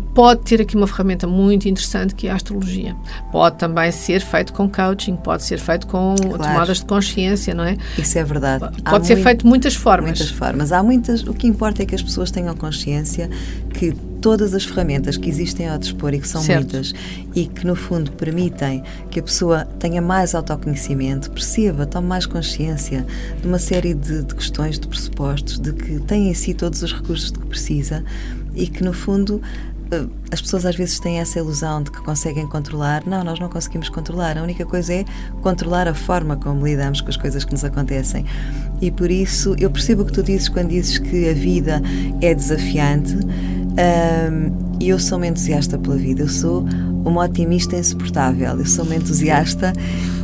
Pode 0.00 0.42
ter 0.42 0.60
aqui 0.60 0.76
uma 0.76 0.86
ferramenta 0.86 1.26
muito 1.26 1.68
interessante 1.68 2.14
que 2.14 2.28
é 2.28 2.30
a 2.30 2.36
astrologia. 2.36 2.96
Pode 3.30 3.58
também 3.58 3.90
ser 3.92 4.20
feito 4.20 4.52
com 4.52 4.68
coaching, 4.68 5.16
pode 5.16 5.42
ser 5.42 5.58
feito 5.58 5.86
com 5.86 6.14
claro. 6.16 6.38
tomadas 6.38 6.78
de 6.78 6.84
consciência, 6.84 7.54
não 7.54 7.64
é? 7.64 7.76
Isso 7.98 8.18
é 8.18 8.24
verdade. 8.24 8.60
Pode 8.60 8.82
Há 8.84 9.04
ser 9.04 9.14
muito, 9.14 9.24
feito 9.24 9.42
de 9.42 9.46
muitas 9.46 9.74
formas. 9.74 10.18
Muitas 10.18 10.30
formas. 10.30 10.72
Há 10.72 10.82
muitas. 10.82 11.22
O 11.22 11.34
que 11.34 11.46
importa 11.46 11.82
é 11.82 11.86
que 11.86 11.94
as 11.94 12.02
pessoas 12.02 12.30
tenham 12.30 12.54
consciência 12.54 13.30
que 13.72 13.94
todas 14.20 14.54
as 14.54 14.64
ferramentas 14.64 15.16
que 15.16 15.28
existem 15.28 15.68
ao 15.68 15.78
dispor 15.78 16.12
e 16.12 16.20
que 16.20 16.28
são 16.28 16.42
certo. 16.42 16.74
muitas 16.74 16.92
e 17.34 17.46
que 17.46 17.66
no 17.66 17.74
fundo 17.74 18.12
permitem 18.12 18.82
que 19.10 19.18
a 19.18 19.22
pessoa 19.22 19.64
tenha 19.78 20.02
mais 20.02 20.34
autoconhecimento, 20.34 21.30
perceba, 21.30 21.86
tome 21.86 22.06
mais 22.06 22.26
consciência 22.26 23.06
de 23.40 23.48
uma 23.48 23.58
série 23.58 23.94
de, 23.94 24.22
de 24.22 24.34
questões, 24.34 24.78
de 24.78 24.86
pressupostos, 24.86 25.58
de 25.58 25.72
que 25.72 25.98
tem 26.00 26.28
em 26.28 26.34
si 26.34 26.54
todos 26.54 26.82
os 26.82 26.92
recursos 26.92 27.32
de 27.32 27.38
que 27.38 27.46
precisa 27.46 28.04
e 28.54 28.66
que 28.66 28.84
no 28.84 28.92
fundo 28.92 29.40
as 30.30 30.40
pessoas 30.40 30.64
às 30.64 30.76
vezes 30.76 31.00
têm 31.00 31.18
essa 31.18 31.38
ilusão 31.38 31.82
de 31.82 31.90
que 31.90 32.00
conseguem 32.02 32.46
controlar. 32.46 33.02
Não, 33.06 33.24
nós 33.24 33.40
não 33.40 33.48
conseguimos 33.48 33.88
controlar. 33.88 34.38
A 34.38 34.42
única 34.42 34.64
coisa 34.64 34.94
é 34.94 35.04
controlar 35.42 35.88
a 35.88 35.94
forma 35.94 36.36
como 36.36 36.64
lidamos 36.64 37.00
com 37.00 37.08
as 37.08 37.16
coisas 37.16 37.44
que 37.44 37.52
nos 37.52 37.64
acontecem. 37.64 38.24
E 38.80 38.90
por 38.90 39.10
isso 39.10 39.54
eu 39.58 39.70
percebo 39.70 40.02
o 40.02 40.04
que 40.06 40.12
tu 40.12 40.22
dizes 40.22 40.48
quando 40.48 40.68
dizes 40.68 40.98
que 40.98 41.28
a 41.28 41.34
vida 41.34 41.82
é 42.20 42.34
desafiante. 42.34 43.16
E 44.78 44.88
eu 44.88 44.98
sou 44.98 45.18
uma 45.18 45.26
entusiasta 45.26 45.76
pela 45.78 45.96
vida. 45.96 46.22
Eu 46.22 46.28
sou 46.28 46.64
uma 47.04 47.24
otimista 47.24 47.76
insuportável. 47.76 48.58
Eu 48.58 48.66
sou 48.66 48.84
uma 48.84 48.94
entusiasta 48.94 49.72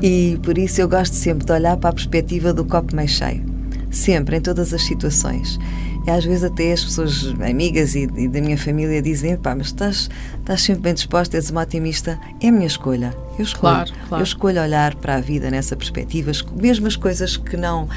e 0.02 0.38
por 0.42 0.56
isso 0.56 0.80
eu 0.80 0.88
gosto 0.88 1.14
sempre 1.14 1.44
de 1.44 1.52
olhar 1.52 1.76
para 1.76 1.90
a 1.90 1.92
perspectiva 1.92 2.52
do 2.52 2.64
copo 2.64 2.94
meio 2.94 3.08
cheio. 3.08 3.55
Sempre, 3.96 4.36
em 4.36 4.40
todas 4.40 4.74
as 4.74 4.82
situações. 4.82 5.58
E 6.06 6.10
às 6.10 6.24
vezes 6.24 6.44
até 6.44 6.72
as 6.72 6.84
pessoas 6.84 7.34
amigas 7.40 7.94
e, 7.94 8.02
e 8.02 8.28
da 8.28 8.40
minha 8.40 8.58
família 8.58 9.00
dizem, 9.00 9.36
pá, 9.36 9.54
mas 9.54 9.68
estás, 9.68 10.10
estás 10.38 10.62
sempre 10.62 10.82
bem 10.82 10.94
disposta, 10.94 11.36
és 11.36 11.50
uma 11.50 11.62
otimista. 11.62 12.20
É 12.40 12.48
a 12.48 12.52
minha 12.52 12.66
escolha. 12.66 13.16
Eu 13.38 13.44
escolho. 13.44 13.74
Claro, 13.74 13.92
claro. 14.08 14.22
Eu 14.22 14.24
escolho 14.24 14.62
olhar 14.62 14.94
para 14.96 15.16
a 15.16 15.20
vida 15.20 15.50
nessa 15.50 15.74
perspectiva, 15.74 16.30
mesmo 16.54 16.86
as 16.86 16.94
coisas 16.94 17.36
que 17.36 17.56
não 17.56 17.88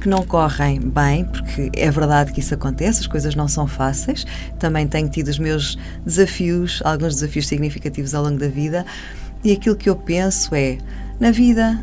que 0.00 0.08
não 0.08 0.22
correm 0.22 0.80
bem, 0.80 1.24
porque 1.24 1.70
é 1.72 1.90
verdade 1.90 2.32
que 2.32 2.40
isso 2.40 2.52
acontece, 2.52 3.00
as 3.00 3.06
coisas 3.06 3.34
não 3.34 3.48
são 3.48 3.66
fáceis. 3.66 4.26
Também 4.58 4.86
tenho 4.86 5.08
tido 5.08 5.28
os 5.28 5.38
meus 5.38 5.78
desafios, 6.04 6.82
alguns 6.84 7.14
desafios 7.14 7.46
significativos 7.46 8.14
ao 8.14 8.22
longo 8.24 8.36
da 8.36 8.48
vida, 8.48 8.84
e 9.42 9.52
aquilo 9.52 9.76
que 9.76 9.88
eu 9.88 9.96
penso 9.96 10.54
é: 10.54 10.76
na 11.18 11.30
vida 11.30 11.82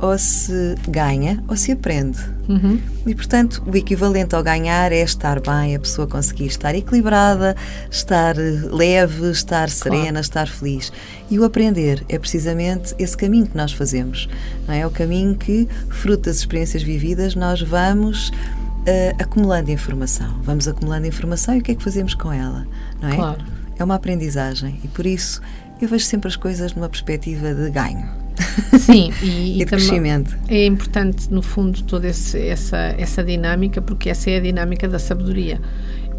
ou 0.00 0.18
se 0.18 0.74
ganha 0.88 1.42
ou 1.48 1.56
se 1.56 1.72
aprende. 1.72 2.18
Uhum. 2.48 2.78
E, 3.06 3.14
portanto, 3.14 3.62
o 3.66 3.76
equivalente 3.76 4.34
ao 4.34 4.42
ganhar 4.42 4.92
é 4.92 5.02
estar 5.02 5.40
bem, 5.40 5.74
a 5.74 5.78
pessoa 5.78 6.06
conseguir 6.06 6.46
estar 6.46 6.74
equilibrada, 6.74 7.56
estar 7.90 8.36
leve, 8.36 9.30
estar 9.30 9.70
serena, 9.70 10.04
claro. 10.04 10.20
estar 10.20 10.48
feliz. 10.48 10.92
E 11.30 11.38
o 11.38 11.44
aprender 11.44 12.04
é 12.08 12.18
precisamente 12.18 12.94
esse 12.98 13.16
caminho 13.16 13.46
que 13.46 13.56
nós 13.56 13.72
fazemos. 13.72 14.28
Não 14.66 14.74
é? 14.74 14.80
é 14.80 14.86
o 14.86 14.90
caminho 14.90 15.34
que, 15.34 15.68
fruto 15.88 16.24
das 16.24 16.36
experiências 16.36 16.82
vividas, 16.82 17.34
nós 17.34 17.60
vamos. 17.62 18.30
Uh, 18.84 19.16
acumulando 19.18 19.70
informação. 19.70 20.42
Vamos 20.42 20.68
acumulando 20.68 21.06
informação 21.06 21.54
e 21.54 21.60
o 21.60 21.62
que 21.62 21.72
é 21.72 21.74
que 21.74 21.82
fazemos 21.82 22.12
com 22.12 22.30
ela? 22.30 22.66
Não 23.00 23.08
é? 23.08 23.16
Claro. 23.16 23.42
É 23.78 23.82
uma 23.82 23.94
aprendizagem 23.94 24.78
e 24.84 24.88
por 24.88 25.06
isso 25.06 25.40
eu 25.80 25.88
vejo 25.88 26.04
sempre 26.04 26.28
as 26.28 26.36
coisas 26.36 26.74
numa 26.74 26.90
perspectiva 26.90 27.54
de 27.54 27.70
ganho. 27.70 28.23
Sim, 28.78 29.12
e, 29.22 29.62
e, 29.62 29.66
crescimento. 29.66 30.36
É 30.48 30.66
importante, 30.66 31.32
no 31.32 31.42
fundo, 31.42 31.82
toda 31.82 32.08
esse, 32.08 32.40
essa, 32.46 32.94
essa 32.98 33.22
dinâmica, 33.22 33.80
porque 33.80 34.10
essa 34.10 34.30
é 34.30 34.36
a 34.36 34.40
dinâmica 34.40 34.88
da 34.88 34.98
sabedoria. 34.98 35.60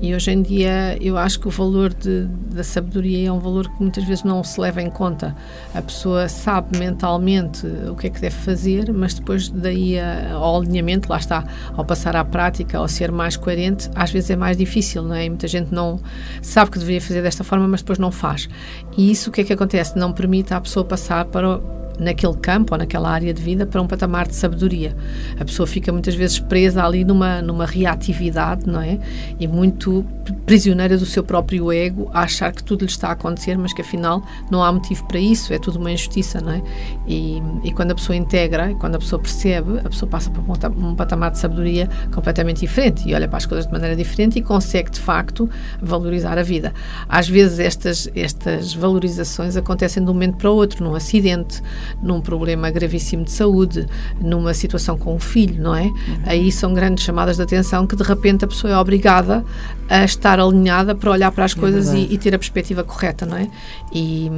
E 0.02 0.14
hoje 0.14 0.32
em 0.32 0.42
dia 0.42 0.98
eu 1.02 1.18
acho 1.18 1.40
que 1.40 1.48
o 1.48 1.52
valor 1.52 1.94
de, 1.94 2.26
da 2.54 2.64
sabedoria 2.64 3.30
é 3.30 3.32
um 3.32 3.40
valor 3.40 3.70
que 3.70 3.82
muitas 3.82 4.04
vezes 4.04 4.24
não 4.24 4.44
se 4.44 4.60
leva 4.60 4.82
em 4.82 4.90
conta. 4.90 5.36
A 5.74 5.82
pessoa 5.82 6.28
sabe 6.28 6.78
mentalmente 6.78 7.66
o 7.66 7.96
que 7.96 8.08
é 8.08 8.10
que 8.10 8.20
deve 8.20 8.36
fazer, 8.36 8.92
mas 8.92 9.14
depois 9.14 9.48
daí 9.50 9.98
a, 9.98 10.34
ao 10.34 10.58
alinhamento, 10.58 11.10
lá 11.10 11.18
está, 11.18 11.46
ao 11.76 11.86
passar 11.86 12.16
à 12.16 12.26
prática, 12.26 12.78
ao 12.78 12.88
ser 12.88 13.12
mais 13.12 13.38
coerente, 13.38 13.90
às 13.96 14.12
vezes 14.12 14.30
é 14.30 14.36
mais 14.36 14.58
difícil, 14.58 15.02
não 15.02 15.16
é? 15.16 15.26
E 15.26 15.30
muita 15.30 15.48
gente 15.48 15.74
não 15.74 16.00
sabe 16.42 16.72
que 16.72 16.80
deveria 16.80 17.02
fazer 17.02 17.22
desta 17.22 17.44
forma, 17.44 17.68
mas 17.68 17.82
depois 17.82 17.98
não 17.98 18.12
faz. 18.12 18.50
E 18.98 19.10
isso 19.10 19.30
o 19.30 19.34
que 19.34 19.42
é 19.42 19.44
que 19.46 19.54
acontece? 19.54 19.98
Não 19.98 20.12
permite 20.12 20.54
à 20.54 20.60
pessoa 20.60 20.86
passar 20.86 21.26
para 21.26 21.60
naquele 22.00 22.36
campo 22.36 22.74
ou 22.74 22.78
naquela 22.78 23.10
área 23.10 23.34
de 23.34 23.42
vida 23.42 23.66
para 23.66 23.82
um 23.82 23.88
patamar 23.88 24.28
de 24.28 24.36
sabedoria. 24.36 24.96
A 25.40 25.46
pessoa 25.46 25.68
fica 25.68 25.92
muitas 25.92 26.16
vezes 26.16 26.40
presa 26.40 26.84
ali 26.84 27.04
numa, 27.04 27.42
numa 27.42 27.66
reatividade, 27.66 28.68
não 28.68 28.82
é? 28.82 29.00
E 29.40 29.48
muito 29.48 30.06
prisioneira 30.46 30.98
do 30.98 31.06
seu 31.06 31.24
próprio 31.24 31.72
ego, 31.72 32.10
a 32.14 32.22
achar 32.22 32.52
que 32.52 32.64
tudo 32.64 32.82
lhe 32.82 32.92
está 32.92 33.10
a 33.10 33.12
acontecer, 33.12 33.58
mas 33.58 33.74
que 33.74 33.82
afinal 33.82 34.24
não 34.50 34.64
há 34.64 34.72
motivo 34.72 35.06
para 35.08 35.20
isso, 35.20 35.54
é 35.54 35.60
tudo 35.60 35.80
uma 35.80 35.92
injustiça, 35.92 36.42
não 36.42 36.52
é? 36.52 36.62
E, 37.08 37.42
e 37.64 37.72
quando 37.72 37.92
a 37.92 37.96
pessoa 37.96 38.16
integra, 38.16 38.74
quando 38.76 38.96
a 38.96 39.00
pessoa 39.00 39.22
percebe, 39.22 39.80
a 39.80 39.90
pessoa 39.90 40.10
passa 40.10 40.30
para 40.30 40.70
um 40.70 40.96
patamar 40.96 41.32
de 41.32 41.40
sabedoria 41.40 41.90
completamente 42.14 42.62
diferente 42.62 43.08
e 43.08 43.14
olha 43.14 43.28
para 43.28 43.38
as 43.38 43.46
coisas 43.46 43.66
de 43.66 43.72
maneira 43.72 43.96
diferente 43.96 44.40
e 44.40 44.42
consegue 44.42 44.92
de 44.92 45.00
facto 45.00 45.50
valorizar 45.82 46.38
a 46.38 46.44
vida. 46.44 46.74
Às 47.08 47.28
vezes 47.28 47.60
estas, 47.60 48.10
estas 48.16 48.74
valorizações 48.74 49.56
acontecem 49.56 50.04
de 50.04 50.10
um 50.10 50.14
momento 50.14 50.38
para 50.38 50.50
o 50.50 50.56
outro, 50.56 50.84
num 50.84 50.96
acidente, 50.96 51.62
num 52.02 52.22
problema 52.22 52.70
gravíssimo 52.72 53.24
de 53.24 53.32
saúde, 53.32 53.86
numa 54.20 54.54
situação 54.54 54.98
com 54.98 55.16
o 55.16 55.20
filho, 55.20 55.62
não 55.62 55.76
é? 55.76 55.84
Uhum. 55.84 55.94
Aí 56.26 56.52
são 56.52 56.74
grandes 56.74 57.04
chamadas 57.04 57.38
de 57.38 57.44
atenção 57.44 57.86
que 57.88 57.96
de 57.96 58.04
repente 58.04 58.46
a 58.46 58.48
pessoa 58.48 58.74
é 58.74 58.78
obrigada 58.78 59.44
a 59.90 60.04
estar 60.04 60.40
alinhada 60.40 60.96
para 60.96 61.12
olhar 61.12 61.32
para 61.32 61.46
as 61.46 61.56
é 61.56 61.60
coisas 61.60 61.94
e, 61.94 62.08
e, 62.12 62.18
ter 62.18 62.34
a 62.34 62.40
perspectiva 62.40 62.84
correta, 62.84 63.26
não 63.26 63.38
é? 63.38 63.48
E, 63.94 64.32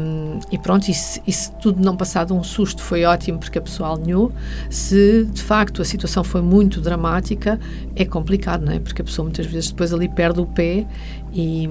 e 0.52 0.58
pronto, 0.58 0.90
e 0.90 0.94
se, 0.94 1.52
tudo 1.62 1.82
não 1.82 1.96
passar 1.96 2.26
de 2.26 2.34
um 2.34 2.44
susto 2.44 2.82
foi 2.82 3.06
ótimo 3.06 3.40
porque 3.40 3.58
a 3.58 3.62
pessoa 3.62 3.94
alinhou, 3.94 4.32
se 4.70 5.26
de 5.26 5.42
facto 5.42 5.82
a 5.82 5.86
situação 5.86 6.24
foi 6.24 6.42
muito 6.42 6.82
dramática, 6.82 7.60
é 7.96 8.04
complicado, 8.04 8.66
não 8.66 8.74
é? 8.74 8.80
Porque 8.80 9.02
a 9.02 9.06
pessoa 9.06 9.24
muitas 9.24 9.46
vezes 9.46 9.72
depois 9.72 9.94
ali 9.94 10.10
perde 10.10 10.42
o 10.42 10.46
pé 10.46 10.86
e, 11.34 11.70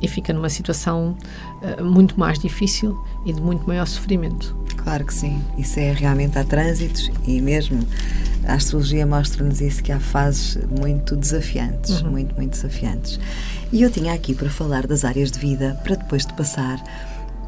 e 0.00 0.08
fica 0.08 0.32
numa 0.32 0.48
situação 0.48 1.16
muito 1.82 2.18
mais 2.18 2.38
difícil 2.38 2.98
e 3.24 3.32
de 3.32 3.40
muito 3.40 3.66
maior 3.66 3.86
sofrimento. 3.86 4.56
Claro 4.76 5.04
que 5.04 5.14
sim, 5.14 5.40
isso 5.56 5.78
é 5.78 5.92
realmente 5.92 6.38
há 6.38 6.44
trânsitos 6.44 7.10
e 7.24 7.40
mesmo 7.40 7.86
a 8.44 8.54
astrologia 8.54 9.06
mostra-nos 9.06 9.60
isso 9.60 9.82
que 9.82 9.92
há 9.92 10.00
fases 10.00 10.58
muito 10.80 11.14
desafiantes, 11.14 12.00
uhum. 12.00 12.10
muito, 12.10 12.34
muito 12.34 12.50
desafiantes. 12.52 13.20
E 13.72 13.82
eu 13.82 13.90
tinha 13.90 14.12
aqui 14.12 14.34
para 14.34 14.50
falar 14.50 14.86
das 14.86 15.04
áreas 15.04 15.30
de 15.30 15.38
vida, 15.38 15.80
para 15.84 15.94
depois 15.94 16.26
de 16.26 16.34
passar 16.34 16.82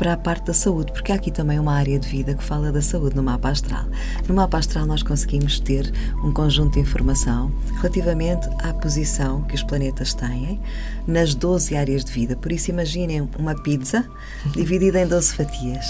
para 0.05 0.12
a 0.12 0.17
parte 0.19 0.49
da 0.49 0.53
saúde, 0.53 0.93
porque 0.93 1.12
há 1.12 1.14
aqui 1.14 1.31
também 1.31 1.59
uma 1.59 1.73
área 1.73 1.99
de 1.99 2.07
vida 2.07 2.35
que 2.35 2.45
fala 2.45 2.71
da 2.71 2.83
saúde 2.83 3.17
no 3.17 3.23
mapa 3.23 3.49
astral. 3.49 3.87
No 4.29 4.35
mapa 4.35 4.59
astral 4.59 4.85
nós 4.85 5.03
conseguimos 5.03 5.59
ter 5.59 5.90
um 6.23 6.31
conjunto 6.31 6.75
de 6.75 6.81
informação 6.81 7.51
relativamente 7.77 8.47
à 8.62 8.75
posição 8.75 9.40
que 9.45 9.55
os 9.55 9.62
planetas 9.62 10.12
têm 10.12 10.61
nas 11.07 11.35
12 11.35 11.75
áreas 11.75 12.05
de 12.05 12.12
vida. 12.12 12.37
Por 12.37 12.53
isso 12.53 12.69
imaginem 12.69 13.27
uma 13.38 13.55
pizza 13.55 14.07
dividida 14.53 15.01
em 15.01 15.07
12 15.07 15.37
fatias 15.37 15.87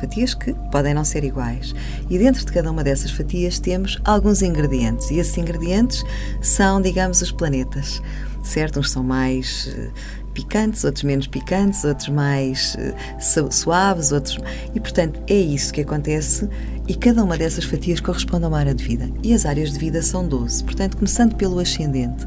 fatias 0.00 0.32
que 0.34 0.54
podem 0.70 0.94
não 0.94 1.04
ser 1.04 1.24
iguais. 1.24 1.74
E 2.08 2.18
dentro 2.18 2.44
de 2.44 2.52
cada 2.52 2.70
uma 2.70 2.84
dessas 2.84 3.10
fatias 3.10 3.58
temos 3.58 3.98
alguns 4.04 4.42
ingredientes, 4.42 5.10
e 5.10 5.18
esses 5.18 5.36
ingredientes 5.38 6.04
são, 6.40 6.82
digamos, 6.82 7.22
os 7.22 7.32
planetas. 7.32 8.00
Certo? 8.44 8.78
Uns 8.78 8.90
são 8.90 9.02
mais 9.02 9.74
eh, 9.74 9.90
picantes, 10.36 10.84
outros 10.84 11.02
menos 11.02 11.26
picantes, 11.26 11.82
outros 11.82 12.10
mais 12.10 12.76
uh, 12.76 13.50
suaves, 13.50 14.12
outros. 14.12 14.38
E 14.74 14.80
portanto 14.80 15.18
é 15.26 15.34
isso 15.34 15.72
que 15.72 15.80
acontece 15.80 16.46
e 16.86 16.94
cada 16.94 17.24
uma 17.24 17.36
dessas 17.36 17.64
fatias 17.64 17.98
corresponde 17.98 18.44
a 18.44 18.48
uma 18.48 18.58
área 18.58 18.74
de 18.74 18.84
vida. 18.84 19.10
E 19.22 19.32
as 19.32 19.46
áreas 19.46 19.72
de 19.72 19.78
vida 19.78 20.00
são 20.02 20.26
12. 20.26 20.62
Portanto, 20.62 20.96
começando 20.96 21.34
pelo 21.34 21.58
ascendente. 21.58 22.24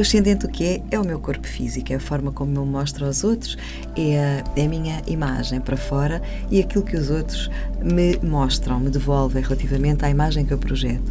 O 0.00 0.02
ascendente 0.02 0.46
o 0.46 0.48
que 0.48 0.64
é? 0.64 0.82
É 0.92 0.98
o 0.98 1.04
meu 1.04 1.20
corpo 1.20 1.46
físico, 1.46 1.92
é 1.92 1.96
a 1.96 2.00
forma 2.00 2.32
como 2.32 2.56
eu 2.56 2.64
mostro 2.64 3.04
aos 3.04 3.22
outros, 3.22 3.58
é 3.94 4.18
a, 4.18 4.58
é 4.58 4.64
a 4.64 4.66
minha 4.66 5.02
imagem 5.06 5.60
para 5.60 5.76
fora 5.76 6.22
e 6.50 6.58
aquilo 6.58 6.82
que 6.82 6.96
os 6.96 7.10
outros 7.10 7.50
me 7.82 8.18
mostram, 8.22 8.80
me 8.80 8.88
devolvem 8.88 9.42
relativamente 9.42 10.02
à 10.02 10.08
imagem 10.08 10.46
que 10.46 10.54
eu 10.54 10.58
projeto. 10.58 11.04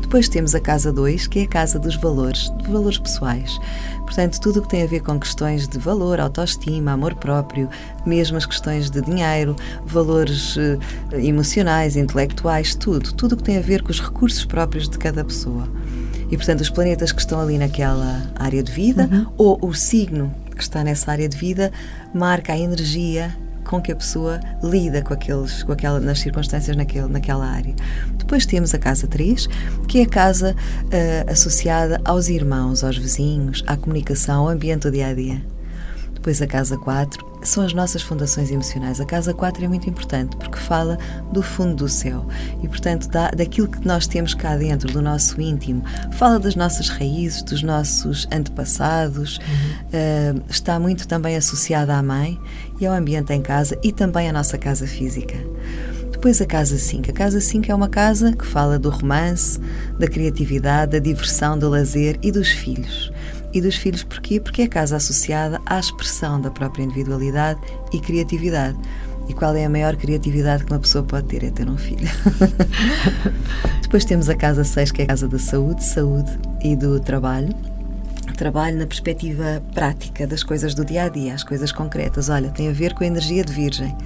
Depois 0.00 0.28
temos 0.28 0.54
a 0.54 0.60
casa 0.60 0.92
2, 0.92 1.26
que 1.26 1.40
é 1.40 1.42
a 1.42 1.48
casa 1.48 1.76
dos 1.76 1.96
valores, 1.96 2.48
de 2.62 2.70
valores 2.70 2.98
pessoais. 2.98 3.58
Portanto, 4.02 4.40
tudo 4.40 4.60
o 4.60 4.62
que 4.62 4.68
tem 4.68 4.84
a 4.84 4.86
ver 4.86 5.00
com 5.00 5.18
questões 5.18 5.66
de 5.66 5.80
valor, 5.80 6.20
autoestima, 6.20 6.92
amor 6.92 7.16
próprio, 7.16 7.68
mesmo 8.06 8.36
as 8.36 8.46
questões 8.46 8.88
de 8.88 9.02
dinheiro, 9.02 9.56
valores 9.84 10.56
eh, 10.56 10.78
emocionais, 11.20 11.96
intelectuais, 11.96 12.76
tudo. 12.76 13.12
Tudo 13.12 13.32
o 13.32 13.36
que 13.36 13.42
tem 13.42 13.58
a 13.58 13.60
ver 13.60 13.82
com 13.82 13.90
os 13.90 14.00
recursos 14.00 14.44
próprios 14.44 14.88
de 14.88 14.96
cada 14.96 15.24
pessoa. 15.24 15.68
E, 16.30 16.36
portanto, 16.36 16.60
os 16.60 16.70
planetas 16.70 17.12
que 17.12 17.20
estão 17.20 17.40
ali 17.40 17.58
naquela 17.58 18.22
área 18.34 18.62
de 18.62 18.72
vida 18.72 19.08
uhum. 19.10 19.26
ou 19.36 19.58
o 19.62 19.74
signo 19.74 20.34
que 20.54 20.62
está 20.62 20.82
nessa 20.82 21.10
área 21.10 21.28
de 21.28 21.36
vida 21.36 21.70
marca 22.14 22.52
a 22.52 22.58
energia 22.58 23.36
com 23.66 23.80
que 23.80 23.92
a 23.92 23.96
pessoa 23.96 24.40
lida 24.62 25.02
com, 25.02 25.12
aqueles, 25.12 25.62
com 25.62 25.72
aquela, 25.72 26.00
nas 26.00 26.20
circunstâncias 26.20 26.76
naquele, 26.76 27.08
naquela 27.08 27.46
área. 27.46 27.74
Depois 28.16 28.46
temos 28.46 28.72
a 28.74 28.78
casa 28.78 29.06
3, 29.06 29.48
que 29.88 29.98
é 30.00 30.02
a 30.02 30.08
casa 30.08 30.54
uh, 30.54 31.30
associada 31.30 32.00
aos 32.04 32.28
irmãos, 32.28 32.84
aos 32.84 32.96
vizinhos, 32.96 33.64
à 33.66 33.76
comunicação, 33.76 34.42
ao 34.42 34.48
ambiente 34.48 34.82
do 34.82 34.90
dia 34.90 35.08
a 35.08 35.14
dia. 35.14 35.55
Depois 36.26 36.42
a 36.42 36.46
casa 36.48 36.76
4 36.76 37.24
são 37.42 37.64
as 37.64 37.72
nossas 37.72 38.02
fundações 38.02 38.50
emocionais. 38.50 39.00
A 39.00 39.04
casa 39.04 39.32
4 39.32 39.64
é 39.64 39.68
muito 39.68 39.88
importante 39.88 40.36
porque 40.36 40.58
fala 40.58 40.98
do 41.32 41.40
fundo 41.40 41.76
do 41.76 41.88
céu 41.88 42.26
e, 42.60 42.66
portanto, 42.66 43.08
da, 43.08 43.30
daquilo 43.30 43.68
que 43.68 43.86
nós 43.86 44.08
temos 44.08 44.34
cá 44.34 44.56
dentro, 44.56 44.92
do 44.92 45.00
nosso 45.00 45.40
íntimo. 45.40 45.84
Fala 46.14 46.40
das 46.40 46.56
nossas 46.56 46.88
raízes, 46.88 47.44
dos 47.44 47.62
nossos 47.62 48.26
antepassados. 48.32 49.38
Uhum. 49.38 50.40
Uh, 50.40 50.42
está 50.50 50.80
muito 50.80 51.06
também 51.06 51.36
associada 51.36 51.94
à 51.94 52.02
mãe 52.02 52.36
e 52.80 52.86
ao 52.86 52.92
ambiente 52.92 53.32
em 53.32 53.40
casa 53.40 53.78
e 53.80 53.92
também 53.92 54.28
à 54.28 54.32
nossa 54.32 54.58
casa 54.58 54.84
física. 54.84 55.36
Depois 56.10 56.40
a 56.40 56.44
casa 56.44 56.76
5. 56.76 57.08
A 57.08 57.12
casa 57.12 57.40
5 57.40 57.70
é 57.70 57.74
uma 57.74 57.88
casa 57.88 58.32
que 58.32 58.44
fala 58.44 58.80
do 58.80 58.90
romance, 58.90 59.60
da 59.96 60.08
criatividade, 60.08 60.90
da 60.90 60.98
diversão, 60.98 61.56
do 61.56 61.68
lazer 61.68 62.18
e 62.20 62.32
dos 62.32 62.48
filhos 62.48 63.12
e 63.56 63.60
dos 63.60 63.76
filhos 63.76 64.04
porquê? 64.04 64.38
Porque 64.38 64.62
é 64.62 64.64
a 64.66 64.68
casa 64.68 64.96
associada 64.96 65.60
à 65.64 65.78
expressão 65.78 66.38
da 66.38 66.50
própria 66.50 66.82
individualidade 66.84 67.58
e 67.90 67.98
criatividade. 67.98 68.76
E 69.28 69.32
qual 69.32 69.56
é 69.56 69.64
a 69.64 69.68
maior 69.68 69.96
criatividade 69.96 70.64
que 70.64 70.72
uma 70.72 70.78
pessoa 70.78 71.02
pode 71.02 71.26
ter? 71.26 71.42
É 71.42 71.50
ter 71.50 71.68
um 71.68 71.78
filho. 71.78 72.06
Depois 73.80 74.04
temos 74.04 74.28
a 74.28 74.34
casa 74.34 74.62
6, 74.62 74.92
que 74.92 75.00
é 75.00 75.04
a 75.04 75.08
casa 75.08 75.26
da 75.26 75.38
saúde, 75.38 75.82
saúde 75.82 76.38
e 76.62 76.76
do 76.76 77.00
trabalho. 77.00 77.54
Trabalho 78.36 78.78
na 78.78 78.86
perspectiva 78.86 79.62
prática 79.72 80.26
das 80.26 80.42
coisas 80.42 80.74
do 80.74 80.84
dia 80.84 81.04
a 81.04 81.08
dia, 81.08 81.32
as 81.32 81.42
coisas 81.42 81.72
concretas. 81.72 82.28
Olha, 82.28 82.50
tem 82.50 82.68
a 82.68 82.72
ver 82.72 82.92
com 82.92 83.04
a 83.04 83.06
energia 83.06 83.42
de 83.42 83.52
Virgem. 83.52 83.96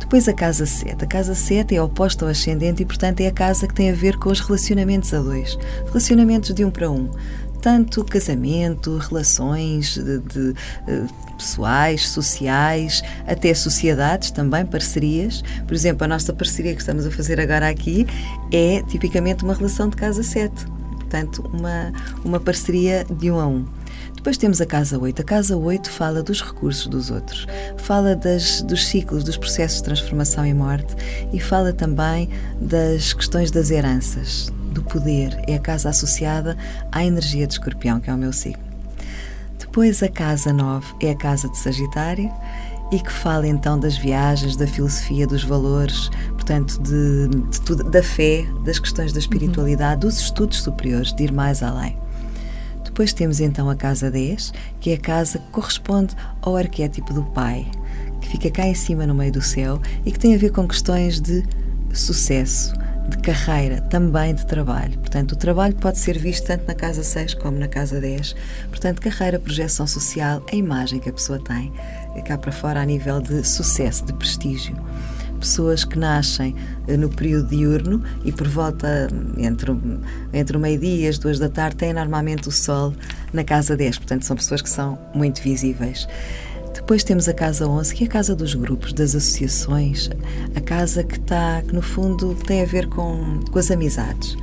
Depois 0.00 0.26
a 0.26 0.32
casa 0.32 0.64
7. 0.64 1.04
A 1.04 1.06
casa 1.06 1.34
7 1.34 1.76
é 1.76 1.82
oposta 1.82 2.24
ao 2.24 2.30
ascendente 2.30 2.82
e, 2.82 2.86
portanto, 2.86 3.20
é 3.20 3.26
a 3.26 3.32
casa 3.32 3.68
que 3.68 3.74
tem 3.74 3.90
a 3.90 3.94
ver 3.94 4.16
com 4.16 4.30
os 4.30 4.40
relacionamentos 4.40 5.12
a 5.12 5.20
dois. 5.20 5.58
Relacionamentos 5.86 6.54
de 6.54 6.64
um 6.64 6.70
para 6.70 6.90
um 6.90 7.10
tanto 7.64 8.04
casamento, 8.04 8.98
relações 8.98 9.94
de, 9.94 10.18
de, 10.18 10.54
eh, 10.86 11.06
pessoais, 11.34 12.06
sociais, 12.10 13.02
até 13.26 13.54
sociedades 13.54 14.30
também, 14.30 14.66
parcerias. 14.66 15.42
Por 15.66 15.72
exemplo, 15.72 16.04
a 16.04 16.08
nossa 16.08 16.30
parceria 16.34 16.74
que 16.74 16.82
estamos 16.82 17.06
a 17.06 17.10
fazer 17.10 17.40
agora 17.40 17.66
aqui 17.66 18.06
é 18.52 18.82
tipicamente 18.82 19.44
uma 19.44 19.54
relação 19.54 19.88
de 19.88 19.96
casa 19.96 20.22
7, 20.22 20.66
portanto, 20.98 21.42
uma, 21.54 21.90
uma 22.22 22.38
parceria 22.38 23.06
de 23.10 23.30
um 23.30 23.40
a 23.40 23.46
um. 23.46 23.64
Depois 24.14 24.36
temos 24.36 24.60
a 24.60 24.66
Casa 24.66 24.98
8. 24.98 25.22
A 25.22 25.24
Casa 25.24 25.56
8 25.56 25.90
fala 25.90 26.22
dos 26.22 26.42
recursos 26.42 26.86
dos 26.86 27.10
outros, 27.10 27.46
fala 27.78 28.14
das, 28.14 28.60
dos 28.60 28.86
ciclos, 28.86 29.24
dos 29.24 29.38
processos 29.38 29.78
de 29.78 29.84
transformação 29.84 30.44
e 30.44 30.52
morte 30.52 30.94
e 31.32 31.40
fala 31.40 31.72
também 31.72 32.28
das 32.60 33.14
questões 33.14 33.50
das 33.50 33.70
heranças, 33.70 34.52
do 34.74 34.82
poder, 34.82 35.42
é 35.46 35.54
a 35.54 35.58
casa 35.58 35.88
associada 35.88 36.56
à 36.92 37.04
energia 37.04 37.46
de 37.46 37.54
escorpião, 37.54 38.00
que 38.00 38.10
é 38.10 38.14
o 38.14 38.18
meu 38.18 38.32
signo. 38.32 38.62
Depois, 39.58 40.02
a 40.02 40.08
casa 40.08 40.52
9 40.52 40.86
é 41.00 41.10
a 41.10 41.16
casa 41.16 41.48
de 41.48 41.56
Sagitário 41.56 42.30
e 42.92 43.00
que 43.00 43.12
fala 43.12 43.46
então 43.46 43.78
das 43.78 43.96
viagens, 43.96 44.56
da 44.56 44.66
filosofia, 44.66 45.26
dos 45.26 45.42
valores, 45.42 46.10
portanto, 46.32 46.80
de, 46.82 47.28
de 47.50 47.60
tudo, 47.62 47.84
da 47.84 48.02
fé, 48.02 48.44
das 48.64 48.78
questões 48.78 49.12
da 49.12 49.18
espiritualidade, 49.18 50.04
uhum. 50.04 50.10
dos 50.10 50.20
estudos 50.20 50.60
superiores, 50.60 51.12
de 51.12 51.24
ir 51.24 51.32
mais 51.32 51.62
além. 51.62 51.96
Depois 52.84 53.12
temos 53.12 53.40
então 53.40 53.68
a 53.68 53.74
casa 53.74 54.10
10, 54.10 54.52
que 54.78 54.90
é 54.90 54.94
a 54.94 54.98
casa 54.98 55.38
que 55.38 55.50
corresponde 55.50 56.14
ao 56.40 56.56
arquétipo 56.56 57.12
do 57.12 57.24
pai, 57.24 57.66
que 58.20 58.28
fica 58.28 58.50
cá 58.50 58.66
em 58.66 58.74
cima 58.74 59.06
no 59.06 59.14
meio 59.14 59.32
do 59.32 59.42
céu 59.42 59.80
e 60.04 60.12
que 60.12 60.18
tem 60.18 60.34
a 60.34 60.38
ver 60.38 60.52
com 60.52 60.68
questões 60.68 61.20
de 61.20 61.42
sucesso, 61.92 62.72
de 63.08 63.18
carreira, 63.18 63.80
também 63.82 64.34
de 64.34 64.46
trabalho. 64.46 64.98
Portanto, 64.98 65.32
o 65.32 65.36
trabalho 65.36 65.74
pode 65.76 65.98
ser 65.98 66.18
visto 66.18 66.46
tanto 66.46 66.66
na 66.66 66.74
casa 66.74 67.02
6 67.02 67.34
como 67.34 67.58
na 67.58 67.68
casa 67.68 68.00
10. 68.00 68.34
Portanto, 68.68 69.00
carreira, 69.00 69.38
projeção 69.38 69.86
social, 69.86 70.44
a 70.50 70.56
imagem 70.56 70.98
que 70.98 71.08
a 71.08 71.12
pessoa 71.12 71.38
tem 71.38 71.72
cá 72.22 72.38
para 72.38 72.52
fora 72.52 72.80
a 72.80 72.84
nível 72.84 73.20
de 73.20 73.44
sucesso, 73.44 74.04
de 74.06 74.12
prestígio. 74.12 74.76
Pessoas 75.38 75.84
que 75.84 75.98
nascem 75.98 76.54
eh, 76.88 76.96
no 76.96 77.10
período 77.10 77.48
diurno 77.48 78.02
e 78.24 78.32
por 78.32 78.48
volta 78.48 79.08
entre, 79.36 79.72
entre 80.32 80.56
o 80.56 80.60
meio-dia 80.60 81.06
e 81.06 81.08
as 81.08 81.18
duas 81.18 81.38
da 81.38 81.50
tarde 81.50 81.76
têm 81.76 81.92
normalmente 81.92 82.48
o 82.48 82.52
sol 82.52 82.94
na 83.32 83.44
casa 83.44 83.76
10. 83.76 83.98
Portanto, 83.98 84.24
são 84.24 84.36
pessoas 84.36 84.62
que 84.62 84.70
são 84.70 84.98
muito 85.14 85.42
visíveis. 85.42 86.08
Depois 86.84 87.02
temos 87.02 87.30
a 87.30 87.32
Casa 87.32 87.66
11, 87.66 87.94
que 87.94 88.04
é 88.04 88.06
a 88.06 88.10
casa 88.10 88.36
dos 88.36 88.54
grupos, 88.54 88.92
das 88.92 89.14
associações, 89.14 90.10
a 90.54 90.60
casa 90.60 91.02
que 91.02 91.18
está, 91.18 91.62
que 91.62 91.74
no 91.74 91.80
fundo 91.80 92.34
tem 92.34 92.60
a 92.60 92.66
ver 92.66 92.88
com, 92.88 93.40
com 93.50 93.58
as 93.58 93.70
amizades. 93.70 94.36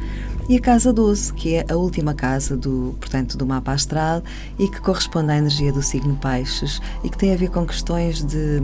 E 0.50 0.58
a 0.58 0.60
Casa 0.60 0.92
12, 0.92 1.34
que 1.34 1.54
é 1.54 1.66
a 1.70 1.76
última 1.76 2.16
casa 2.16 2.58
do, 2.58 2.96
portanto, 3.00 3.38
do 3.38 3.46
mapa 3.46 3.74
astral 3.74 4.24
e 4.58 4.68
que 4.68 4.82
corresponde 4.82 5.32
à 5.32 5.38
energia 5.38 5.72
do 5.72 5.84
signo 5.84 6.18
Peixes 6.18 6.82
e 7.04 7.12
que 7.12 7.18
tem 7.18 7.32
a 7.32 7.38
ver 7.38 7.52
com 7.52 7.64
questões 7.64 8.24
de 8.26 8.60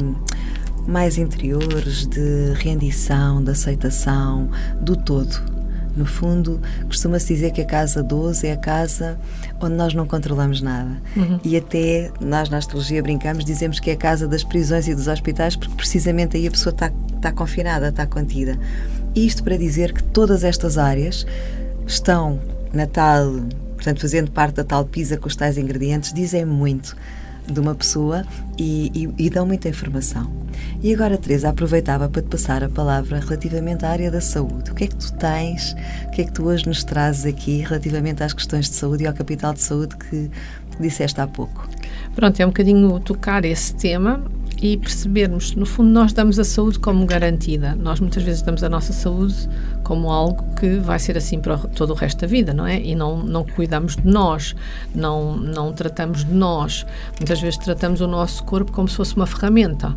mais 0.87 1.19
interiores, 1.19 2.07
de 2.07 2.53
rendição, 2.55 3.43
de 3.43 3.51
aceitação, 3.51 4.49
do 4.81 4.95
todo. 4.95 5.56
No 5.97 6.05
fundo, 6.05 6.61
costuma-se 6.85 7.33
dizer 7.33 7.51
que 7.51 7.61
a 7.61 7.65
casa 7.65 8.03
12 8.03 8.45
é 8.45 8.53
a 8.53 8.57
casa 8.57 9.19
onde 9.59 9.73
nós 9.73 9.95
não 9.95 10.05
controlamos 10.05 10.61
nada. 10.61 11.01
Uhum. 11.15 11.39
E 11.43 11.57
até 11.57 12.11
nós 12.21 12.49
na 12.49 12.57
astrologia 12.57 13.01
brincamos, 13.01 13.43
dizemos 13.43 13.79
que 13.79 13.89
é 13.89 13.93
a 13.93 13.97
casa 13.97 14.27
das 14.27 14.43
prisões 14.43 14.87
e 14.87 14.93
dos 14.93 15.07
hospitais, 15.07 15.55
porque 15.55 15.73
precisamente 15.75 16.37
aí 16.37 16.47
a 16.47 16.51
pessoa 16.51 16.71
está, 16.71 16.91
está 17.15 17.31
confinada, 17.31 17.87
está 17.89 18.05
contida. 18.05 18.59
Isto 19.15 19.43
para 19.43 19.57
dizer 19.57 19.91
que 19.91 20.03
todas 20.03 20.43
estas 20.43 20.77
áreas 20.77 21.25
estão 21.87 22.39
na 22.71 22.85
tal, 22.85 23.31
portanto, 23.73 24.01
fazendo 24.01 24.29
parte 24.29 24.57
da 24.57 24.63
tal 24.63 24.85
pisa 24.85 25.17
com 25.17 25.27
os 25.27 25.35
tais 25.35 25.57
ingredientes, 25.57 26.13
dizem 26.13 26.45
muito 26.45 26.95
de 27.51 27.59
uma 27.59 27.73
pessoa 27.73 28.23
e, 28.57 28.91
e, 28.93 29.25
e, 29.25 29.29
dão 29.29 29.45
muita 29.45 29.69
informação. 29.69 30.31
E 30.81 30.93
agora, 30.93 31.17
Teresa, 31.17 31.49
aproveitava 31.49 32.09
para 32.09 32.21
te 32.21 32.27
passar 32.27 32.63
a 32.63 32.69
palavra 32.69 33.19
relativamente 33.19 33.85
à 33.85 33.89
área 33.89 34.11
da 34.11 34.21
saúde. 34.21 34.71
O 34.71 34.75
que 34.75 34.85
é 34.85 34.87
que 34.87 34.95
tu 34.95 35.13
tens, 35.13 35.75
o 36.07 36.11
que 36.11 36.21
é 36.21 36.25
que 36.25 36.31
tu 36.31 36.45
hoje 36.45 36.67
nos 36.67 36.83
trazes 36.83 37.25
aqui 37.25 37.59
relativamente 37.59 38.23
às 38.23 38.33
questões 38.33 38.69
de 38.69 38.75
saúde 38.75 39.03
e 39.03 39.07
ao 39.07 39.13
capital 39.13 39.53
de 39.53 39.61
saúde 39.61 39.95
que 39.97 40.29
disseste 40.79 41.19
há 41.21 41.27
pouco? 41.27 41.67
Pronto, 42.15 42.39
é 42.39 42.45
um 42.45 42.49
bocadinho 42.49 42.99
tocar 42.99 43.45
esse 43.45 43.75
tema 43.75 44.23
e 44.61 44.75
percebermos, 44.77 45.55
no 45.55 45.65
fundo, 45.65 45.89
nós 45.89 46.13
damos 46.13 46.39
a 46.39 46.43
saúde 46.43 46.79
como 46.79 47.05
garantida. 47.05 47.75
Nós 47.75 47.99
muitas 47.99 48.23
vezes 48.23 48.41
damos 48.41 48.63
a 48.63 48.69
nossa 48.69 48.91
saúde 48.91 49.47
como 49.87 50.11
algo 50.11 50.53
que 50.53 50.79
vai 50.79 50.99
ser 50.99 51.17
assim 51.17 51.39
para 51.39 51.57
todo 51.57 51.91
o 51.91 51.93
resto 51.93 52.19
da 52.19 52.27
vida, 52.27 52.53
não 52.53 52.67
é? 52.67 52.77
E 52.77 52.93
não, 52.93 53.23
não 53.23 53.45
cuidamos 53.45 53.95
de 53.95 54.05
nós, 54.05 54.53
não, 54.93 55.37
não 55.37 55.71
tratamos 55.71 56.25
de 56.25 56.33
nós. 56.33 56.85
Muitas 57.17 57.39
vezes 57.39 57.57
tratamos 57.57 58.01
o 58.01 58.07
nosso 58.07 58.43
corpo 58.43 58.69
como 58.73 58.89
se 58.89 58.97
fosse 58.97 59.15
uma 59.15 59.25
ferramenta. 59.25 59.95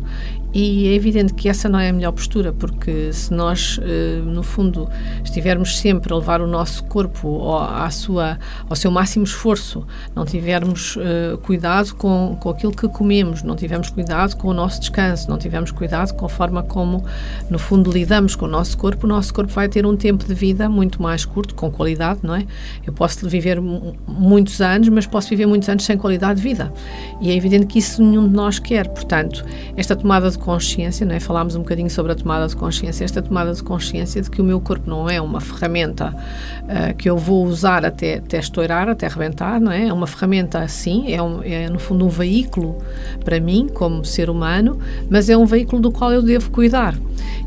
E 0.53 0.89
é 0.89 0.93
evidente 0.93 1.33
que 1.33 1.47
essa 1.47 1.69
não 1.69 1.79
é 1.79 1.89
a 1.89 1.93
melhor 1.93 2.11
postura, 2.11 2.51
porque 2.51 3.13
se 3.13 3.33
nós, 3.33 3.79
eh, 3.81 4.21
no 4.21 4.43
fundo, 4.43 4.89
estivermos 5.23 5.79
sempre 5.79 6.11
a 6.11 6.17
levar 6.17 6.41
o 6.41 6.47
nosso 6.47 6.83
corpo 6.83 7.57
à 7.57 7.89
sua, 7.89 8.37
ao 8.69 8.75
seu 8.75 8.91
máximo 8.91 9.23
esforço, 9.23 9.87
não 10.13 10.25
tivermos 10.25 10.97
eh, 10.99 11.37
cuidado 11.43 11.95
com, 11.95 12.35
com 12.37 12.49
aquilo 12.49 12.73
que 12.73 12.85
comemos, 12.89 13.43
não 13.43 13.55
tivermos 13.55 13.89
cuidado 13.89 14.35
com 14.35 14.49
o 14.49 14.53
nosso 14.53 14.81
descanso, 14.81 15.29
não 15.29 15.37
tivermos 15.37 15.71
cuidado 15.71 16.13
com 16.15 16.25
a 16.25 16.29
forma 16.29 16.61
como, 16.63 17.05
no 17.49 17.57
fundo, 17.57 17.89
lidamos 17.89 18.35
com 18.35 18.45
o 18.45 18.49
nosso 18.49 18.77
corpo, 18.77 19.05
o 19.05 19.09
nosso 19.09 19.33
corpo 19.33 19.53
vai 19.53 19.69
ter 19.69 19.80
ter 19.81 19.85
um 19.87 19.95
tempo 19.95 20.25
de 20.25 20.33
vida 20.33 20.69
muito 20.69 21.01
mais 21.01 21.25
curto, 21.25 21.55
com 21.55 21.71
qualidade, 21.71 22.19
não 22.21 22.35
é? 22.35 22.45
Eu 22.85 22.93
posso 22.93 23.27
viver 23.27 23.59
muitos 23.59 24.61
anos, 24.61 24.87
mas 24.89 25.07
posso 25.07 25.29
viver 25.29 25.47
muitos 25.47 25.67
anos 25.67 25.83
sem 25.83 25.97
qualidade 25.97 26.35
de 26.39 26.47
vida. 26.47 26.71
E 27.19 27.31
é 27.31 27.35
evidente 27.35 27.65
que 27.65 27.79
isso 27.79 28.03
nenhum 28.03 28.27
de 28.27 28.33
nós 28.33 28.59
quer. 28.59 28.87
Portanto, 28.87 29.43
esta 29.75 29.95
tomada 29.95 30.29
de 30.29 30.37
consciência, 30.37 31.05
não 31.05 31.15
é? 31.15 31.19
Falámos 31.19 31.55
um 31.55 31.59
bocadinho 31.59 31.89
sobre 31.89 32.11
a 32.11 32.15
tomada 32.15 32.47
de 32.47 32.55
consciência, 32.55 33.03
esta 33.03 33.21
tomada 33.21 33.53
de 33.53 33.63
consciência 33.63 34.21
de 34.21 34.29
que 34.29 34.41
o 34.41 34.43
meu 34.43 34.61
corpo 34.61 34.87
não 34.89 35.09
é 35.09 35.19
uma 35.19 35.41
ferramenta 35.41 36.09
uh, 36.09 36.95
que 36.95 37.09
eu 37.09 37.17
vou 37.17 37.45
usar 37.45 37.83
até, 37.83 38.15
até 38.15 38.37
estourar, 38.37 38.87
até 38.87 39.07
arrebentar, 39.07 39.59
não 39.59 39.71
é? 39.71 39.87
É 39.87 39.93
uma 39.93 40.07
ferramenta 40.07 40.59
assim, 40.59 41.11
é, 41.11 41.21
um, 41.21 41.41
é 41.43 41.69
no 41.69 41.79
fundo 41.79 42.05
um 42.05 42.09
veículo 42.09 42.77
para 43.23 43.39
mim, 43.39 43.67
como 43.73 44.05
ser 44.05 44.29
humano, 44.29 44.77
mas 45.09 45.29
é 45.29 45.35
um 45.35 45.45
veículo 45.45 45.81
do 45.81 45.91
qual 45.91 46.11
eu 46.11 46.21
devo 46.21 46.51
cuidar. 46.51 46.95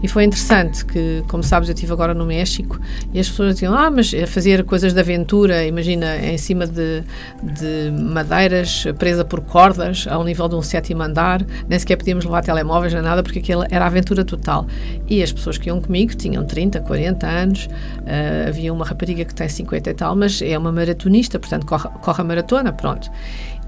E 0.03 0.09
foi 0.09 0.25
interessante 0.25 0.85
que, 0.85 1.23
como 1.29 1.43
sabes, 1.43 1.69
eu 1.69 1.75
estive 1.75 1.93
agora 1.93 2.13
no 2.13 2.24
México 2.25 2.79
e 3.13 3.21
as 3.21 3.29
pessoas 3.29 3.55
diziam: 3.55 3.75
Ah, 3.75 3.91
mas 3.91 4.13
fazer 4.27 4.65
coisas 4.65 4.93
de 4.93 5.01
aventura, 5.01 5.65
imagina, 5.65 6.17
em 6.17 6.39
cima 6.39 6.67
de, 6.67 7.03
de 7.43 7.91
madeiras, 7.91 8.85
presa 8.99 9.25
por 9.25 9.41
cordas, 9.41 10.07
ao 10.09 10.25
nível 10.25 10.49
de 10.49 10.55
um 10.55 10.63
sétimo 10.63 11.03
andar, 11.03 11.45
nem 11.69 11.79
sequer 11.79 11.97
podíamos 11.97 12.25
levar 12.25 12.43
telemóveis 12.43 12.93
nem 12.93 13.03
nada, 13.03 13.23
porque 13.23 13.39
aquilo 13.39 13.65
era 13.71 13.87
aventura 13.87 14.25
total. 14.25 14.67
E 15.09 15.23
as 15.23 15.33
pessoas 15.33 15.59
que 15.59 15.69
iam 15.69 15.81
comigo 15.81 16.15
tinham 16.15 16.45
30, 16.45 16.81
40 16.81 17.27
anos, 17.27 17.67
uh, 17.67 18.49
havia 18.49 18.73
uma 18.73 18.85
rapariga 18.85 19.25
que 19.25 19.35
tem 19.35 19.49
50 19.49 19.91
e 19.91 19.95
tal, 19.95 20.17
mas 20.17 20.41
é 20.43 20.57
uma 20.57 20.73
maratonista, 20.73 21.39
portanto 21.39 21.67
corre, 21.67 21.89
corre 22.01 22.21
a 22.21 22.25
maratona, 22.25 22.73
pronto. 22.73 23.11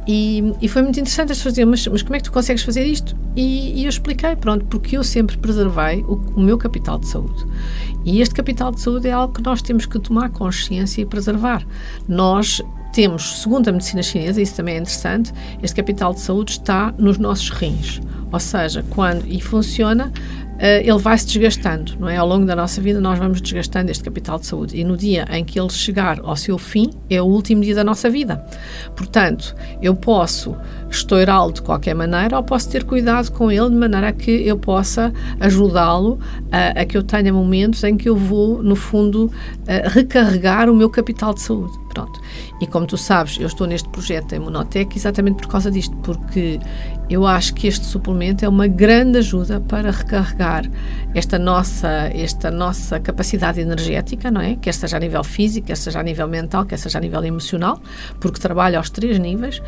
E, 0.06 0.52
e, 0.62 0.68
foi 0.68 0.82
muito 0.82 1.00
interessante 1.00 1.32
as 1.32 1.38
pessoas 1.38 1.66
mas, 1.66 1.86
mas 1.88 2.02
como 2.02 2.14
é 2.14 2.18
que 2.18 2.24
tu 2.24 2.32
consegues 2.32 2.62
fazer 2.62 2.84
isto? 2.84 3.16
E, 3.34 3.80
e 3.80 3.84
eu 3.84 3.88
expliquei, 3.88 4.36
pronto, 4.36 4.64
porque 4.66 4.96
eu 4.96 5.02
sempre 5.02 5.36
preservei 5.36 6.02
o, 6.02 6.14
o, 6.36 6.40
meu 6.40 6.56
capital 6.56 6.98
de 6.98 7.08
saúde. 7.08 7.44
E 8.04 8.20
este 8.20 8.34
capital 8.34 8.70
de 8.70 8.80
saúde 8.80 9.08
é 9.08 9.12
algo 9.12 9.34
que 9.34 9.42
nós 9.42 9.60
temos 9.60 9.84
que 9.84 9.98
tomar 9.98 10.30
consciência 10.30 11.02
e 11.02 11.04
preservar. 11.04 11.66
Nós 12.06 12.62
temos, 12.92 13.40
segundo 13.42 13.68
a 13.68 13.72
medicina 13.72 14.02
chinesa, 14.02 14.40
isso 14.40 14.54
também 14.54 14.76
é 14.76 14.78
interessante, 14.78 15.32
este 15.60 15.74
capital 15.74 16.14
de 16.14 16.20
saúde 16.20 16.52
está 16.52 16.94
nos 16.96 17.18
nossos 17.18 17.50
rins. 17.50 18.00
Ou 18.32 18.40
seja, 18.40 18.84
quando 18.90 19.26
e 19.26 19.40
funciona 19.40 20.12
ele 20.58 20.98
vai 20.98 21.18
se 21.18 21.26
desgastando, 21.26 21.92
não 21.98 22.08
é? 22.08 22.16
Ao 22.16 22.26
longo 22.26 22.46
da 22.46 22.56
nossa 22.56 22.80
vida 22.80 23.00
nós 23.00 23.18
vamos 23.18 23.40
desgastando 23.40 23.90
este 23.90 24.02
capital 24.02 24.38
de 24.38 24.46
saúde 24.46 24.76
e 24.76 24.84
no 24.84 24.96
dia 24.96 25.26
em 25.30 25.44
que 25.44 25.60
ele 25.60 25.70
chegar 25.70 26.20
ao 26.22 26.36
seu 26.36 26.58
fim 26.58 26.90
é 27.10 27.20
o 27.20 27.24
último 27.24 27.62
dia 27.62 27.74
da 27.74 27.84
nossa 27.84 28.08
vida. 28.08 28.44
Portanto, 28.94 29.54
eu 29.82 29.94
posso 29.94 30.56
estourá-lo 30.90 31.52
de 31.52 31.62
qualquer 31.62 31.94
maneira 31.94 32.36
ou 32.36 32.42
posso 32.42 32.70
ter 32.70 32.84
cuidado 32.84 33.30
com 33.32 33.50
ele 33.50 33.68
de 33.68 33.76
maneira 33.76 34.12
que 34.12 34.30
eu 34.30 34.58
possa 34.58 35.12
ajudá-lo 35.40 36.18
a, 36.50 36.80
a, 36.80 36.84
que 36.84 36.96
eu 36.96 37.02
tenha 37.02 37.32
momentos 37.32 37.82
em 37.84 37.96
que 37.96 38.08
eu 38.08 38.16
vou, 38.16 38.62
no 38.62 38.76
fundo, 38.76 39.26
uh, 39.26 39.88
recarregar 39.90 40.70
o 40.70 40.74
meu 40.74 40.88
capital 40.88 41.34
de 41.34 41.40
saúde. 41.42 41.85
Pronto. 41.96 42.20
E 42.60 42.66
como 42.66 42.86
tu 42.86 42.98
sabes, 42.98 43.38
eu 43.40 43.46
estou 43.46 43.66
neste 43.66 43.88
projeto 43.88 44.28
da 44.28 44.36
Imunotec 44.36 44.94
exatamente 44.98 45.36
por 45.36 45.46
causa 45.46 45.70
disto, 45.70 45.96
porque 46.02 46.60
eu 47.08 47.26
acho 47.26 47.54
que 47.54 47.66
este 47.66 47.86
suplemento 47.86 48.44
é 48.44 48.48
uma 48.48 48.66
grande 48.66 49.16
ajuda 49.16 49.60
para 49.60 49.90
recarregar 49.90 50.70
esta 51.14 51.38
nossa, 51.38 52.10
esta 52.12 52.50
nossa 52.50 53.00
capacidade 53.00 53.60
energética, 53.60 54.30
não 54.30 54.42
é? 54.42 54.56
Quer 54.56 54.74
seja 54.74 54.98
a 54.98 55.00
nível 55.00 55.24
físico, 55.24 55.68
quer 55.68 55.76
seja 55.78 56.00
a 56.00 56.02
nível 56.02 56.28
mental, 56.28 56.66
quer 56.66 56.78
seja 56.78 56.98
a 56.98 57.00
nível 57.00 57.24
emocional, 57.24 57.80
porque 58.20 58.38
trabalha 58.38 58.76
aos 58.76 58.90
três 58.90 59.18
níveis 59.18 59.62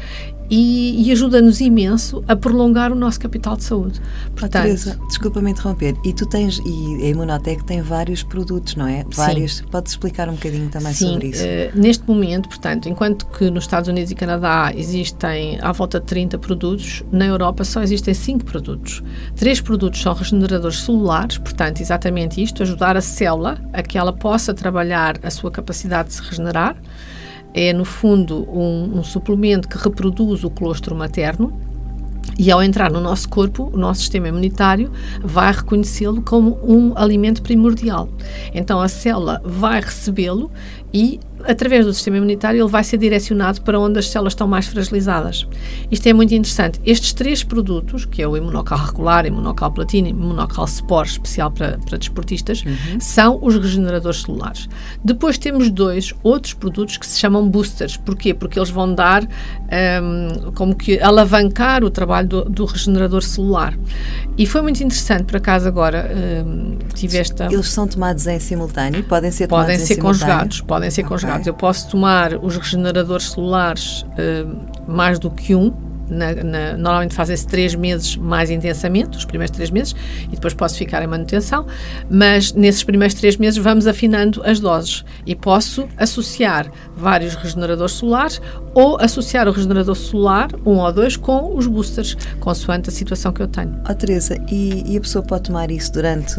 e, 0.51 1.07
e 1.07 1.13
ajuda-nos 1.13 1.61
imenso 1.61 2.23
a 2.27 2.35
prolongar 2.35 2.93
o 2.93 2.95
nosso 2.95 3.21
capital 3.21 3.57
de 3.57 3.65
saúde. 3.65 4.01
Portanto, 4.37 4.65
Teresa, 4.65 4.99
desculpa-me 5.09 5.51
interromper, 5.51 5.95
e 6.05 6.13
tu 6.13 6.27
tens, 6.27 6.59
e 6.59 7.05
a 7.05 7.09
Imunotec 7.09 7.65
tem 7.65 7.81
vários 7.81 8.23
produtos, 8.23 8.75
não 8.75 8.87
é? 8.87 9.05
Vários, 9.15 9.59
sim. 9.59 9.65
podes 9.71 9.93
explicar 9.93 10.29
um 10.29 10.35
bocadinho 10.35 10.69
também 10.69 10.93
sim, 10.93 11.13
sobre 11.13 11.29
isso? 11.29 11.45
Uh, 11.45 11.81
neste 11.81 12.07
momento, 12.07 12.18
portanto, 12.49 12.89
enquanto 12.89 13.27
que 13.27 13.51
nos 13.51 13.65
Estados 13.65 13.89
Unidos 13.89 14.11
e 14.11 14.15
Canadá 14.15 14.73
existem 14.75 15.59
à 15.61 15.73
volta 15.73 16.01
de 16.01 16.07
30 16.07 16.39
produtos, 16.39 17.03
na 17.11 17.27
Europa 17.27 17.65
só 17.65 17.83
existem 17.83 18.15
5 18.15 18.45
produtos. 18.45 19.03
Três 19.37 19.61
produtos 19.61 20.01
são 20.01 20.13
regeneradores 20.15 20.81
celulares, 20.81 21.39
portanto, 21.39 21.81
exatamente 21.81 22.43
isto, 22.43 22.63
ajudar 22.63 22.97
a 22.97 23.01
célula 23.01 23.61
a 23.73 23.83
que 23.83 23.97
ela 23.99 24.13
possa 24.13 24.53
trabalhar 24.55 25.19
a 25.23 25.31
sua 25.31 25.51
capacidade 25.51 26.09
de 26.09 26.15
se 26.15 26.23
regenerar 26.23 26.77
é, 27.55 27.73
no 27.73 27.85
fundo, 27.85 28.49
um, 28.51 28.99
um 28.99 29.03
suplemento 29.03 29.69
que 29.69 29.79
reproduz 29.79 30.45
o 30.45 30.51
colostro 30.51 30.95
materno, 30.95 31.53
e 32.39 32.53
ao 32.53 32.63
entrar 32.63 32.91
no 32.91 33.01
nosso 33.01 33.29
corpo, 33.29 33.69
o 33.73 33.77
nosso 33.77 34.01
sistema 34.01 34.29
imunitário 34.29 34.93
vai 35.21 35.53
reconhecê-lo 35.53 36.23
como 36.23 36.57
um 36.63 36.97
alimento 36.97 37.43
primordial. 37.43 38.09
Então 38.55 38.81
a 38.81 38.87
célula 38.87 39.43
vai 39.45 39.81
recebê-lo 39.81 40.49
e 40.95 41.19
através 41.45 41.87
do 41.87 41.93
sistema 41.93 42.17
imunitário, 42.17 42.61
ele 42.61 42.71
vai 42.71 42.85
ser 42.85 42.99
direcionado 42.99 43.63
para 43.63 43.79
onde 43.79 43.99
as 43.99 44.09
células 44.09 44.33
estão 44.33 44.47
mais 44.47 44.67
fragilizadas. 44.67 45.47
Isto 45.91 46.07
é 46.09 46.13
muito 46.13 46.35
interessante. 46.35 46.81
Estes 46.85 47.13
três 47.13 47.43
produtos, 47.43 48.05
que 48.05 48.23
é 48.23 48.29
o 48.29 48.37
imunocal 48.37 48.79
regular, 48.79 49.27
imunocal 49.27 49.71
platino 49.73 50.09
e 50.09 50.11
imunocal 50.11 50.67
spore, 50.67 51.09
especial 51.09 51.51
para, 51.51 51.79
para 51.79 51.99
desportistas, 51.99 52.65
uhum. 52.65 53.01
são 53.01 53.39
os 53.43 53.57
regeneradores 53.57 54.23
celulares. 54.23 54.69
Depois 55.05 55.39
temos 55.39 55.71
dois 55.71 56.15
outros 56.23 56.55
produtos 56.55 56.97
que 56.97 57.07
se 57.07 57.19
chamam 57.19 57.49
boosters. 57.49 57.97
Porquê? 57.97 58.35
Porque 58.35 58.59
eles 58.59 58.71
vão 58.71 58.95
dar 58.95 59.23
um, 59.25 60.53
como 60.53 60.75
que 60.75 61.01
alavancar 61.01 61.85
o 61.85 61.91
trabalho 61.91 62.29
do, 62.29 62.45
do, 62.45 62.65
regenerador 62.65 63.23
celular. 63.23 63.79
E 64.37 64.47
foi 64.47 64.63
muito 64.63 64.83
interessante, 64.83 65.25
por 65.25 65.37
acaso 65.37 65.67
agora 65.69 66.11
um, 66.47 66.79
tive 66.95 67.19
esta... 67.19 67.47
Eles 67.47 67.69
são 67.71 67.87
tomados 67.87 68.27
em 68.27 68.39
simultâneo? 68.39 69.03
Podem 69.05 69.31
ser 69.31 69.47
tomados 69.47 69.67
podem 69.67 69.83
em 69.83 69.87
ser 69.87 69.95
simultâneo? 69.95 70.21
Conjugados, 70.21 70.61
podem 70.61 70.91
ser 70.91 71.03
okay. 71.03 71.09
Conjugados. 71.29 71.47
Eu 71.47 71.55
posso 71.55 71.91
tomar 71.91 72.35
os 72.35 72.57
regeneradores 72.57 73.31
celulares 73.31 74.03
uh, 74.03 74.91
mais 74.91 75.19
do 75.19 75.31
que 75.31 75.55
um, 75.55 75.73
na, 76.09 76.35
na, 76.35 76.77
normalmente 76.77 77.15
fazem-se 77.15 77.47
três 77.47 77.75
meses 77.75 78.17
mais 78.17 78.51
intensamente, 78.51 79.19
os 79.19 79.25
primeiros 79.25 79.55
três 79.55 79.71
meses, 79.71 79.95
e 80.27 80.31
depois 80.31 80.55
posso 80.55 80.77
ficar 80.77 81.03
em 81.03 81.07
manutenção, 81.07 81.67
mas 82.11 82.53
nesses 82.53 82.83
primeiros 82.83 83.15
três 83.15 83.37
meses 83.37 83.63
vamos 83.63 83.87
afinando 83.87 84.43
as 84.45 84.59
doses 84.59 85.05
e 85.27 85.35
posso 85.35 85.87
associar 85.97 86.71
vários 86.97 87.35
regeneradores 87.35 87.93
solares 87.93 88.41
ou 88.75 88.97
associar 89.01 89.49
o 89.49 89.51
regenerador 89.51 89.95
solar, 89.95 90.49
um 90.65 90.77
ou 90.77 90.93
dois, 90.93 91.17
com 91.17 91.57
os 91.57 91.67
boosters, 91.67 92.17
consoante 92.39 92.89
a 92.89 92.93
situação 92.93 93.33
que 93.33 93.43
eu 93.43 93.49
tenho. 93.49 93.77
Oh, 93.89 93.95
Teresa, 93.95 94.39
e, 94.49 94.85
e 94.87 94.97
a 94.97 95.01
pessoa 95.01 95.25
pode 95.25 95.45
tomar 95.45 95.71
isso 95.71 95.93
durante 95.93 96.37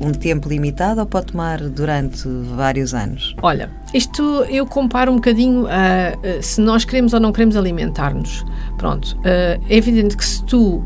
um 0.00 0.12
tempo 0.12 0.48
limitado 0.48 1.00
ou 1.00 1.06
pode 1.06 1.26
tomar 1.26 1.60
durante 1.60 2.28
vários 2.54 2.92
anos? 2.92 3.34
Olha, 3.42 3.70
isto 3.92 4.22
eu 4.48 4.66
comparo 4.66 5.12
um 5.12 5.16
bocadinho 5.16 5.66
a, 5.66 6.42
se 6.42 6.60
nós 6.60 6.84
queremos 6.84 7.12
ou 7.12 7.20
não 7.20 7.32
queremos 7.32 7.56
alimentar-nos. 7.56 8.44
Pronto, 8.76 9.16
é 9.24 9.58
evidente 9.68 10.16
que 10.16 10.24
se 10.24 10.44
tu 10.44 10.84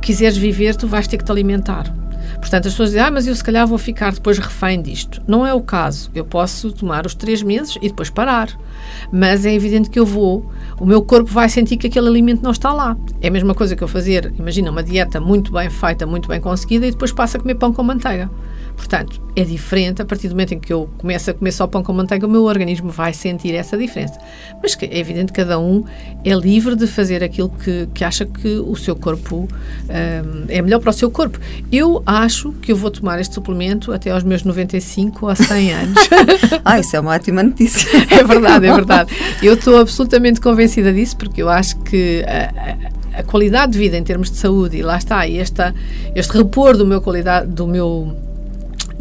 quiseres 0.00 0.36
viver, 0.36 0.76
tu 0.76 0.86
vais 0.86 1.06
ter 1.06 1.16
que 1.16 1.24
te 1.24 1.30
alimentar. 1.30 1.94
Portanto, 2.42 2.66
as 2.66 2.72
pessoas 2.72 2.90
dizem, 2.90 3.02
ah, 3.02 3.10
mas 3.10 3.26
eu 3.26 3.34
se 3.36 3.44
calhar 3.44 3.66
vou 3.66 3.78
ficar 3.78 4.12
depois 4.12 4.36
refém 4.38 4.82
disto. 4.82 5.22
Não 5.28 5.46
é 5.46 5.54
o 5.54 5.60
caso. 5.60 6.10
Eu 6.12 6.24
posso 6.24 6.72
tomar 6.72 7.06
os 7.06 7.14
três 7.14 7.42
meses 7.42 7.76
e 7.80 7.88
depois 7.88 8.10
parar. 8.10 8.48
Mas 9.12 9.46
é 9.46 9.54
evidente 9.54 9.88
que 9.88 9.98
eu 9.98 10.04
vou, 10.04 10.50
o 10.80 10.84
meu 10.84 11.02
corpo 11.02 11.30
vai 11.30 11.48
sentir 11.48 11.76
que 11.76 11.86
aquele 11.86 12.08
alimento 12.08 12.42
não 12.42 12.50
está 12.50 12.72
lá. 12.72 12.96
É 13.20 13.28
a 13.28 13.30
mesma 13.30 13.54
coisa 13.54 13.76
que 13.76 13.82
eu 13.82 13.88
fazer, 13.88 14.32
imagina, 14.38 14.70
uma 14.70 14.82
dieta 14.82 15.20
muito 15.20 15.52
bem 15.52 15.70
feita, 15.70 16.04
muito 16.04 16.28
bem 16.28 16.40
conseguida 16.40 16.86
e 16.86 16.90
depois 16.90 17.12
passo 17.12 17.36
a 17.36 17.40
comer 17.40 17.54
pão 17.54 17.72
com 17.72 17.82
manteiga. 17.82 18.28
Portanto, 18.82 19.22
é 19.36 19.44
diferente 19.44 20.02
a 20.02 20.04
partir 20.04 20.26
do 20.26 20.32
momento 20.32 20.54
em 20.54 20.58
que 20.58 20.72
eu 20.72 20.90
começo 20.98 21.30
a 21.30 21.34
comer 21.34 21.52
só 21.52 21.68
pão 21.68 21.84
com 21.84 21.92
manteiga, 21.92 22.26
o 22.26 22.28
meu 22.28 22.42
organismo 22.42 22.90
vai 22.90 23.12
sentir 23.12 23.54
essa 23.54 23.78
diferença. 23.78 24.18
Mas 24.60 24.76
é 24.82 24.98
evidente 24.98 25.32
que 25.32 25.36
cada 25.36 25.56
um 25.56 25.84
é 26.24 26.34
livre 26.34 26.74
de 26.74 26.88
fazer 26.88 27.22
aquilo 27.22 27.48
que, 27.48 27.88
que 27.94 28.02
acha 28.02 28.26
que 28.26 28.56
o 28.58 28.74
seu 28.74 28.96
corpo 28.96 29.46
um, 29.46 30.44
é 30.48 30.60
melhor 30.60 30.80
para 30.80 30.90
o 30.90 30.92
seu 30.92 31.08
corpo. 31.12 31.38
Eu 31.70 32.02
acho 32.04 32.50
que 32.54 32.72
eu 32.72 32.76
vou 32.76 32.90
tomar 32.90 33.20
este 33.20 33.34
suplemento 33.34 33.92
até 33.92 34.10
aos 34.10 34.24
meus 34.24 34.42
95 34.42 35.26
ou 35.26 35.36
100 35.36 35.72
anos. 35.72 36.08
ah, 36.64 36.80
isso 36.80 36.96
é 36.96 37.00
uma 37.00 37.12
ótima 37.12 37.40
notícia. 37.44 37.88
é 38.10 38.24
verdade, 38.24 38.66
é 38.66 38.74
verdade. 38.74 39.12
Eu 39.40 39.54
estou 39.54 39.78
absolutamente 39.78 40.40
convencida 40.40 40.92
disso 40.92 41.16
porque 41.16 41.40
eu 41.40 41.48
acho 41.48 41.78
que 41.82 42.24
a, 42.26 43.16
a, 43.16 43.20
a 43.20 43.22
qualidade 43.22 43.72
de 43.72 43.78
vida 43.78 43.96
em 43.96 44.02
termos 44.02 44.28
de 44.28 44.38
saúde, 44.38 44.78
e 44.78 44.82
lá 44.82 44.96
está, 44.96 45.24
esta, 45.28 45.72
este 46.16 46.36
repor 46.36 46.76
do 46.76 46.84
meu 46.84 47.00
qualidade, 47.00 47.46
do 47.46 47.64
meu 47.68 48.31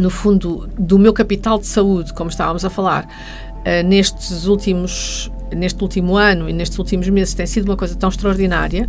no 0.01 0.09
fundo, 0.09 0.67
do 0.77 0.97
meu 0.97 1.13
capital 1.13 1.59
de 1.59 1.67
saúde, 1.67 2.13
como 2.13 2.29
estávamos 2.29 2.65
a 2.65 2.69
falar, 2.69 3.05
uh, 3.05 3.87
nestes 3.87 4.47
últimos 4.47 5.31
neste 5.55 5.81
último 5.83 6.15
ano 6.15 6.49
e 6.49 6.53
nestes 6.53 6.79
últimos 6.79 7.09
meses 7.09 7.33
tem 7.33 7.45
sido 7.45 7.65
uma 7.65 7.75
coisa 7.75 7.93
tão 7.93 8.07
extraordinária 8.07 8.87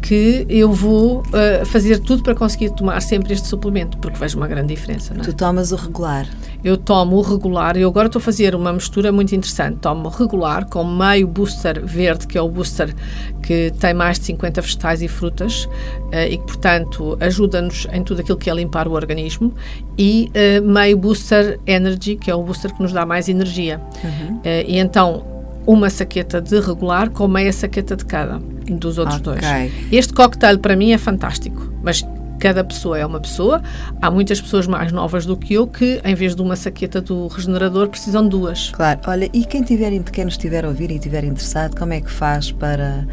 que 0.00 0.46
eu 0.48 0.72
vou 0.72 1.22
uh, 1.22 1.66
fazer 1.66 1.98
tudo 1.98 2.22
para 2.22 2.36
conseguir 2.36 2.70
tomar 2.70 3.00
sempre 3.00 3.32
este 3.32 3.48
suplemento, 3.48 3.98
porque 3.98 4.16
vejo 4.16 4.36
uma 4.36 4.46
grande 4.46 4.68
diferença. 4.68 5.12
É? 5.12 5.18
Tu 5.18 5.32
tomas 5.32 5.72
o 5.72 5.76
regular? 5.76 6.28
Eu 6.64 6.78
tomo 6.78 7.16
o 7.16 7.20
regular, 7.20 7.76
eu 7.76 7.88
agora 7.88 8.06
estou 8.06 8.18
a 8.18 8.22
fazer 8.22 8.54
uma 8.54 8.72
mistura 8.72 9.12
muito 9.12 9.34
interessante. 9.34 9.76
Tomo 9.80 10.08
regular 10.08 10.64
com 10.64 10.82
meio 10.82 11.28
booster 11.28 11.84
verde, 11.84 12.26
que 12.26 12.38
é 12.38 12.40
o 12.40 12.48
booster 12.48 12.94
que 13.42 13.70
tem 13.78 13.92
mais 13.92 14.18
de 14.18 14.24
50 14.26 14.62
vegetais 14.62 15.02
e 15.02 15.08
frutas 15.08 15.66
uh, 15.66 16.26
e 16.28 16.38
que, 16.38 16.44
portanto, 16.44 17.18
ajuda-nos 17.20 17.86
em 17.92 18.02
tudo 18.02 18.22
aquilo 18.22 18.38
que 18.38 18.48
é 18.48 18.54
limpar 18.54 18.88
o 18.88 18.92
organismo, 18.92 19.54
e 19.98 20.30
uh, 20.30 20.66
meio 20.66 20.96
booster 20.96 21.60
energy, 21.66 22.16
que 22.16 22.30
é 22.30 22.34
o 22.34 22.42
booster 22.42 22.72
que 22.74 22.82
nos 22.82 22.92
dá 22.92 23.04
mais 23.04 23.28
energia. 23.28 23.80
Uhum. 24.02 24.40
e 24.44 24.78
então 24.78 25.24
uma 25.66 25.88
saqueta 25.88 26.40
de 26.40 26.60
regular 26.60 27.10
com 27.10 27.26
meia 27.26 27.52
saqueta 27.52 27.96
de 27.96 28.04
cada 28.04 28.38
dos 28.68 28.98
outros 28.98 29.20
okay. 29.20 29.32
dois. 29.32 29.92
Este 29.92 30.12
cocktail 30.12 30.58
para 30.58 30.76
mim 30.76 30.92
é 30.92 30.98
fantástico, 30.98 31.72
mas 31.82 32.04
cada 32.44 32.62
pessoa 32.62 32.98
é 32.98 33.06
uma 33.06 33.18
pessoa. 33.20 33.62
Há 34.02 34.10
muitas 34.10 34.38
pessoas 34.38 34.66
mais 34.66 34.92
novas 34.92 35.24
do 35.24 35.34
que 35.34 35.54
eu 35.54 35.66
que, 35.66 35.98
em 36.04 36.14
vez 36.14 36.36
de 36.36 36.42
uma 36.42 36.56
saqueta 36.56 37.00
do 37.00 37.26
regenerador, 37.26 37.88
precisam 37.88 38.22
de 38.22 38.28
duas. 38.28 38.68
Claro, 38.68 39.00
olha, 39.06 39.30
e 39.32 39.46
quem, 39.46 39.62
tiver, 39.62 39.98
quem 40.12 40.26
nos 40.26 40.34
estiver 40.34 40.62
a 40.62 40.68
ouvir 40.68 40.90
e 40.90 40.96
estiver 40.96 41.24
interessado, 41.24 41.74
como 41.74 41.94
é 41.94 42.02
que 42.02 42.10
faz 42.10 42.52
para 42.52 43.06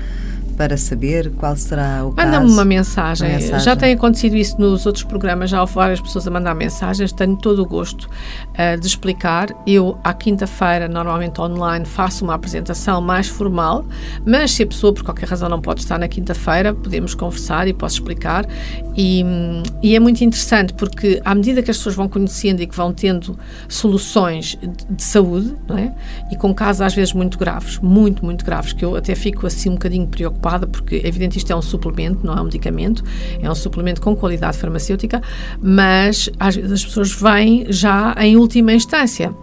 para 0.51 0.77
saber 0.77 1.31
qual 1.31 1.55
será 1.55 2.05
o 2.05 2.11
caso. 2.11 2.27
Manda-me 2.27 2.51
uma 2.51 2.65
mensagem. 2.65 3.29
uma 3.29 3.37
mensagem. 3.37 3.65
Já 3.65 3.75
tem 3.75 3.93
acontecido 3.93 4.35
isso 4.35 4.59
nos 4.59 4.85
outros 4.85 5.03
programas, 5.03 5.49
já 5.49 5.61
houve 5.61 5.73
várias 5.73 6.01
pessoas 6.01 6.27
a 6.27 6.31
mandar 6.31 6.53
mensagens. 6.53 7.11
Tenho 7.11 7.35
todo 7.37 7.61
o 7.61 7.65
gosto 7.65 8.09
uh, 8.09 8.79
de 8.79 8.87
explicar. 8.87 9.49
Eu, 9.65 9.97
à 10.03 10.13
quinta-feira, 10.13 10.87
normalmente 10.87 11.39
online, 11.39 11.85
faço 11.85 12.23
uma 12.23 12.35
apresentação 12.35 13.01
mais 13.01 13.27
formal, 13.27 13.85
mas 14.25 14.51
se 14.51 14.63
a 14.63 14.67
pessoa, 14.67 14.93
por 14.93 15.03
qualquer 15.03 15.27
razão, 15.27 15.49
não 15.49 15.61
pode 15.61 15.81
estar 15.81 15.97
na 15.97 16.07
quinta-feira, 16.07 16.73
podemos 16.73 17.15
conversar 17.15 17.67
e 17.67 17.73
posso 17.73 17.95
explicar. 17.95 18.45
E, 18.95 19.23
e, 19.81 19.95
é 19.95 19.99
muito 19.99 20.23
interessante 20.23 20.73
porque, 20.73 21.21
à 21.23 21.33
medida 21.33 21.61
que 21.61 21.71
as 21.71 21.77
pessoas 21.77 21.95
vão 21.95 22.09
conhecendo 22.09 22.61
e 22.61 22.67
que 22.67 22.75
vão 22.75 22.93
tendo 22.93 23.37
soluções 23.69 24.57
de, 24.61 24.95
de 24.95 25.03
saúde, 25.03 25.55
não 25.67 25.77
é? 25.77 25.93
e 26.29 26.35
com 26.35 26.53
casos 26.53 26.81
às 26.81 26.93
vezes 26.93 27.13
muito 27.13 27.37
graves, 27.37 27.79
muito, 27.79 28.25
muito 28.25 28.43
graves, 28.43 28.73
que 28.73 28.83
eu 28.83 28.95
até 28.95 29.15
fico 29.15 29.47
assim 29.47 29.69
um 29.69 29.73
bocadinho 29.73 30.07
preocupada 30.07 30.40
preocupada 30.41 30.65
porque, 30.67 30.95
é 30.95 31.07
evidente, 31.07 31.37
isto 31.37 31.51
é 31.53 31.55
um 31.55 31.61
suplemento, 31.61 32.25
não 32.25 32.33
é 32.33 32.41
um 32.41 32.45
medicamento, 32.45 33.03
é 33.39 33.49
um 33.49 33.55
suplemento 33.55 34.01
com 34.01 34.15
qualidade 34.15 34.57
farmacêutica, 34.57 35.21
mas 35.61 36.29
às 36.39 36.55
vezes 36.55 36.71
as 36.71 36.85
pessoas 36.85 37.11
vêm 37.13 37.65
já 37.69 38.15
em 38.17 38.35
última 38.35 38.73
instância 38.73 39.33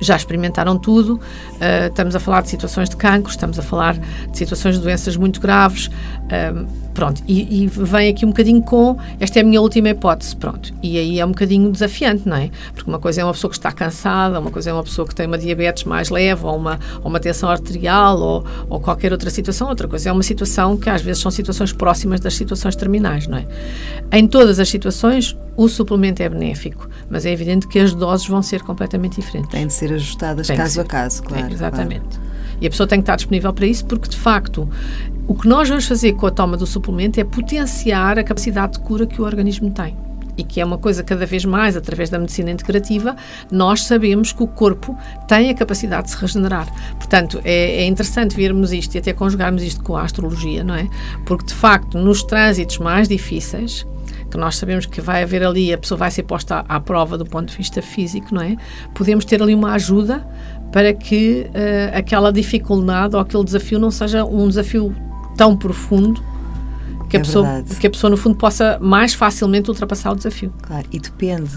já 0.00 0.16
experimentaram 0.16 0.78
tudo. 0.78 1.16
Uh, 1.16 1.88
estamos 1.88 2.16
a 2.16 2.20
falar 2.20 2.40
de 2.40 2.48
situações 2.48 2.88
de 2.88 2.96
cancro, 2.96 3.30
estamos 3.30 3.58
a 3.58 3.62
falar 3.62 3.98
de 3.98 4.38
situações 4.38 4.76
de 4.76 4.80
doenças 4.80 5.16
muito 5.16 5.40
graves. 5.40 5.86
Uh, 5.86 6.66
pronto, 6.94 7.22
e, 7.26 7.64
e, 7.64 7.66
vem 7.66 8.08
aqui 8.08 8.24
um 8.24 8.28
bocadinho 8.28 8.62
com 8.62 8.96
esta 9.18 9.38
é 9.38 9.42
a 9.42 9.44
minha 9.44 9.60
última 9.60 9.90
hipótese, 9.90 10.36
pronto. 10.36 10.72
E 10.82 10.98
aí 10.98 11.20
é 11.20 11.24
um 11.24 11.30
bocadinho 11.30 11.70
desafiante, 11.70 12.28
não 12.28 12.36
é? 12.36 12.50
Porque 12.74 12.88
uma 12.88 12.98
coisa 12.98 13.20
é 13.20 13.24
uma 13.24 13.32
pessoa 13.32 13.50
que 13.50 13.56
está 13.56 13.72
cansada, 13.72 14.38
uma 14.38 14.50
coisa 14.50 14.70
é 14.70 14.72
uma 14.72 14.82
pessoa 14.82 15.06
que 15.06 15.14
tem 15.14 15.26
uma 15.26 15.38
diabetes 15.38 15.84
mais 15.84 16.10
leve, 16.10 16.44
ou 16.44 16.56
uma, 16.56 16.78
ou 17.00 17.08
uma 17.08 17.20
tensão 17.20 17.48
arterial, 17.48 18.18
ou, 18.18 18.44
ou 18.68 18.80
qualquer 18.80 19.12
outra 19.12 19.30
situação. 19.30 19.68
Outra 19.68 19.88
coisa 19.88 20.08
é 20.08 20.12
uma 20.12 20.22
situação 20.22 20.76
que 20.76 20.90
às 20.90 21.02
vezes 21.02 21.22
são 21.22 21.30
situações 21.30 21.72
próximas 21.72 22.20
das 22.20 22.34
situações 22.34 22.76
terminais, 22.76 23.26
não 23.26 23.38
é? 23.38 23.46
Em 24.12 24.26
todas 24.26 24.58
as 24.58 24.68
situações, 24.68 25.36
o 25.56 25.68
suplemento 25.68 26.22
é 26.22 26.28
benéfico, 26.28 26.88
mas 27.08 27.26
é 27.26 27.32
evidente 27.32 27.66
que 27.68 27.78
as 27.78 27.94
doses 27.94 28.26
vão 28.26 28.42
ser 28.42 28.62
completamente 28.62 29.20
diferentes. 29.20 29.50
Têm 29.50 29.66
de 29.66 29.72
ser 29.72 29.92
ajustadas 29.92 30.46
tem 30.46 30.56
caso 30.56 30.80
a 30.80 30.84
caso, 30.84 31.22
claro. 31.22 31.46
É, 31.46 31.52
exatamente. 31.52 32.18
Claro. 32.18 32.31
E 32.62 32.66
a 32.68 32.70
pessoa 32.70 32.86
tem 32.86 33.00
que 33.00 33.02
estar 33.02 33.16
disponível 33.16 33.52
para 33.52 33.66
isso, 33.66 33.84
porque 33.84 34.08
de 34.08 34.16
facto 34.16 34.68
o 35.26 35.34
que 35.34 35.48
nós 35.48 35.68
vamos 35.68 35.84
fazer 35.84 36.12
com 36.12 36.26
a 36.26 36.30
toma 36.30 36.56
do 36.56 36.64
suplemento 36.64 37.18
é 37.18 37.24
potenciar 37.24 38.20
a 38.20 38.22
capacidade 38.24 38.74
de 38.74 38.80
cura 38.80 39.04
que 39.04 39.20
o 39.20 39.24
organismo 39.24 39.68
tem. 39.72 39.96
E 40.36 40.44
que 40.44 40.60
é 40.60 40.64
uma 40.64 40.78
coisa 40.78 41.02
cada 41.02 41.26
vez 41.26 41.44
mais, 41.44 41.76
através 41.76 42.08
da 42.08 42.20
medicina 42.20 42.52
integrativa, 42.52 43.16
nós 43.50 43.82
sabemos 43.84 44.32
que 44.32 44.44
o 44.44 44.46
corpo 44.46 44.96
tem 45.26 45.50
a 45.50 45.54
capacidade 45.54 46.04
de 46.04 46.12
se 46.12 46.16
regenerar. 46.16 46.68
Portanto, 46.94 47.40
é, 47.44 47.82
é 47.82 47.84
interessante 47.84 48.36
vermos 48.36 48.72
isto 48.72 48.94
e 48.94 48.98
até 48.98 49.12
conjugarmos 49.12 49.62
isto 49.62 49.82
com 49.82 49.96
a 49.96 50.02
astrologia, 50.02 50.62
não 50.62 50.76
é? 50.76 50.88
Porque, 51.26 51.46
de 51.46 51.54
facto, 51.54 51.98
nos 51.98 52.22
trânsitos 52.22 52.78
mais 52.78 53.08
difíceis, 53.08 53.84
que 54.30 54.38
nós 54.38 54.56
sabemos 54.56 54.86
que 54.86 55.00
vai 55.00 55.22
haver 55.22 55.44
ali, 55.44 55.72
a 55.72 55.78
pessoa 55.78 55.98
vai 55.98 56.10
ser 56.10 56.22
posta 56.22 56.64
à, 56.66 56.76
à, 56.76 56.80
prova 56.80 57.18
do 57.18 57.26
ponto 57.26 57.50
de 57.50 57.56
vista 57.56 57.82
físico, 57.82 58.34
não 58.34 58.40
é? 58.40 58.56
Podemos 58.94 59.24
ter 59.24 59.42
ali 59.42 59.54
uma 59.54 59.72
ajuda 59.72 60.26
para 60.72 60.92
que 60.94 61.46
uh, 61.48 61.96
aquela 61.96 62.32
dificuldade 62.32 63.14
ou 63.14 63.20
aquele 63.20 63.44
desafio 63.44 63.78
não 63.78 63.90
seja 63.90 64.24
um 64.24 64.48
desafio 64.48 64.94
tão 65.36 65.56
profundo 65.56 66.22
que 67.08 67.16
a, 67.16 67.20
é 67.20 67.22
pessoa, 67.22 67.64
que 67.78 67.86
a 67.86 67.90
pessoa, 67.90 68.10
no 68.10 68.16
fundo, 68.16 68.36
possa 68.36 68.78
mais 68.80 69.12
facilmente 69.12 69.68
ultrapassar 69.68 70.12
o 70.12 70.16
desafio. 70.16 70.52
Claro, 70.62 70.86
e 70.90 70.98
depende 70.98 71.50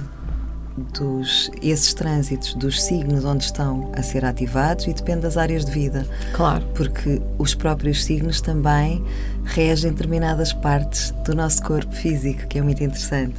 dos 0.93 1.49
esses 1.62 1.93
trânsitos 1.93 2.54
dos 2.56 2.84
signos 2.84 3.23
onde 3.23 3.45
estão 3.45 3.89
a 3.95 4.04
ser 4.04 4.25
ativados 4.25 4.86
e 4.86 4.93
depende 4.93 5.21
das 5.21 5.38
áreas 5.38 5.63
de 5.63 5.71
vida. 5.71 6.06
Claro. 6.34 6.65
Porque 6.73 7.21
os 7.38 7.56
próprios 7.56 8.04
signos 8.04 8.41
também 8.41 9.04
regem 9.45 9.91
determinadas 9.91 10.51
partes 10.51 11.12
do 11.25 11.34
nosso 11.34 11.63
corpo 11.63 11.95
físico, 11.95 12.45
que 12.47 12.60
é 12.60 12.62
muito 12.62 12.84
interessante. 12.84 13.38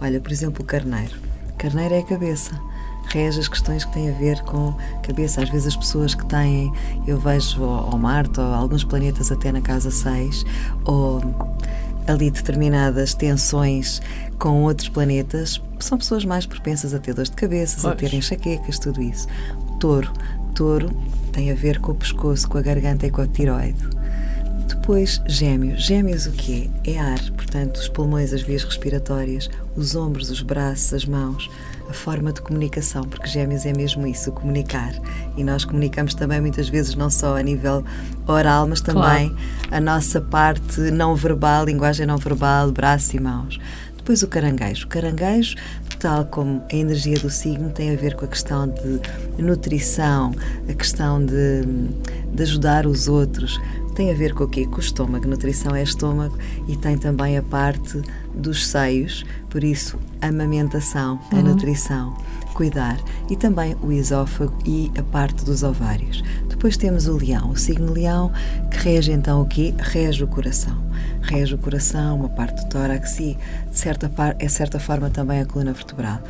Olha, 0.00 0.20
por 0.20 0.30
exemplo, 0.30 0.62
o 0.62 0.64
carneiro. 0.64 1.16
Carneiro 1.58 1.94
é 1.94 1.98
a 1.98 2.04
cabeça. 2.04 2.52
Rege 3.08 3.40
as 3.40 3.48
questões 3.48 3.84
que 3.84 3.92
têm 3.92 4.10
a 4.10 4.12
ver 4.12 4.40
com 4.42 4.74
a 4.98 5.00
cabeça. 5.00 5.42
Às 5.42 5.48
vezes 5.48 5.68
as 5.68 5.76
pessoas 5.76 6.14
que 6.14 6.24
têm, 6.26 6.72
eu 7.06 7.18
vejo 7.18 7.62
ao 7.62 7.98
Marte 7.98 8.40
ou 8.40 8.46
alguns 8.46 8.84
planetas 8.84 9.30
até 9.30 9.52
na 9.52 9.60
casa 9.60 9.90
6, 9.90 10.44
ou 10.84 11.20
ali 12.06 12.30
determinadas 12.30 13.14
tensões 13.14 14.00
com 14.38 14.62
outros 14.62 14.88
planetas, 14.88 15.60
são 15.78 15.98
pessoas 15.98 16.24
mais 16.24 16.46
propensas 16.46 16.94
a 16.94 16.98
ter 16.98 17.14
dores 17.14 17.30
de 17.30 17.36
cabeça, 17.36 17.78
pois. 17.80 17.92
a 17.92 17.96
ter 17.96 18.14
enxaquecas, 18.14 18.78
tudo 18.78 19.02
isso. 19.02 19.26
Touro. 19.80 20.12
Touro 20.54 20.90
tem 21.32 21.50
a 21.50 21.54
ver 21.54 21.80
com 21.80 21.92
o 21.92 21.94
pescoço, 21.94 22.48
com 22.48 22.58
a 22.58 22.62
garganta 22.62 23.06
e 23.06 23.10
com 23.10 23.20
a 23.20 23.26
tiroide. 23.26 23.82
Depois, 24.68 25.20
gêmeos. 25.26 25.82
Gêmeos 25.82 26.26
o 26.26 26.32
quê? 26.32 26.70
É 26.84 26.98
ar, 26.98 27.20
portanto, 27.32 27.76
os 27.76 27.88
pulmões, 27.88 28.32
as 28.32 28.42
vias 28.42 28.64
respiratórias, 28.64 29.50
os 29.76 29.96
ombros, 29.96 30.30
os 30.30 30.40
braços, 30.42 30.94
as 30.94 31.04
mãos, 31.04 31.50
a 31.88 31.92
forma 31.92 32.32
de 32.32 32.40
comunicação, 32.40 33.04
porque 33.04 33.26
gêmeos 33.26 33.64
é 33.66 33.72
mesmo 33.72 34.06
isso, 34.06 34.32
comunicar. 34.32 34.92
E 35.36 35.44
nós 35.44 35.64
comunicamos 35.64 36.14
também 36.14 36.40
muitas 36.40 36.68
vezes 36.68 36.94
não 36.94 37.10
só 37.10 37.36
a 37.36 37.42
nível 37.42 37.84
oral, 38.26 38.66
mas 38.66 38.80
também 38.80 39.30
claro. 39.30 39.36
a 39.70 39.80
nossa 39.80 40.20
parte 40.20 40.80
não 40.90 41.14
verbal, 41.14 41.64
linguagem 41.64 42.06
não 42.06 42.18
verbal, 42.18 42.70
braços 42.72 43.14
e 43.14 43.20
mãos. 43.20 43.58
Depois 43.96 44.22
o 44.22 44.28
caranguejo. 44.28 44.86
O 44.86 44.88
caranguejo, 44.88 45.56
tal 45.98 46.24
como 46.26 46.62
a 46.70 46.76
energia 46.76 47.18
do 47.18 47.28
signo, 47.28 47.70
tem 47.70 47.92
a 47.92 47.96
ver 47.96 48.14
com 48.14 48.24
a 48.24 48.28
questão 48.28 48.68
de 48.68 49.42
nutrição, 49.42 50.32
a 50.68 50.72
questão 50.72 51.24
de, 51.24 51.62
de 52.32 52.42
ajudar 52.42 52.86
os 52.86 53.08
outros. 53.08 53.60
Tem 53.96 54.10
a 54.10 54.14
ver 54.14 54.34
com 54.34 54.44
o 54.44 54.48
quê? 54.48 54.66
Com 54.66 54.76
o 54.76 54.80
estômago. 54.80 55.26
Nutrição 55.26 55.74
é 55.74 55.82
estômago 55.82 56.36
e 56.68 56.76
tem 56.76 56.98
também 56.98 57.38
a 57.38 57.42
parte 57.42 58.02
dos 58.34 58.66
seios, 58.66 59.24
por 59.48 59.64
isso, 59.64 59.98
amamentação, 60.20 61.18
a 61.32 61.36
uhum. 61.36 61.42
nutrição, 61.42 62.14
cuidar 62.52 63.00
e 63.30 63.36
também 63.36 63.74
o 63.82 63.90
esófago 63.90 64.52
e 64.66 64.92
a 64.98 65.02
parte 65.02 65.46
dos 65.46 65.62
ovários. 65.62 66.22
Depois 66.46 66.76
temos 66.76 67.06
o 67.06 67.16
leão, 67.16 67.50
o 67.52 67.56
signo 67.56 67.90
leão, 67.90 68.30
que 68.70 68.76
rege 68.76 69.12
então 69.12 69.40
o 69.40 69.46
quê? 69.46 69.74
Rege 69.78 70.22
o 70.22 70.26
coração. 70.26 70.76
Rege 71.22 71.54
o 71.54 71.58
coração, 71.58 72.16
uma 72.16 72.28
parte 72.28 72.64
do 72.64 72.68
tórax 72.68 73.18
e, 73.18 73.38
de 73.70 73.78
certa, 73.78 74.10
par, 74.10 74.36
é 74.38 74.46
certa 74.46 74.78
forma, 74.78 75.08
também 75.08 75.40
a 75.40 75.46
coluna 75.46 75.72
vertebral. 75.72 76.20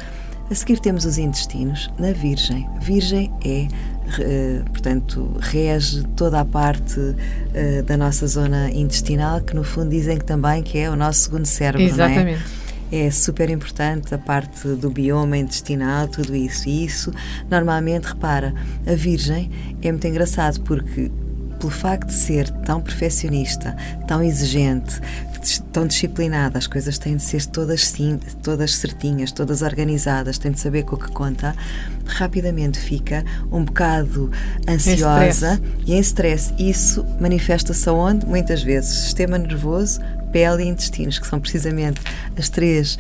A 0.51 0.55
seguir 0.55 0.79
temos 0.79 1.05
os 1.05 1.19
intestinos, 1.19 1.91
na 1.99 2.13
Virgem. 2.13 2.69
Virgem 2.81 3.33
é 3.45 3.69
Uh, 4.07 4.63
portanto, 4.71 5.37
rege 5.41 6.05
toda 6.15 6.41
a 6.41 6.45
parte 6.45 7.01
uh, 7.01 7.83
da 7.85 7.97
nossa 7.97 8.25
zona 8.29 8.71
intestinal, 8.71 9.41
que 9.41 9.53
no 9.53 9.65
fundo 9.65 9.91
dizem 9.91 10.17
que 10.17 10.25
também 10.25 10.63
que 10.63 10.79
é 10.79 10.89
o 10.89 10.95
nosso 10.95 11.23
segundo 11.23 11.45
cérebro, 11.45 11.85
Exatamente. 11.85 12.41
não 12.93 12.99
é? 13.01 13.07
É 13.07 13.11
super 13.11 13.51
importante 13.51 14.15
a 14.15 14.19
parte 14.19 14.69
do 14.69 14.91
bioma 14.91 15.37
intestinal, 15.37 16.07
tudo 16.07 16.37
isso. 16.37 16.69
E 16.69 16.85
isso, 16.85 17.13
normalmente, 17.51 18.05
repara, 18.05 18.55
a 18.87 18.95
Virgem 18.95 19.51
é 19.83 19.91
muito 19.91 20.07
engraçado 20.07 20.61
porque 20.61 21.11
pelo 21.59 21.73
facto 21.73 22.07
de 22.07 22.15
ser 22.15 22.49
tão 22.65 22.81
perfeccionista, 22.81 23.77
tão 24.07 24.23
exigente, 24.23 25.01
tão 25.73 25.87
disciplinada, 25.87 26.59
as 26.59 26.67
coisas 26.67 26.99
têm 26.99 27.17
de 27.17 27.23
ser 27.23 27.45
todas 27.47 27.87
sim, 27.87 28.19
todas 28.43 28.75
certinhas, 28.75 29.33
todas 29.33 29.63
organizadas, 29.63 30.39
tem 30.39 30.53
de 30.53 30.61
saber 30.61 30.85
com 30.85 30.97
o 30.97 30.99
que 30.99 31.11
conta, 31.11 31.55
rapidamente 32.07 32.79
fica 32.79 33.25
um 33.51 33.65
bocado 33.65 34.31
ansiosa 34.69 35.61
em 35.87 35.93
e 35.93 35.95
em 35.95 36.01
stress. 36.01 36.53
Isso 36.59 37.05
manifesta-se 37.21 37.89
aonde? 37.89 38.27
Muitas 38.27 38.63
vezes, 38.63 38.99
sistema 38.99 39.39
nervoso, 39.39 40.01
pele 40.33 40.65
e 40.65 40.69
intestinos, 40.69 41.19
que 41.19 41.27
são 41.27 41.41
precisamente 41.41 42.01
as 42.37 42.49
três 42.49 42.99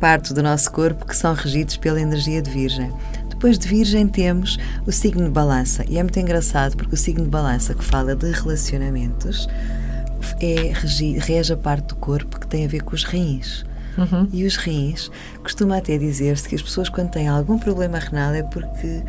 partes 0.00 0.32
do 0.32 0.42
nosso 0.42 0.70
corpo 0.70 1.06
que 1.06 1.16
são 1.16 1.34
regidos 1.34 1.76
pela 1.76 2.00
energia 2.00 2.42
de 2.42 2.50
Virgem. 2.50 2.92
Depois 3.28 3.58
de 3.58 3.68
Virgem 3.68 4.08
temos 4.08 4.58
o 4.86 4.92
signo 4.92 5.24
de 5.24 5.30
Balança. 5.30 5.84
E 5.88 5.98
é 5.98 6.02
muito 6.02 6.18
engraçado 6.18 6.76
porque 6.76 6.94
o 6.94 6.98
signo 6.98 7.24
de 7.24 7.30
Balança, 7.30 7.74
que 7.74 7.84
fala 7.84 8.14
de 8.14 8.30
relacionamentos, 8.30 9.48
é, 10.40 10.72
rege 11.18 11.52
a 11.52 11.56
parte 11.56 11.88
do 11.88 11.96
corpo 11.96 12.40
que 12.40 12.46
tem 12.46 12.64
a 12.64 12.68
ver 12.68 12.82
com 12.82 12.94
os 12.94 13.04
rins. 13.04 13.64
Uhum. 13.96 14.28
E 14.32 14.44
os 14.44 14.56
rins, 14.56 15.10
costuma 15.42 15.78
até 15.78 15.96
dizer-se 15.96 16.48
que 16.48 16.54
as 16.54 16.62
pessoas, 16.62 16.88
quando 16.88 17.10
têm 17.10 17.28
algum 17.28 17.58
problema 17.58 17.98
renal, 17.98 18.34
é 18.34 18.42
porque 18.42 19.02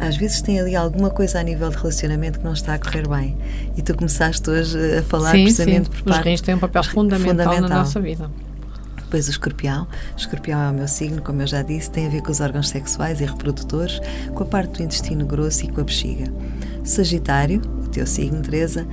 às 0.00 0.16
vezes 0.16 0.42
têm 0.42 0.58
ali 0.58 0.74
alguma 0.74 1.10
coisa 1.10 1.38
a 1.38 1.42
nível 1.42 1.70
de 1.70 1.76
relacionamento 1.76 2.40
que 2.40 2.44
não 2.44 2.52
está 2.52 2.74
a 2.74 2.78
correr 2.78 3.06
bem. 3.06 3.36
E 3.76 3.82
tu 3.82 3.94
começaste 3.96 4.50
hoje 4.50 4.98
a 4.98 5.02
falar 5.02 5.30
sim, 5.30 5.44
precisamente 5.44 5.84
sim. 5.84 5.90
por 5.90 6.02
parte. 6.02 6.18
Os 6.20 6.24
rins 6.26 6.40
têm 6.40 6.54
um 6.56 6.58
papel 6.58 6.82
fundamental, 6.82 7.28
fundamental. 7.28 7.68
na 7.68 7.76
nossa 7.76 8.00
vida. 8.00 8.28
Depois 8.96 9.28
o 9.28 9.30
escorpião. 9.30 9.86
O 10.14 10.18
escorpião 10.18 10.60
é 10.60 10.70
o 10.70 10.74
meu 10.74 10.88
signo, 10.88 11.22
como 11.22 11.42
eu 11.42 11.46
já 11.46 11.62
disse, 11.62 11.90
tem 11.90 12.06
a 12.06 12.08
ver 12.08 12.22
com 12.22 12.32
os 12.32 12.40
órgãos 12.40 12.68
sexuais 12.68 13.20
e 13.20 13.26
reprodutores, 13.26 14.00
com 14.34 14.42
a 14.42 14.46
parte 14.46 14.78
do 14.78 14.82
intestino 14.82 15.24
grosso 15.24 15.66
e 15.66 15.68
com 15.68 15.82
a 15.82 15.84
bexiga. 15.84 16.32
Sagitário, 16.82 17.60
o 17.84 17.88
teu 17.88 18.06
signo, 18.06 18.40
Teresa, 18.42 18.86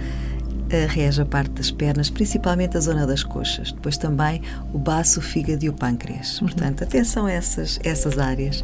rege 0.87 1.21
a 1.21 1.25
parte 1.25 1.51
das 1.51 1.71
pernas, 1.71 2.09
principalmente 2.09 2.77
a 2.77 2.79
zona 2.79 3.05
das 3.05 3.23
coxas. 3.23 3.71
Depois 3.71 3.97
também 3.97 4.41
o 4.73 4.77
baço, 4.77 5.19
o 5.19 5.23
fígado 5.23 5.65
e 5.65 5.69
o 5.69 5.73
pâncreas. 5.73 6.39
Uhum. 6.39 6.47
Portanto, 6.47 6.83
atenção 6.83 7.25
a 7.25 7.31
essas, 7.31 7.79
essas 7.83 8.17
áreas. 8.17 8.63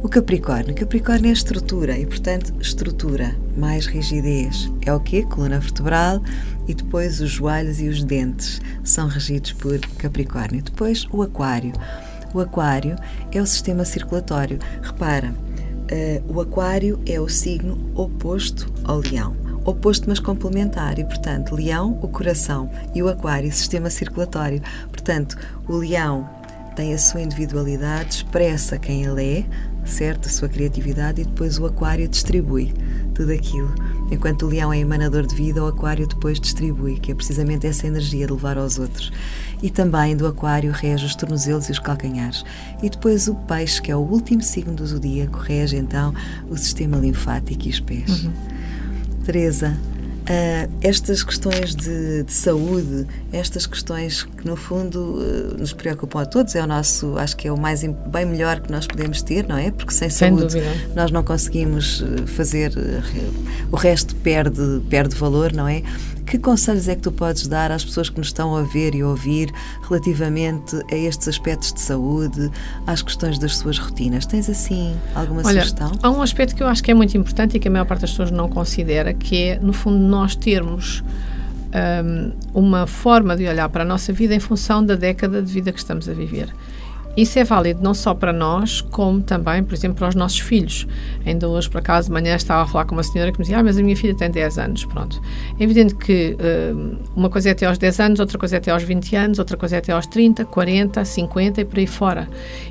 O 0.00 0.08
Capricórnio. 0.08 0.74
Capricórnio 0.76 1.28
é 1.28 1.32
estrutura 1.32 1.98
e, 1.98 2.06
portanto, 2.06 2.54
estrutura 2.60 3.34
mais 3.56 3.86
rigidez. 3.86 4.70
É 4.86 4.92
o 4.94 5.00
quê? 5.00 5.24
Coluna 5.24 5.58
vertebral 5.58 6.22
e 6.68 6.74
depois 6.74 7.20
os 7.20 7.30
joelhos 7.30 7.80
e 7.80 7.88
os 7.88 8.04
dentes 8.04 8.60
são 8.84 9.08
regidos 9.08 9.52
por 9.54 9.78
Capricórnio. 9.96 10.62
Depois 10.62 11.04
o 11.10 11.22
Aquário. 11.22 11.72
O 12.32 12.40
Aquário 12.40 12.96
é 13.32 13.42
o 13.42 13.46
sistema 13.46 13.84
circulatório. 13.84 14.60
Repara, 14.82 15.30
uh, 15.32 16.32
o 16.32 16.40
Aquário 16.40 17.00
é 17.04 17.20
o 17.20 17.28
signo 17.28 17.90
oposto 17.94 18.72
ao 18.84 19.00
Leão. 19.00 19.47
Oposto, 19.68 20.08
mas 20.08 20.18
complementar. 20.18 20.98
E, 20.98 21.04
portanto, 21.04 21.54
Leão, 21.54 21.98
o 22.00 22.08
coração 22.08 22.70
e 22.94 23.02
o 23.02 23.08
Aquário, 23.08 23.52
sistema 23.52 23.90
circulatório. 23.90 24.62
Portanto, 24.90 25.36
o 25.68 25.76
Leão 25.76 26.26
tem 26.74 26.94
a 26.94 26.98
sua 26.98 27.20
individualidade, 27.20 28.14
expressa 28.14 28.78
quem 28.78 29.04
ele 29.04 29.40
é, 29.40 29.44
certo? 29.84 30.26
A 30.26 30.30
sua 30.30 30.48
criatividade 30.48 31.20
e 31.20 31.24
depois 31.24 31.58
o 31.58 31.66
aquário 31.66 32.08
distribui 32.08 32.72
tudo 33.14 33.32
aquilo. 33.32 33.74
Enquanto 34.10 34.46
o 34.46 34.48
leão 34.48 34.72
é 34.72 34.78
emanador 34.78 35.26
de 35.26 35.34
vida, 35.34 35.62
o 35.62 35.66
aquário 35.66 36.06
depois 36.06 36.38
distribui, 36.40 36.98
que 36.98 37.12
é 37.12 37.14
precisamente 37.14 37.66
essa 37.66 37.86
energia 37.86 38.26
de 38.26 38.32
levar 38.32 38.56
aos 38.56 38.78
outros. 38.78 39.12
E 39.62 39.70
também 39.70 40.16
do 40.16 40.26
aquário 40.26 40.70
rege 40.70 41.04
os 41.04 41.16
tornozelos 41.16 41.68
e 41.68 41.72
os 41.72 41.78
calcanhares. 41.78 42.44
E 42.82 42.88
depois 42.88 43.28
o 43.28 43.34
peixe, 43.34 43.82
que 43.82 43.90
é 43.90 43.96
o 43.96 44.00
último 44.00 44.40
signo 44.40 44.72
do 44.72 44.86
zodíaco, 44.86 45.38
rege 45.38 45.76
então 45.76 46.14
o 46.48 46.56
sistema 46.56 46.96
linfático 46.96 47.66
e 47.66 47.70
os 47.70 47.80
pés. 47.80 48.24
Uhum. 48.24 48.57
Teresa, 49.28 49.76
Uh, 50.28 50.70
estas 50.82 51.22
questões 51.22 51.74
de, 51.74 52.22
de, 52.22 52.32
saúde, 52.34 53.06
estas 53.32 53.66
questões 53.66 54.24
que 54.24 54.46
no 54.46 54.56
fundo 54.56 55.14
uh, 55.14 55.58
nos 55.58 55.72
preocupam 55.72 56.20
a 56.20 56.26
todos, 56.26 56.54
é 56.54 56.62
o 56.62 56.66
nosso, 56.66 57.16
acho 57.16 57.34
que 57.34 57.48
é 57.48 57.52
o 57.52 57.58
mais 57.58 57.82
bem 57.82 58.26
melhor 58.26 58.60
que 58.60 58.70
nós 58.70 58.86
podemos 58.86 59.22
ter, 59.22 59.48
não 59.48 59.56
é? 59.56 59.70
Porque 59.70 59.90
sem, 59.90 60.10
sem 60.10 60.36
saúde 60.36 60.54
dúvida. 60.54 60.70
nós 60.94 61.10
não 61.10 61.22
conseguimos 61.22 62.04
ah, 62.04 62.26
fazer, 62.26 62.74
o 63.72 63.76
resto 63.76 64.14
perde, 64.16 64.82
perde 64.90 65.16
valor, 65.16 65.50
não 65.50 65.66
é? 65.66 65.82
Que 66.28 66.38
conselhos 66.38 66.88
é 66.88 66.94
que 66.94 67.00
tu 67.00 67.10
podes 67.10 67.46
dar 67.46 67.72
às 67.72 67.82
pessoas 67.82 68.10
que 68.10 68.18
nos 68.18 68.28
estão 68.28 68.54
a 68.54 68.62
ver 68.62 68.94
e 68.94 69.00
a 69.00 69.08
ouvir 69.08 69.50
relativamente 69.88 70.76
a 70.92 70.94
estes 70.94 71.26
aspectos 71.26 71.72
de 71.72 71.80
saúde, 71.80 72.50
às 72.86 73.00
questões 73.00 73.38
das 73.38 73.56
suas 73.56 73.78
rotinas? 73.78 74.26
Tens 74.26 74.50
assim 74.50 74.94
alguma 75.14 75.40
Olha, 75.40 75.62
sugestão? 75.62 75.92
Há 76.02 76.10
um 76.10 76.20
aspecto 76.20 76.54
que 76.54 76.62
eu 76.62 76.66
acho 76.66 76.84
que 76.84 76.90
é 76.90 76.94
muito 76.94 77.16
importante 77.16 77.56
e 77.56 77.60
que 77.60 77.68
a 77.68 77.70
maior 77.70 77.86
parte 77.86 78.02
das 78.02 78.10
pessoas 78.10 78.30
não 78.30 78.48
considera, 78.48 79.14
que 79.14 79.42
é, 79.42 79.58
no 79.58 79.72
fundo, 79.72 79.98
nós 79.98 80.36
termos 80.36 81.02
um, 82.04 82.32
uma 82.52 82.86
forma 82.86 83.36
de 83.36 83.46
olhar 83.46 83.68
para 83.70 83.82
a 83.82 83.86
nossa 83.86 84.12
vida 84.12 84.34
em 84.34 84.40
função 84.40 84.84
da 84.84 84.94
década 84.94 85.42
de 85.42 85.50
vida 85.50 85.72
que 85.72 85.78
estamos 85.78 86.08
a 86.08 86.12
viver. 86.12 86.54
Isso 87.18 87.36
é 87.36 87.42
válido 87.42 87.82
não 87.82 87.94
só 87.94 88.14
para 88.14 88.32
nós, 88.32 88.80
como 88.80 89.20
também, 89.20 89.64
por 89.64 89.74
exemplo, 89.74 89.98
para 89.98 90.08
os 90.08 90.14
nossos 90.14 90.38
filhos. 90.38 90.86
Ainda 91.26 91.48
hoje, 91.48 91.68
por 91.68 91.78
acaso, 91.78 92.06
de 92.06 92.12
manhã 92.12 92.36
estava 92.36 92.62
a 92.62 92.66
falar 92.68 92.84
com 92.84 92.94
uma 92.94 93.02
senhora 93.02 93.32
que 93.32 93.40
me 93.40 93.42
dizia: 93.42 93.58
Ah, 93.58 93.62
mas 93.64 93.76
a 93.76 93.82
minha 93.82 93.96
filha 93.96 94.14
tem 94.14 94.30
10 94.30 94.56
anos. 94.56 94.84
Pronto. 94.84 95.20
É 95.58 95.64
evidente 95.64 95.96
que 95.96 96.36
uh, 96.38 96.96
uma 97.16 97.28
coisa 97.28 97.48
é 97.48 97.52
até 97.52 97.66
aos 97.66 97.76
10 97.76 97.98
anos, 97.98 98.20
outra 98.20 98.38
coisa 98.38 98.54
é 98.54 98.58
até 98.58 98.70
aos 98.70 98.84
20 98.84 99.16
anos, 99.16 99.40
outra 99.40 99.56
coisa 99.56 99.74
é 99.74 99.78
até 99.80 99.90
aos 99.90 100.06
30, 100.06 100.44
40, 100.44 101.04
50 101.04 101.60
e 101.60 101.64
por 101.64 101.80
aí 101.80 101.88
fora. 101.88 102.28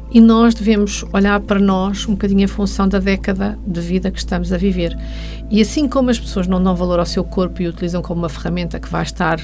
E 0.10 0.22
nós 0.22 0.54
devemos 0.54 1.04
olhar 1.12 1.40
para 1.42 1.60
nós 1.60 2.08
um 2.08 2.12
bocadinho 2.12 2.42
em 2.42 2.48
função 2.48 2.88
da 2.88 2.98
década 2.98 3.60
de 3.68 3.82
vida 3.82 4.10
que 4.10 4.18
estamos 4.18 4.54
a 4.54 4.58
viver. 4.58 4.98
E 5.50 5.62
assim 5.62 5.88
como 5.88 6.10
as 6.10 6.20
pessoas 6.20 6.48
não 6.48 6.62
dão 6.62 6.76
valor 6.76 7.00
ao 7.00 7.06
seu 7.06 7.24
corpo 7.24 7.62
e 7.62 7.68
o 7.68 7.70
utilizam 7.70 8.02
como 8.02 8.22
uma 8.22 8.30
ferramenta 8.30 8.80
que 8.80 8.90
vai 8.90 9.04
estar 9.04 9.40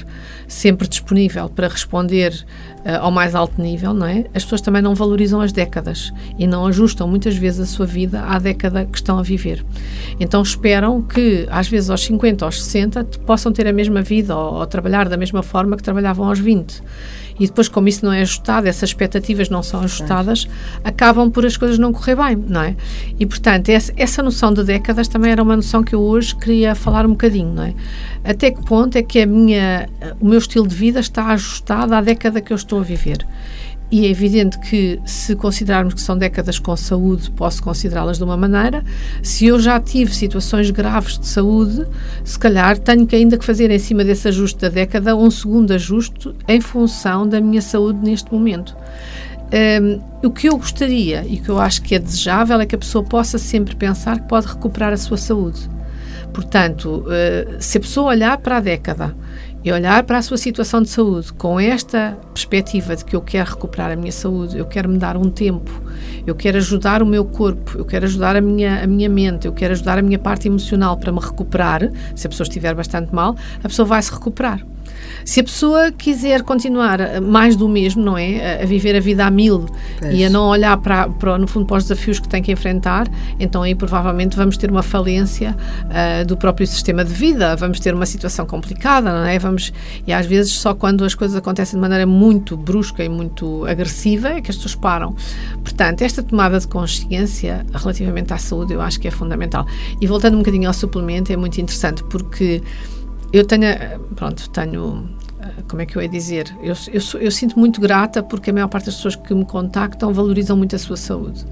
sempre 0.48 0.88
disponível 0.88 1.48
para 1.48 1.68
responder 1.68 2.46
uh, 2.80 3.00
ao 3.00 3.10
mais 3.10 3.34
alto 3.34 3.60
nível, 3.60 3.92
não 3.92 4.06
é? 4.06 4.24
As 4.34 4.42
pessoas 4.42 4.60
também 4.60 4.82
não 4.82 4.94
valorizam 4.94 5.40
as 5.40 5.52
décadas 5.52 6.12
e 6.38 6.46
não 6.46 6.66
ajustam 6.66 7.06
muitas 7.08 7.36
vezes 7.36 7.60
a 7.60 7.66
sua 7.66 7.86
vida 7.86 8.22
à 8.22 8.38
década 8.38 8.84
que 8.84 8.96
estão 8.96 9.18
a 9.18 9.22
viver. 9.22 9.64
Então 10.18 10.42
esperam 10.42 11.00
que, 11.02 11.46
às 11.50 11.68
vezes 11.68 11.90
aos 11.90 12.02
50, 12.02 12.44
aos 12.44 12.62
60, 12.62 13.04
possam 13.26 13.52
ter 13.52 13.66
a 13.66 13.72
mesma 13.72 14.02
vida 14.02 14.36
ou, 14.36 14.54
ou 14.54 14.66
trabalhar 14.66 15.08
da 15.08 15.16
mesma 15.16 15.42
forma 15.42 15.76
que 15.76 15.82
trabalhavam 15.82 16.28
aos 16.28 16.38
20 16.38 16.82
e 17.38 17.46
depois, 17.46 17.68
como 17.68 17.88
isso 17.88 18.04
não 18.04 18.12
é 18.12 18.22
ajustado, 18.22 18.68
essas 18.68 18.90
expectativas 18.90 19.48
não 19.48 19.62
são 19.62 19.80
ajustadas, 19.80 20.48
acabam 20.84 21.30
por 21.30 21.44
as 21.44 21.56
coisas 21.56 21.78
não 21.78 21.92
correr 21.92 22.16
bem, 22.16 22.36
não 22.36 22.62
é? 22.62 22.76
E, 23.18 23.26
portanto, 23.26 23.68
essa, 23.68 24.22
noção 24.22 24.52
de 24.52 24.62
décadas 24.62 25.08
também 25.08 25.32
era 25.32 25.42
uma 25.42 25.56
noção 25.56 25.82
que 25.82 25.94
eu 25.94 26.00
hoje 26.00 26.34
queria 26.36 26.74
falar 26.74 27.06
um 27.06 27.10
bocadinho, 27.10 27.52
não 27.52 27.64
é? 27.64 27.74
Até 28.22 28.50
que 28.50 28.64
ponto 28.64 28.96
é 28.96 29.02
que 29.02 29.20
a 29.20 29.26
minha, 29.26 29.88
o 30.20 30.26
meu 30.26 30.38
estilo 30.38 30.66
de 30.66 30.74
vida 30.74 31.00
está 31.00 31.26
ajustado 31.26 31.94
à 31.94 32.00
década 32.00 32.40
que 32.40 32.52
eu 32.52 32.56
estou 32.56 32.80
a 32.80 32.82
viver? 32.82 33.26
E 33.94 34.06
é 34.06 34.10
evidente 34.10 34.58
que, 34.58 35.00
se 35.04 35.36
considerarmos 35.36 35.94
que 35.94 36.00
são 36.00 36.18
décadas 36.18 36.58
com 36.58 36.76
saúde, 36.76 37.30
posso 37.30 37.62
considerá-las 37.62 38.18
de 38.18 38.24
uma 38.24 38.36
maneira. 38.36 38.84
Se 39.22 39.46
eu 39.46 39.60
já 39.60 39.78
tive 39.78 40.12
situações 40.12 40.68
graves 40.68 41.16
de 41.16 41.28
saúde, 41.28 41.86
se 42.24 42.36
calhar 42.36 42.76
tenho 42.76 43.06
que 43.06 43.14
ainda 43.14 43.38
que 43.38 43.44
fazer 43.44 43.70
em 43.70 43.78
cima 43.78 44.02
desse 44.02 44.26
ajuste 44.26 44.58
da 44.62 44.68
década 44.68 45.14
um 45.14 45.30
segundo 45.30 45.72
ajuste 45.72 46.34
em 46.48 46.60
função 46.60 47.28
da 47.28 47.40
minha 47.40 47.62
saúde 47.62 48.00
neste 48.02 48.32
momento. 48.32 48.76
Um, 49.80 50.00
o 50.26 50.30
que 50.32 50.48
eu 50.48 50.56
gostaria 50.56 51.24
e 51.24 51.36
que 51.36 51.48
eu 51.48 51.60
acho 51.60 51.80
que 51.80 51.94
é 51.94 52.00
desejável 52.00 52.60
é 52.60 52.66
que 52.66 52.74
a 52.74 52.78
pessoa 52.78 53.04
possa 53.04 53.38
sempre 53.38 53.76
pensar 53.76 54.18
que 54.18 54.26
pode 54.26 54.48
recuperar 54.48 54.92
a 54.92 54.96
sua 54.96 55.16
saúde. 55.16 55.70
Portanto, 56.32 57.04
uh, 57.06 57.62
se 57.62 57.78
a 57.78 57.80
pessoa 57.80 58.08
olhar 58.08 58.38
para 58.38 58.56
a 58.56 58.60
década 58.60 59.14
e 59.64 59.72
olhar 59.72 60.04
para 60.04 60.18
a 60.18 60.22
sua 60.22 60.36
situação 60.36 60.82
de 60.82 60.90
saúde 60.90 61.32
com 61.32 61.58
esta 61.58 62.18
perspectiva 62.34 62.94
de 62.94 63.04
que 63.04 63.16
eu 63.16 63.22
quero 63.22 63.50
recuperar 63.50 63.90
a 63.90 63.96
minha 63.96 64.12
saúde, 64.12 64.58
eu 64.58 64.66
quero 64.66 64.88
me 64.88 64.98
dar 64.98 65.16
um 65.16 65.30
tempo, 65.30 65.70
eu 66.26 66.34
quero 66.34 66.58
ajudar 66.58 67.02
o 67.02 67.06
meu 67.06 67.24
corpo, 67.24 67.78
eu 67.78 67.84
quero 67.84 68.04
ajudar 68.04 68.36
a 68.36 68.40
minha, 68.40 68.84
a 68.84 68.86
minha 68.86 69.08
mente, 69.08 69.46
eu 69.46 69.52
quero 69.52 69.72
ajudar 69.72 69.98
a 69.98 70.02
minha 70.02 70.18
parte 70.18 70.46
emocional 70.46 70.98
para 70.98 71.10
me 71.10 71.20
recuperar, 71.20 71.90
se 72.14 72.26
a 72.26 72.30
pessoa 72.30 72.44
estiver 72.44 72.74
bastante 72.74 73.14
mal, 73.14 73.34
a 73.58 73.68
pessoa 73.68 73.86
vai 73.86 74.02
se 74.02 74.12
recuperar. 74.12 74.73
Se 75.24 75.40
a 75.40 75.44
pessoa 75.44 75.92
quiser 75.92 76.42
continuar 76.42 77.20
mais 77.20 77.56
do 77.56 77.68
mesmo, 77.68 78.02
não 78.02 78.16
é? 78.16 78.62
A, 78.62 78.66
viver 78.66 78.96
a 78.96 79.00
vida 79.00 79.26
a 79.26 79.30
mil 79.30 79.66
pois. 79.98 80.14
e 80.14 80.24
a 80.24 80.30
não 80.30 80.48
olhar 80.48 80.76
para, 80.78 81.08
para, 81.08 81.38
no 81.38 81.46
fundo, 81.46 81.66
para 81.66 81.78
os 81.78 81.84
desafios 81.84 82.18
que 82.18 82.28
tem 82.28 82.42
que 82.42 82.52
enfrentar, 82.52 83.06
então 83.38 83.62
aí 83.62 83.74
provavelmente 83.74 84.36
vamos 84.36 84.56
ter 84.56 84.70
uma 84.70 84.82
falência 84.82 85.56
uh, 85.84 86.24
do 86.24 86.36
próprio 86.36 86.66
sistema 86.66 87.04
de 87.04 87.12
vida, 87.12 87.56
vamos 87.56 87.80
ter 87.80 87.94
uma 87.94 88.06
situação 88.06 88.46
complicada, 88.46 89.12
não 89.12 89.26
é? 89.26 89.38
Vamos, 89.38 89.72
e 90.06 90.12
às 90.12 90.26
vezes 90.26 90.52
só 90.52 90.74
quando 90.74 91.04
as 91.04 91.14
coisas 91.14 91.36
acontecem 91.36 91.76
de 91.76 91.80
maneira 91.80 92.06
muito 92.06 92.56
brusca 92.56 93.04
e 93.04 93.08
muito 93.08 93.64
agressiva 93.66 94.28
é 94.28 94.40
que 94.40 94.50
as 94.50 94.56
pessoas 94.56 94.74
param. 94.74 95.14
Portanto, 95.62 96.02
esta 96.02 96.22
tomada 96.22 96.58
de 96.58 96.68
consciência 96.68 97.64
relativamente 97.72 98.32
à 98.32 98.38
saúde 98.38 98.72
eu 98.72 98.80
acho 98.80 99.00
que 99.00 99.08
é 99.08 99.10
fundamental. 99.10 99.66
E 100.00 100.06
voltando 100.06 100.34
um 100.34 100.38
bocadinho 100.38 100.68
ao 100.68 100.74
suplemento, 100.74 101.32
é 101.32 101.36
muito 101.36 101.60
interessante 101.60 102.02
porque 102.04 102.62
eu 103.34 103.44
tenho, 103.44 103.66
pronto, 104.14 104.48
tenho, 104.50 105.08
como 105.68 105.82
é 105.82 105.86
que 105.86 105.96
eu 105.96 106.02
ia 106.02 106.08
dizer? 106.08 106.54
Eu, 106.62 106.74
eu, 106.92 107.20
eu, 107.20 107.30
sinto 107.32 107.58
muito 107.58 107.80
grata 107.80 108.22
porque 108.22 108.50
a 108.50 108.52
maior 108.52 108.68
parte 108.68 108.86
das 108.86 108.94
pessoas 108.94 109.16
que 109.16 109.34
me 109.34 109.44
contactam 109.44 110.12
valorizam 110.12 110.56
muito 110.56 110.76
a 110.76 110.78
sua 110.78 110.96
saúde. 110.96 111.44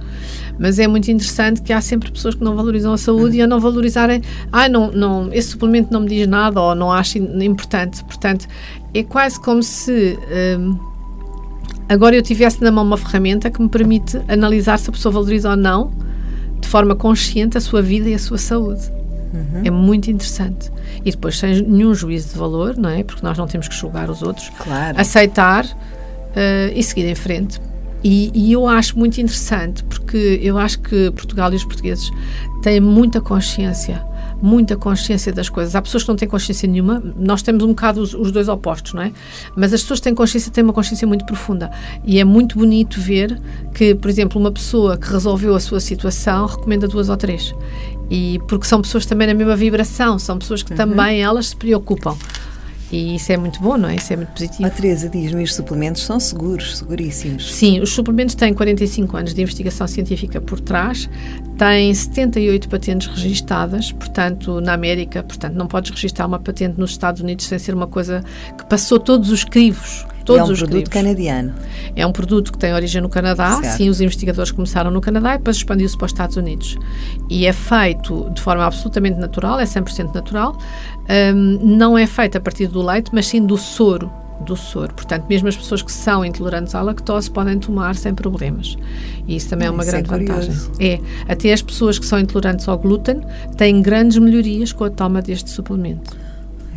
Mas 0.60 0.78
é 0.78 0.86
muito 0.86 1.10
interessante 1.10 1.60
que 1.60 1.72
há 1.72 1.80
sempre 1.80 2.12
pessoas 2.12 2.36
que 2.36 2.44
não 2.44 2.54
valorizam 2.54 2.92
a 2.92 2.96
saúde 2.96 3.38
e 3.38 3.42
a 3.42 3.48
não 3.48 3.58
valorizarem, 3.58 4.22
ah, 4.52 4.68
não, 4.68 4.92
não, 4.92 5.32
esse 5.32 5.50
suplemento 5.50 5.92
não 5.92 6.02
me 6.02 6.08
diz 6.08 6.28
nada 6.28 6.60
ou 6.60 6.72
não 6.72 6.92
acho 6.92 7.18
importante. 7.18 8.04
Portanto, 8.04 8.46
é 8.94 9.02
quase 9.02 9.40
como 9.40 9.60
se. 9.60 10.16
Hum, 10.56 10.78
agora 11.88 12.14
eu 12.14 12.22
tivesse 12.22 12.62
na 12.62 12.70
mão 12.70 12.84
uma 12.84 12.96
ferramenta 12.96 13.50
que 13.50 13.60
me 13.60 13.68
permite 13.68 14.20
analisar 14.28 14.78
se 14.78 14.88
a 14.88 14.92
pessoa 14.92 15.12
valoriza 15.12 15.50
ou 15.50 15.56
não, 15.56 15.90
de 16.60 16.68
forma 16.68 16.94
consciente, 16.94 17.58
a 17.58 17.60
sua 17.60 17.82
vida 17.82 18.08
e 18.08 18.14
a 18.14 18.18
sua 18.20 18.38
saúde. 18.38 19.01
Uhum. 19.32 19.62
É 19.64 19.70
muito 19.70 20.10
interessante. 20.10 20.70
E 21.04 21.10
depois, 21.10 21.38
sem 21.38 21.62
nenhum 21.62 21.94
juízo 21.94 22.30
de 22.30 22.38
valor, 22.38 22.76
não 22.76 22.90
é? 22.90 23.02
Porque 23.02 23.24
nós 23.24 23.38
não 23.38 23.46
temos 23.46 23.68
que 23.68 23.74
julgar 23.74 24.10
os 24.10 24.22
outros. 24.22 24.50
Claro. 24.58 25.00
Aceitar 25.00 25.64
uh, 25.64 26.72
e 26.74 26.82
seguir 26.82 27.06
em 27.06 27.14
frente. 27.14 27.60
E, 28.04 28.30
e, 28.34 28.52
eu 28.52 28.66
acho 28.66 28.98
muito 28.98 29.20
interessante, 29.20 29.84
porque 29.84 30.40
eu 30.42 30.58
acho 30.58 30.80
que 30.80 31.10
Portugal 31.12 31.52
e 31.52 31.56
os 31.56 31.64
portugueses 31.64 32.10
têm 32.60 32.80
muita 32.80 33.20
consciência 33.20 34.04
muita 34.42 34.76
consciência 34.76 35.32
das 35.32 35.48
coisas. 35.48 35.76
Há 35.76 35.80
pessoas 35.80 36.02
que 36.02 36.08
não 36.08 36.16
têm 36.16 36.28
consciência 36.28 36.68
nenhuma, 36.68 37.00
nós 37.16 37.42
temos 37.42 37.62
um 37.62 37.68
bocado 37.68 38.02
os, 38.02 38.12
os, 38.12 38.32
dois 38.32 38.48
opostos, 38.48 38.92
não 38.92 39.02
é? 39.02 39.12
Mas 39.56 39.72
as 39.72 39.82
pessoas 39.82 40.00
que 40.00 40.04
têm 40.04 40.14
consciência 40.14 40.50
têm 40.50 40.64
uma 40.64 40.72
consciência 40.72 41.06
muito 41.06 41.24
profunda. 41.24 41.70
E 42.04 42.18
é 42.18 42.24
muito 42.24 42.58
bonito 42.58 43.00
ver 43.00 43.40
que, 43.72 43.94
por 43.94 44.10
exemplo, 44.10 44.40
uma 44.40 44.50
pessoa 44.50 44.98
que 44.98 45.08
resolveu 45.08 45.54
a 45.54 45.60
sua 45.60 45.78
situação 45.78 46.46
recomenda 46.46 46.88
duas 46.88 47.08
ou 47.08 47.16
três. 47.16 47.54
E 48.14 48.38
porque 48.46 48.66
são 48.66 48.82
pessoas 48.82 49.06
também 49.06 49.26
na 49.26 49.32
mesma 49.32 49.56
vibração, 49.56 50.18
são 50.18 50.38
pessoas 50.38 50.62
que 50.62 50.72
uhum. 50.72 50.76
também 50.76 51.22
elas 51.22 51.48
se 51.48 51.56
preocupam. 51.56 52.14
E 52.92 53.14
isso 53.14 53.32
é 53.32 53.38
muito 53.38 53.58
bom, 53.58 53.78
não 53.78 53.88
é? 53.88 53.94
Isso 53.94 54.12
é 54.12 54.16
muito 54.16 54.32
positivo. 54.32 54.66
A 54.66 54.70
Teresa 54.70 55.08
diz-me 55.08 55.42
os 55.42 55.54
suplementos 55.54 56.02
são 56.02 56.20
seguros, 56.20 56.76
seguríssimos. 56.76 57.54
Sim, 57.54 57.80
os 57.80 57.88
suplementos 57.88 58.34
têm 58.34 58.52
45 58.52 59.16
anos 59.16 59.32
de 59.32 59.40
investigação 59.40 59.88
científica 59.88 60.42
por 60.42 60.60
trás, 60.60 61.08
têm 61.56 61.94
78 61.94 62.68
patentes 62.68 63.08
registadas, 63.08 63.90
portanto, 63.92 64.60
na 64.60 64.74
América, 64.74 65.22
portanto, 65.22 65.54
não 65.54 65.66
podes 65.66 65.90
registrar 65.90 66.26
uma 66.26 66.38
patente 66.38 66.78
nos 66.78 66.90
Estados 66.90 67.22
Unidos 67.22 67.46
sem 67.46 67.58
ser 67.58 67.74
uma 67.74 67.86
coisa 67.86 68.22
que 68.58 68.66
passou 68.66 69.00
todos 69.00 69.30
os 69.30 69.42
crivos 69.42 70.04
Todos 70.24 70.40
é 70.40 70.44
um 70.44 70.52
os 70.52 70.58
produto 70.58 70.74
livros. 70.76 70.92
canadiano. 70.92 71.54
É 71.94 72.06
um 72.06 72.12
produto 72.12 72.52
que 72.52 72.58
tem 72.58 72.72
origem 72.72 73.00
no 73.02 73.08
Canadá. 73.08 73.60
Certo. 73.60 73.76
Sim, 73.76 73.88
os 73.88 74.00
investigadores 74.00 74.50
começaram 74.50 74.90
no 74.90 75.00
Canadá 75.00 75.34
e 75.34 75.38
depois 75.38 75.56
expandiu-se 75.56 75.96
para 75.96 76.06
os 76.06 76.12
Estados 76.12 76.36
Unidos. 76.36 76.76
E 77.28 77.46
é 77.46 77.52
feito 77.52 78.30
de 78.30 78.40
forma 78.40 78.64
absolutamente 78.64 79.18
natural, 79.18 79.60
é 79.60 79.64
100% 79.64 80.14
natural. 80.14 80.56
Um, 81.34 81.58
não 81.62 81.96
é 81.96 82.06
feito 82.06 82.36
a 82.36 82.40
partir 82.40 82.68
do 82.68 82.82
leite, 82.82 83.10
mas 83.12 83.26
sim 83.26 83.44
do 83.44 83.56
soro 83.56 84.10
do 84.42 84.56
soro. 84.56 84.92
Portanto, 84.94 85.26
mesmo 85.28 85.48
as 85.48 85.56
pessoas 85.56 85.82
que 85.82 85.92
são 85.92 86.24
intolerantes 86.24 86.74
à 86.74 86.82
lactose 86.82 87.30
podem 87.30 87.58
tomar 87.58 87.94
sem 87.94 88.14
problemas. 88.14 88.76
E 89.26 89.36
isso 89.36 89.48
também 89.48 89.68
é 89.68 89.70
uma 89.70 89.84
grande 89.84 90.12
é 90.12 90.18
vantagem. 90.18 90.54
É, 90.80 91.00
até 91.28 91.52
as 91.52 91.62
pessoas 91.62 91.98
que 91.98 92.06
são 92.06 92.18
intolerantes 92.18 92.68
ao 92.68 92.78
glúten 92.78 93.20
têm 93.56 93.80
grandes 93.80 94.18
melhorias 94.18 94.72
com 94.72 94.84
a 94.84 94.90
toma 94.90 95.22
deste 95.22 95.50
suplemento. 95.50 96.21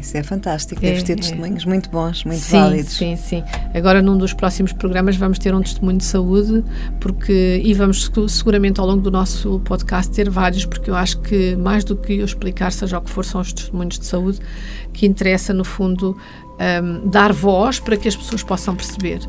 Isso 0.06 0.16
é 0.18 0.22
fantástico, 0.22 0.80
é, 0.86 0.90
deves 0.90 1.04
ter 1.04 1.14
é. 1.14 1.16
testemunhos 1.16 1.66
muito 1.66 1.90
bons, 1.90 2.24
muito 2.24 2.40
sim, 2.40 2.60
válidos. 2.60 2.94
Sim, 2.94 3.16
sim. 3.16 3.44
Agora, 3.74 4.04
num 4.04 4.16
dos 4.16 4.34
próximos 4.34 4.72
programas, 4.72 5.16
vamos 5.16 5.40
ter 5.40 5.54
um 5.56 5.62
testemunho 5.62 5.98
de 5.98 6.04
saúde, 6.04 6.64
porque 7.00 7.60
e 7.64 7.74
vamos 7.74 8.12
seguramente 8.30 8.80
ao 8.80 8.86
longo 8.86 9.02
do 9.02 9.10
nosso 9.10 9.60
podcast 9.62 10.14
ter 10.14 10.30
vários, 10.30 10.64
porque 10.64 10.92
eu 10.92 10.96
acho 10.96 11.20
que 11.22 11.56
mais 11.56 11.84
do 11.84 11.96
que 11.96 12.20
eu 12.20 12.26
explicar, 12.26 12.72
seja 12.72 13.00
o 13.00 13.02
que 13.02 13.10
for, 13.10 13.26
são 13.26 13.42
os 13.42 13.52
testemunhos 13.52 13.98
de 13.98 14.06
saúde, 14.06 14.40
que 14.94 15.08
interessa, 15.08 15.54
no 15.56 15.64
fundo, 15.64 16.16
um, 16.84 17.10
dar 17.10 17.34
voz 17.34 17.80
para 17.80 17.98
que 17.98 18.08
as 18.08 18.16
pessoas 18.16 18.44
possam 18.44 18.76
perceber 18.76 19.20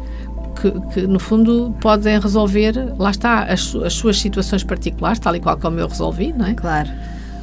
que, 0.61 0.71
que, 0.93 1.07
no 1.07 1.19
fundo 1.19 1.75
podem 1.81 2.21
resolver, 2.21 2.75
lá 2.99 3.11
está, 3.11 3.45
as, 3.45 3.75
as, 3.77 3.95
suas 3.95 4.19
situações 4.19 4.63
particulares, 4.63 5.19
tal 5.19 5.35
e 5.37 5.41
qual 5.41 5.57
como 5.57 5.79
eu 5.81 5.89
resolvi, 5.89 6.33
não 6.33 6.47
é? 6.47 6.55
Claro. 6.55 6.89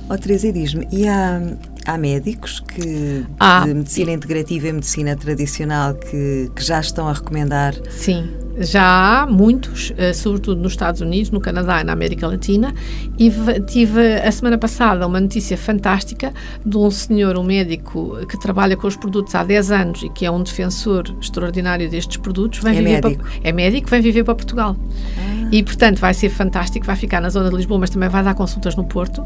Ó 0.10 0.14
oh, 0.14 0.18
Teresa, 0.18 0.52
diz-me, 0.52 0.88
e 0.92 1.08
há, 1.08 1.42
há 1.86 1.98
médicos 1.98 2.60
que 2.60 3.26
ah, 3.40 3.64
de 3.66 3.74
medicina 3.74 4.12
integrativa 4.12 4.68
e 4.68 4.74
medicina 4.74 5.16
tradicional 5.16 5.96
que, 5.96 6.52
que 6.56 6.64
já 6.64 6.80
estão 6.80 7.08
a 7.08 7.14
recomendar? 7.14 7.74
Sim, 7.90 8.32
já 8.58 9.24
há 9.24 9.26
muitos, 9.26 9.94
eh, 9.98 10.14
sobretudo 10.14 10.62
nos 10.62 10.74
Estados 10.74 11.02
Unidos, 11.02 11.32
no 11.32 11.40
Canadá 11.40 11.82
e 11.82 11.84
na 11.84 11.94
América 11.94 12.28
Latina, 12.28 12.74
e 13.18 13.32
tive 13.68 14.16
a 14.18 14.32
semana 14.32 14.58
passada 14.58 15.06
uma 15.08 15.20
notícia 15.20 15.58
fantástica 15.58 16.34
de 16.66 16.78
um 16.78 16.92
senhor, 16.92 17.38
um 17.38 17.44
médico 17.44 18.18
que 18.28 18.40
trabalha 18.40 18.78
com 18.78 18.88
os 18.88 18.96
produtos 18.96 19.34
há 19.36 19.44
10 19.44 19.72
anos 19.72 20.04
e 20.04 20.10
que 20.10 20.26
é 20.26 20.32
um 20.32 20.42
defensor 20.42 21.04
extraordinário 21.20 21.90
destes 21.90 22.18
produtos, 22.18 22.60
vem 22.60 22.74
é 22.74 22.82
viver 22.82 23.02
médico. 23.02 23.24
Para, 23.24 23.50
é 23.50 23.52
médico, 23.52 23.90
vem 23.90 24.02
viver 24.02 24.24
para 24.24 24.36
Portugal. 24.36 24.76
Ah. 25.18 25.50
E, 25.52 25.64
portanto, 25.64 26.00
vai 26.00 26.14
ser 26.14 26.30
fantástico, 26.30 26.86
vai 26.86 26.96
ficar 26.96 27.22
na 27.22 27.30
zona 27.30 27.50
de 27.50 27.56
Lisboa, 27.56 27.80
mas 27.80 27.90
também 27.90 28.10
vai 28.10 28.24
dar 28.24 28.34
consultas 28.34 28.76
no 28.76 28.84
Porto, 28.84 29.24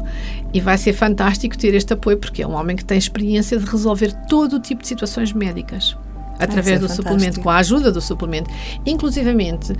e 0.52 0.60
vai 0.60 0.76
ser 0.76 0.92
fantástico 0.92 1.56
ter 1.56 1.74
este 1.74 1.92
apoio, 1.92 2.18
porque 2.18 2.42
é 2.42 2.46
um 2.46 2.54
homem 2.54 2.76
que 2.76 2.84
tem 2.84 2.98
experiência 2.98 3.58
de 3.58 3.64
resolver 3.64 4.12
todo 4.28 4.56
o 4.56 4.60
tipo 4.60 4.82
de 4.82 4.88
situações 4.88 5.32
médicas 5.32 5.96
através 6.38 6.76
é 6.76 6.78
do 6.78 6.88
fantástico. 6.88 7.08
suplemento, 7.08 7.40
com 7.40 7.50
a 7.50 7.56
ajuda 7.56 7.92
do 7.92 8.00
suplemento, 8.00 8.50
inclusivamente 8.86 9.74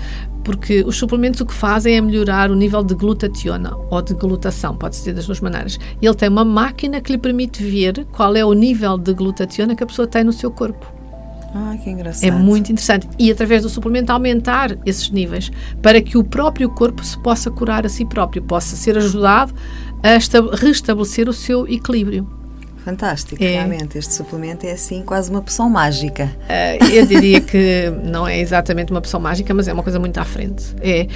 porque 0.44 0.82
os 0.82 0.96
suplementos 0.96 1.40
o 1.40 1.46
que 1.46 1.52
fazem 1.52 1.96
é 1.96 2.00
melhorar 2.00 2.50
o 2.50 2.54
nível 2.54 2.82
de 2.82 2.94
glutationa 2.94 3.76
ou 3.90 4.00
de 4.00 4.14
glutação, 4.14 4.76
pode 4.76 4.96
ser 4.96 5.12
das 5.12 5.26
duas 5.26 5.40
maneiras. 5.40 5.78
Ele 6.00 6.14
tem 6.14 6.28
uma 6.28 6.44
máquina 6.44 7.00
que 7.00 7.12
lhe 7.12 7.18
permite 7.18 7.62
ver 7.62 8.06
qual 8.12 8.34
é 8.34 8.44
o 8.44 8.52
nível 8.54 8.96
de 8.96 9.12
glutationa 9.12 9.74
que 9.74 9.82
a 9.82 9.86
pessoa 9.86 10.08
tem 10.08 10.24
no 10.24 10.32
seu 10.32 10.50
corpo. 10.50 10.98
Ah, 11.54 11.76
que 11.82 11.90
engraçado. 11.90 12.28
É 12.28 12.30
muito 12.30 12.72
interessante. 12.72 13.08
E 13.18 13.30
através 13.30 13.62
do 13.62 13.68
suplemento 13.68 14.12
aumentar 14.12 14.76
esses 14.84 15.10
níveis 15.10 15.50
para 15.82 16.00
que 16.00 16.18
o 16.18 16.24
próprio 16.24 16.68
corpo 16.68 17.04
se 17.04 17.18
possa 17.18 17.50
curar 17.50 17.86
a 17.86 17.88
si 17.88 18.04
próprio, 18.04 18.42
possa 18.42 18.76
ser 18.76 18.96
ajudado 18.96 19.54
a 20.02 20.56
restabelecer 20.56 21.28
o 21.28 21.32
seu 21.32 21.66
equilíbrio. 21.66 22.37
Fantástico, 22.88 23.44
é. 23.44 23.48
realmente. 23.48 23.98
Este 23.98 24.14
suplemento 24.14 24.64
é 24.64 24.72
assim 24.72 25.02
quase 25.02 25.30
uma 25.30 25.42
poção 25.42 25.68
mágica. 25.68 26.34
Uh, 26.44 26.86
eu 26.86 27.04
diria 27.04 27.38
que 27.38 27.92
não 28.02 28.26
é 28.26 28.40
exatamente 28.40 28.90
uma 28.90 29.00
poção 29.02 29.20
mágica, 29.20 29.52
mas 29.52 29.68
é 29.68 29.74
uma 29.74 29.82
coisa 29.82 30.00
muito 30.00 30.16
à 30.16 30.24
frente. 30.24 30.74
É, 30.80 31.06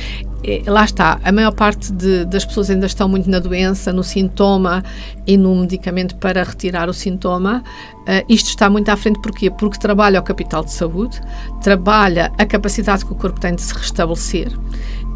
é 0.45 0.71
lá 0.71 0.85
está, 0.85 1.19
a 1.25 1.33
maior 1.33 1.53
parte 1.53 1.91
de, 1.91 2.27
das 2.27 2.45
pessoas 2.45 2.69
ainda 2.69 2.85
estão 2.85 3.09
muito 3.09 3.31
na 3.31 3.39
doença, 3.39 3.91
no 3.91 4.05
sintoma 4.05 4.85
e 5.27 5.39
no 5.39 5.57
medicamento 5.57 6.15
para 6.17 6.43
retirar 6.43 6.91
o 6.91 6.93
sintoma. 6.93 7.65
Uh, 8.01 8.23
isto 8.29 8.51
está 8.51 8.69
muito 8.69 8.91
à 8.91 8.97
frente 8.97 9.19
porquê? 9.23 9.51
Porque 9.51 9.79
trabalha 9.79 10.21
o 10.21 10.23
capital 10.23 10.63
de 10.63 10.73
saúde, 10.73 11.19
trabalha 11.63 12.31
a 12.37 12.45
capacidade 12.45 13.03
que 13.03 13.13
o 13.13 13.15
corpo 13.15 13.41
tem 13.41 13.55
de 13.55 13.63
se 13.63 13.73
restabelecer 13.73 14.53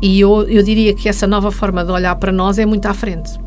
e 0.02 0.20
eu, 0.20 0.42
eu 0.48 0.62
diria 0.62 0.94
que 0.94 1.08
essa 1.08 1.26
nova 1.26 1.50
forma 1.50 1.84
de 1.84 1.90
olhar 1.90 2.14
para 2.16 2.32
nós 2.32 2.58
é 2.58 2.66
muito 2.66 2.86
à 2.86 2.94
frente. 2.94 3.38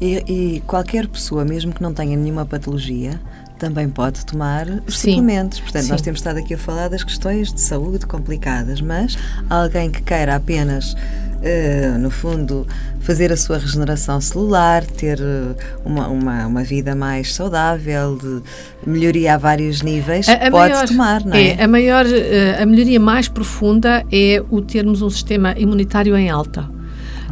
E, 0.00 0.56
e, 0.56 0.60
qualquer 0.66 1.06
pessoa, 1.06 1.44
mesmo 1.44 1.72
que 1.72 1.82
não 1.82 1.92
tenha 1.92 2.16
nenhuma 2.16 2.44
patologia, 2.44 3.20
também 3.58 3.88
pode 3.88 4.26
tomar 4.26 4.66
os 4.86 4.98
Sim. 4.98 5.12
suplementos. 5.12 5.60
Portanto, 5.60 5.84
Sim. 5.84 5.90
nós 5.90 6.02
temos 6.02 6.20
estado 6.20 6.38
aqui 6.38 6.54
a 6.54 6.58
falar 6.58 6.88
das 6.88 7.04
questões 7.04 7.52
de 7.52 7.60
saúde 7.60 8.06
complicadas, 8.06 8.80
mas 8.80 9.16
alguém 9.48 9.90
que 9.90 10.02
queira 10.02 10.34
apenas, 10.34 10.94
eh, 11.44 11.96
no 11.98 12.10
fundo, 12.10 12.66
fazer 13.00 13.30
a 13.30 13.36
sua 13.36 13.58
regeneração 13.58 14.20
celular, 14.20 14.82
ter 14.84 15.20
eh, 15.20 15.54
uma, 15.84 16.08
uma, 16.08 16.46
uma 16.46 16.64
vida 16.64 16.94
mais 16.94 17.34
saudável, 17.34 18.16
de 18.16 18.42
melhoria 18.90 19.34
a 19.34 19.38
vários 19.38 19.82
níveis, 19.82 20.28
A- 20.28 20.32
a 20.32 20.50
pode 20.50 20.72
maior- 20.72 20.88
tomar, 20.88 21.24
não 21.24 21.36
é? 21.36 21.62
a 21.62 21.68
maior, 21.68 22.06
eh, 22.06 22.56
a 22.62 22.66
melhoria 22.66 22.98
mais 22.98 23.28
profunda 23.28 24.04
é 24.10 24.42
o 24.50 24.60
termos 24.62 25.02
um 25.02 25.10
sistema 25.10 25.54
imunitário 25.56 26.16
em 26.16 26.30
alta. 26.30 26.68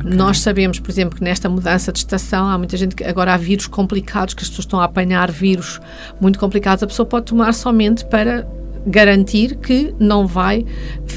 Nós 0.04 0.40
sabemos, 0.40 0.80
por 0.80 0.90
exemplo, 0.90 1.16
que 1.16 1.22
nesta 1.22 1.48
mudança 1.48 1.92
de 1.92 1.98
estação 2.00 2.48
há 2.48 2.58
muita 2.58 2.76
gente 2.76 2.94
que 2.96 3.04
agora 3.04 3.34
há 3.34 3.36
vírus 3.36 3.66
complicados, 3.68 4.34
que 4.34 4.42
as 4.42 4.48
pessoas 4.48 4.64
estão 4.64 4.80
a 4.80 4.84
apanhar 4.84 5.30
vírus 5.30 5.80
muito 6.20 6.38
complicados. 6.40 6.82
A 6.82 6.86
pessoa 6.88 7.06
pode 7.06 7.26
tomar 7.26 7.52
somente 7.54 8.04
para 8.06 8.44
garantir 8.86 9.56
que 9.56 9.94
não 9.98 10.26
vai 10.26 10.64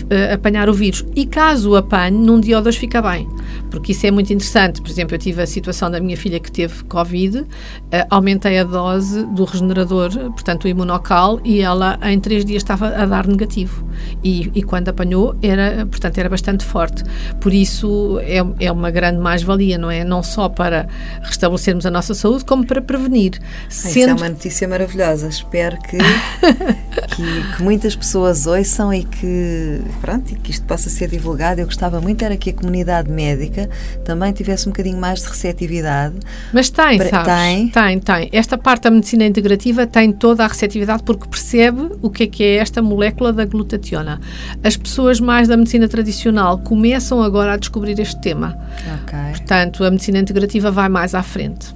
eh, 0.09 0.33
apanhar 0.33 0.69
o 0.69 0.73
vírus. 0.73 1.05
E 1.15 1.25
caso 1.25 1.71
o 1.71 1.75
apanhe, 1.75 2.17
num 2.17 2.39
dia 2.39 2.57
ou 2.57 2.63
dois 2.63 2.75
fica 2.75 3.01
bem. 3.01 3.27
Porque 3.69 3.91
isso 3.91 4.05
é 4.05 4.11
muito 4.11 4.31
interessante. 4.31 4.81
Por 4.81 4.89
exemplo, 4.89 5.15
eu 5.15 5.19
tive 5.19 5.41
a 5.41 5.47
situação 5.47 5.89
da 5.89 5.99
minha 5.99 6.17
filha 6.17 6.39
que 6.39 6.51
teve 6.51 6.83
Covid, 6.85 7.45
eh, 7.91 8.05
aumentei 8.09 8.59
a 8.59 8.63
dose 8.63 9.25
do 9.27 9.43
regenerador, 9.43 10.11
portanto 10.31 10.65
o 10.65 10.67
imunocal, 10.67 11.39
e 11.43 11.61
ela 11.61 11.99
em 12.03 12.19
três 12.19 12.45
dias 12.45 12.63
estava 12.63 12.87
a 12.87 13.05
dar 13.05 13.27
negativo. 13.27 13.85
E, 14.23 14.51
e 14.53 14.63
quando 14.63 14.89
apanhou, 14.89 15.35
era, 15.41 15.85
portanto, 15.85 16.17
era 16.17 16.29
bastante 16.29 16.65
forte. 16.65 17.03
Por 17.39 17.53
isso 17.53 18.19
é, 18.21 18.65
é 18.65 18.71
uma 18.71 18.91
grande 18.91 19.19
mais-valia, 19.19 19.77
não 19.77 19.89
é? 19.89 20.03
Não 20.03 20.21
só 20.23 20.49
para 20.49 20.87
restabelecermos 21.21 21.85
a 21.85 21.91
nossa 21.91 22.13
saúde, 22.13 22.45
como 22.45 22.65
para 22.65 22.81
prevenir. 22.81 23.39
Isso 23.69 23.99
é 23.99 24.13
uma 24.13 24.29
notícia 24.29 24.67
maravilhosa. 24.67 25.27
Espero 25.27 25.77
que, 25.79 25.97
que, 27.15 27.54
que 27.55 27.63
muitas 27.63 27.95
pessoas 27.95 28.45
ouçam 28.45 28.93
e 28.93 29.03
que, 29.03 29.81
pronto, 30.01 30.31
e 30.31 30.35
que 30.35 30.51
isto 30.51 30.65
possa 30.65 30.89
ser 30.89 31.09
divulgado. 31.09 31.61
Eu 31.61 31.65
gostava 31.65 32.01
muito 32.01 32.23
era 32.23 32.35
que 32.35 32.49
a 32.49 32.53
comunidade 32.53 33.09
médica 33.09 33.69
também 34.03 34.33
tivesse 34.33 34.67
um 34.67 34.71
bocadinho 34.71 34.99
mais 34.99 35.21
de 35.21 35.27
receptividade. 35.27 36.15
Mas 36.51 36.69
tem, 36.69 36.97
Pre- 36.97 37.09
sabes? 37.09 37.33
tem? 37.33 37.69
tem, 37.69 37.99
tem. 37.99 38.29
Esta 38.31 38.57
parte 38.57 38.83
da 38.83 38.91
medicina 38.91 39.25
integrativa 39.25 39.87
tem 39.87 40.11
toda 40.11 40.43
a 40.43 40.47
receptividade 40.47 41.03
porque 41.03 41.27
percebe 41.29 41.91
o 42.01 42.09
que 42.09 42.23
é 42.23 42.27
que 42.27 42.43
é 42.43 42.55
esta 42.57 42.81
molécula 42.81 43.31
da 43.31 43.45
glutationa. 43.45 44.19
As 44.63 44.75
pessoas 44.75 45.19
mais 45.19 45.47
da 45.47 45.55
medicina 45.55 45.87
tradicional 45.87 46.57
começam 46.57 47.21
agora 47.23 47.53
a 47.53 47.57
descobrir 47.57 47.97
este 47.99 48.19
tema. 48.19 48.57
Ok. 49.03 49.17
Portanto, 49.31 49.83
a 49.83 49.91
medicina 49.91 50.19
integrativa 50.19 50.71
vai 50.71 50.89
mais 50.89 51.15
à 51.15 51.23
frente. 51.23 51.73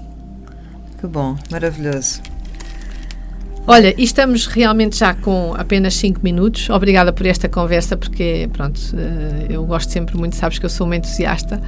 Que 0.99 1.07
bom, 1.07 1.37
maravilhoso. 1.49 2.21
Olha, 3.67 3.93
e 3.95 4.03
estamos 4.03 4.47
realmente 4.47 4.97
já 4.97 5.13
com 5.13 5.53
apenas 5.55 5.93
5 5.95 6.21
minutos. 6.23 6.71
Obrigada 6.71 7.13
por 7.13 7.23
esta 7.27 7.47
conversa, 7.47 7.95
porque, 7.95 8.49
pronto, 8.51 8.79
eh, 8.95 9.47
eu 9.53 9.63
gosto 9.63 9.91
sempre 9.91 10.17
muito, 10.17 10.35
sabes 10.35 10.57
que 10.57 10.65
eu 10.65 10.69
sou 10.69 10.87
uma 10.87 10.95
entusiasta 10.95 11.61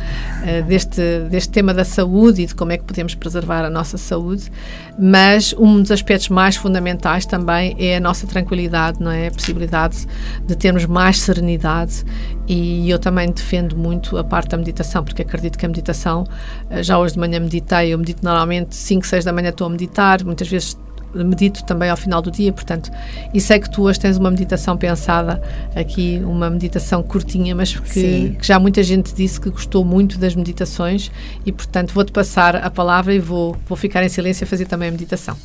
eh, 0.43 0.63
deste, 0.63 1.19
deste 1.29 1.51
tema 1.51 1.75
da 1.75 1.85
saúde 1.85 2.41
e 2.41 2.45
de 2.47 2.55
como 2.55 2.71
é 2.71 2.77
que 2.77 2.85
podemos 2.85 3.13
preservar 3.13 3.63
a 3.63 3.69
nossa 3.69 3.99
saúde, 3.99 4.51
mas 4.97 5.53
um 5.59 5.79
dos 5.79 5.91
aspectos 5.91 6.29
mais 6.29 6.55
fundamentais 6.55 7.27
também 7.27 7.75
é 7.77 7.97
a 7.97 7.99
nossa 7.99 8.25
tranquilidade, 8.25 8.99
não 8.99 9.11
é? 9.11 9.27
A 9.27 9.31
possibilidade 9.31 10.07
de 10.47 10.55
termos 10.55 10.87
mais 10.87 11.19
serenidade 11.21 12.03
e 12.47 12.89
eu 12.89 12.97
também 12.97 13.29
defendo 13.29 13.77
muito 13.77 14.17
a 14.17 14.23
parte 14.23 14.49
da 14.49 14.57
meditação, 14.57 15.03
porque 15.03 15.21
acredito 15.21 15.55
que 15.55 15.65
a 15.67 15.69
meditação, 15.69 16.23
eh, 16.67 16.81
já 16.81 16.97
hoje 16.97 17.13
de 17.13 17.19
manhã 17.19 17.39
meditei, 17.39 17.93
eu 17.93 17.99
medito 17.99 18.25
normalmente 18.25 18.75
5, 18.75 19.05
6 19.05 19.23
da 19.23 19.31
manhã 19.31 19.49
estou 19.49 19.67
a 19.67 19.69
meditar, 19.69 20.23
muitas 20.23 20.47
vezes 20.47 20.75
medito 21.13 21.63
também 21.63 21.89
ao 21.89 21.97
final 21.97 22.21
do 22.21 22.31
dia, 22.31 22.51
portanto, 22.51 22.91
e 23.33 23.41
sei 23.41 23.59
que 23.59 23.69
tu 23.69 23.83
hoje 23.83 23.99
tens 23.99 24.17
uma 24.17 24.29
meditação 24.29 24.77
pensada 24.77 25.41
aqui, 25.75 26.21
uma 26.23 26.49
meditação 26.49 27.03
curtinha, 27.03 27.55
mas 27.55 27.75
que, 27.75 28.35
que 28.39 28.47
já 28.47 28.59
muita 28.59 28.81
gente 28.83 29.13
disse 29.13 29.39
que 29.39 29.49
gostou 29.49 29.83
muito 29.83 30.17
das 30.17 30.35
meditações 30.35 31.11
e, 31.45 31.51
portanto, 31.51 31.93
vou-te 31.93 32.11
passar 32.11 32.55
a 32.55 32.69
palavra 32.69 33.13
e 33.13 33.19
vou, 33.19 33.55
vou 33.67 33.77
ficar 33.77 34.03
em 34.03 34.09
silêncio 34.09 34.43
a 34.43 34.47
fazer 34.47 34.65
também 34.65 34.89
a 34.89 34.91
meditação. 34.91 35.35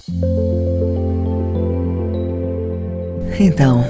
Então, 3.39 3.85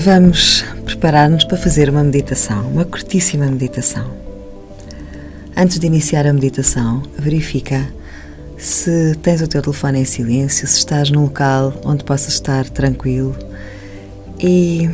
vamos 0.00 0.64
preparar-nos 0.84 1.44
para 1.44 1.58
fazer 1.58 1.90
uma 1.90 2.02
meditação, 2.02 2.68
uma 2.68 2.84
curtíssima 2.84 3.46
meditação. 3.46 4.22
Antes 5.56 5.78
de 5.78 5.86
iniciar 5.86 6.26
a 6.26 6.32
meditação, 6.32 7.02
verifica 7.18 7.86
se 8.62 9.16
tens 9.16 9.42
o 9.42 9.48
teu 9.48 9.60
telefone 9.60 9.98
em 9.98 10.04
silêncio, 10.04 10.68
se 10.68 10.78
estás 10.78 11.10
num 11.10 11.22
local 11.22 11.74
onde 11.84 12.04
possas 12.04 12.34
estar 12.34 12.68
tranquilo 12.70 13.34
e 14.38 14.88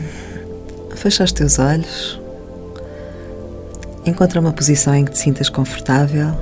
fecha 0.97 1.23
os 1.23 1.33
teus 1.33 1.59
olhos. 1.59 2.19
Encontra 4.07 4.41
uma 4.41 4.53
posição 4.53 4.95
em 4.95 5.05
que 5.05 5.11
te 5.11 5.19
sintas 5.19 5.51
confortável 5.51 6.33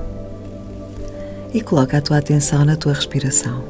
e 1.52 1.60
coloca 1.60 1.98
a 1.98 2.00
tua 2.00 2.18
atenção 2.18 2.64
na 2.64 2.76
tua 2.76 2.92
respiração. 2.92 3.64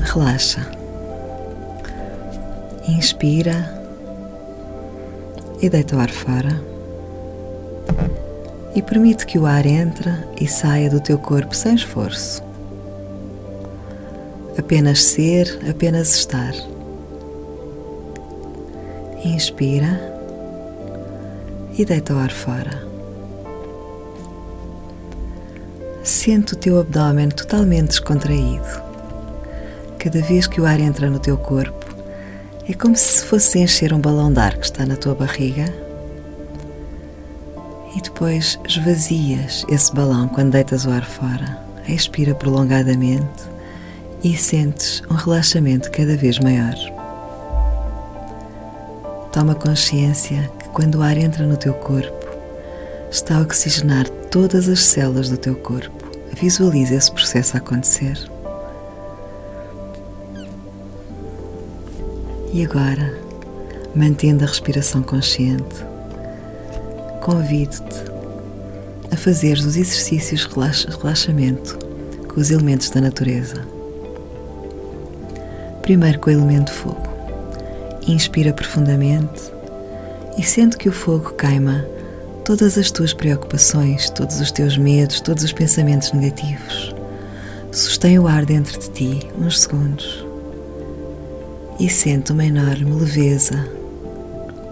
Relaxa. 0.00 0.66
Inspira 2.88 3.70
e 5.60 5.68
deita 5.68 5.94
o 5.94 6.00
ar 6.00 6.10
fora. 6.10 6.75
E 8.76 8.82
permite 8.82 9.24
que 9.24 9.38
o 9.38 9.46
ar 9.46 9.64
entre 9.64 10.12
e 10.38 10.46
saia 10.46 10.90
do 10.90 11.00
teu 11.00 11.18
corpo 11.18 11.56
sem 11.56 11.74
esforço. 11.74 12.42
Apenas 14.58 15.02
ser, 15.02 15.58
apenas 15.66 16.14
estar. 16.14 16.52
Inspira 19.24 19.98
e 21.78 21.86
deita 21.86 22.12
o 22.12 22.18
ar 22.18 22.30
fora. 22.30 22.86
Sente 26.04 26.52
o 26.52 26.56
teu 26.56 26.78
abdômen 26.78 27.30
totalmente 27.30 27.88
descontraído. 27.88 28.82
Cada 29.98 30.20
vez 30.20 30.46
que 30.46 30.60
o 30.60 30.66
ar 30.66 30.80
entra 30.80 31.08
no 31.08 31.18
teu 31.18 31.38
corpo, 31.38 31.96
é 32.68 32.74
como 32.74 32.94
se 32.94 33.24
fosse 33.24 33.58
encher 33.58 33.94
um 33.94 33.98
balão 33.98 34.30
de 34.30 34.38
ar 34.38 34.54
que 34.58 34.66
está 34.66 34.84
na 34.84 34.96
tua 34.96 35.14
barriga 35.14 35.85
e 37.96 38.00
depois 38.02 38.60
esvazias 38.68 39.64
esse 39.70 39.92
balão 39.94 40.28
quando 40.28 40.52
deitas 40.52 40.84
o 40.84 40.90
ar 40.90 41.04
fora. 41.04 41.64
Expira 41.88 42.34
prolongadamente 42.34 43.44
e 44.22 44.36
sentes 44.36 45.02
um 45.10 45.14
relaxamento 45.14 45.90
cada 45.90 46.14
vez 46.14 46.38
maior. 46.38 46.74
Toma 49.32 49.54
consciência 49.54 50.50
que 50.58 50.68
quando 50.70 50.96
o 50.96 51.02
ar 51.02 51.16
entra 51.16 51.46
no 51.46 51.56
teu 51.56 51.72
corpo, 51.72 52.26
está 53.10 53.38
a 53.38 53.40
oxigenar 53.40 54.06
todas 54.30 54.68
as 54.68 54.80
células 54.80 55.30
do 55.30 55.38
teu 55.38 55.54
corpo. 55.56 56.04
Visualiza 56.34 56.96
esse 56.96 57.10
processo 57.10 57.56
acontecer. 57.56 58.18
E 62.52 62.64
agora, 62.64 63.14
mantendo 63.94 64.44
a 64.44 64.46
respiração 64.46 65.02
consciente, 65.02 65.84
convido-te 67.26 68.04
a 69.10 69.16
fazer 69.16 69.54
os 69.58 69.76
exercícios 69.76 70.42
de 70.42 70.54
relaxa- 70.54 70.88
relaxamento 70.88 71.76
com 72.28 72.40
os 72.40 72.52
elementos 72.52 72.88
da 72.90 73.00
natureza. 73.00 73.66
Primeiro 75.82 76.20
com 76.20 76.30
o 76.30 76.32
elemento 76.32 76.72
fogo. 76.72 77.02
Inspira 78.06 78.52
profundamente 78.52 79.42
e 80.38 80.44
sente 80.44 80.76
que 80.76 80.88
o 80.88 80.92
fogo 80.92 81.32
queima 81.32 81.84
todas 82.44 82.78
as 82.78 82.92
tuas 82.92 83.12
preocupações, 83.12 84.08
todos 84.10 84.40
os 84.40 84.52
teus 84.52 84.78
medos, 84.78 85.20
todos 85.20 85.42
os 85.42 85.52
pensamentos 85.52 86.12
negativos. 86.12 86.94
Sustém 87.72 88.20
o 88.20 88.28
ar 88.28 88.44
dentro 88.46 88.78
de 88.78 88.88
ti 88.90 89.28
uns 89.36 89.62
segundos 89.62 90.24
e 91.80 91.90
sente 91.90 92.30
uma 92.30 92.44
enorme 92.44 92.92
leveza, 92.92 93.68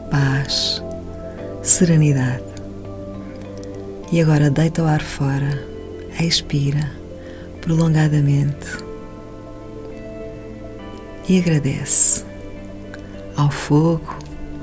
paz, 0.08 0.83
serenidade. 1.64 2.44
E 4.12 4.20
agora 4.20 4.50
deita 4.50 4.82
o 4.82 4.86
ar 4.86 5.00
fora, 5.00 5.66
expira 6.20 6.90
prolongadamente 7.60 8.84
e 11.28 11.38
agradece 11.38 12.24
ao 13.36 13.50
fogo, 13.50 14.16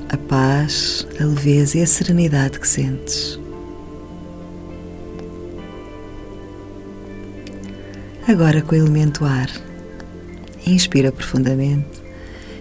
a 0.08 0.16
paz, 0.16 1.06
a 1.20 1.24
leveza 1.24 1.78
e 1.78 1.82
a 1.82 1.86
serenidade 1.86 2.60
que 2.60 2.68
sentes. 2.68 3.38
Agora 8.28 8.62
com 8.62 8.74
o 8.74 8.78
elemento 8.78 9.24
ar, 9.24 9.50
inspira 10.64 11.10
profundamente 11.10 12.00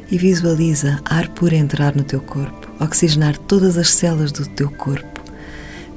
e 0.10 0.18
visualiza 0.18 1.00
ar 1.06 1.30
puro 1.30 1.54
entrar 1.54 1.96
no 1.96 2.04
teu 2.04 2.20
corpo, 2.20 2.61
oxigenar 2.82 3.38
todas 3.38 3.78
as 3.78 3.90
células 3.92 4.32
do 4.32 4.46
teu 4.46 4.70
corpo. 4.72 5.22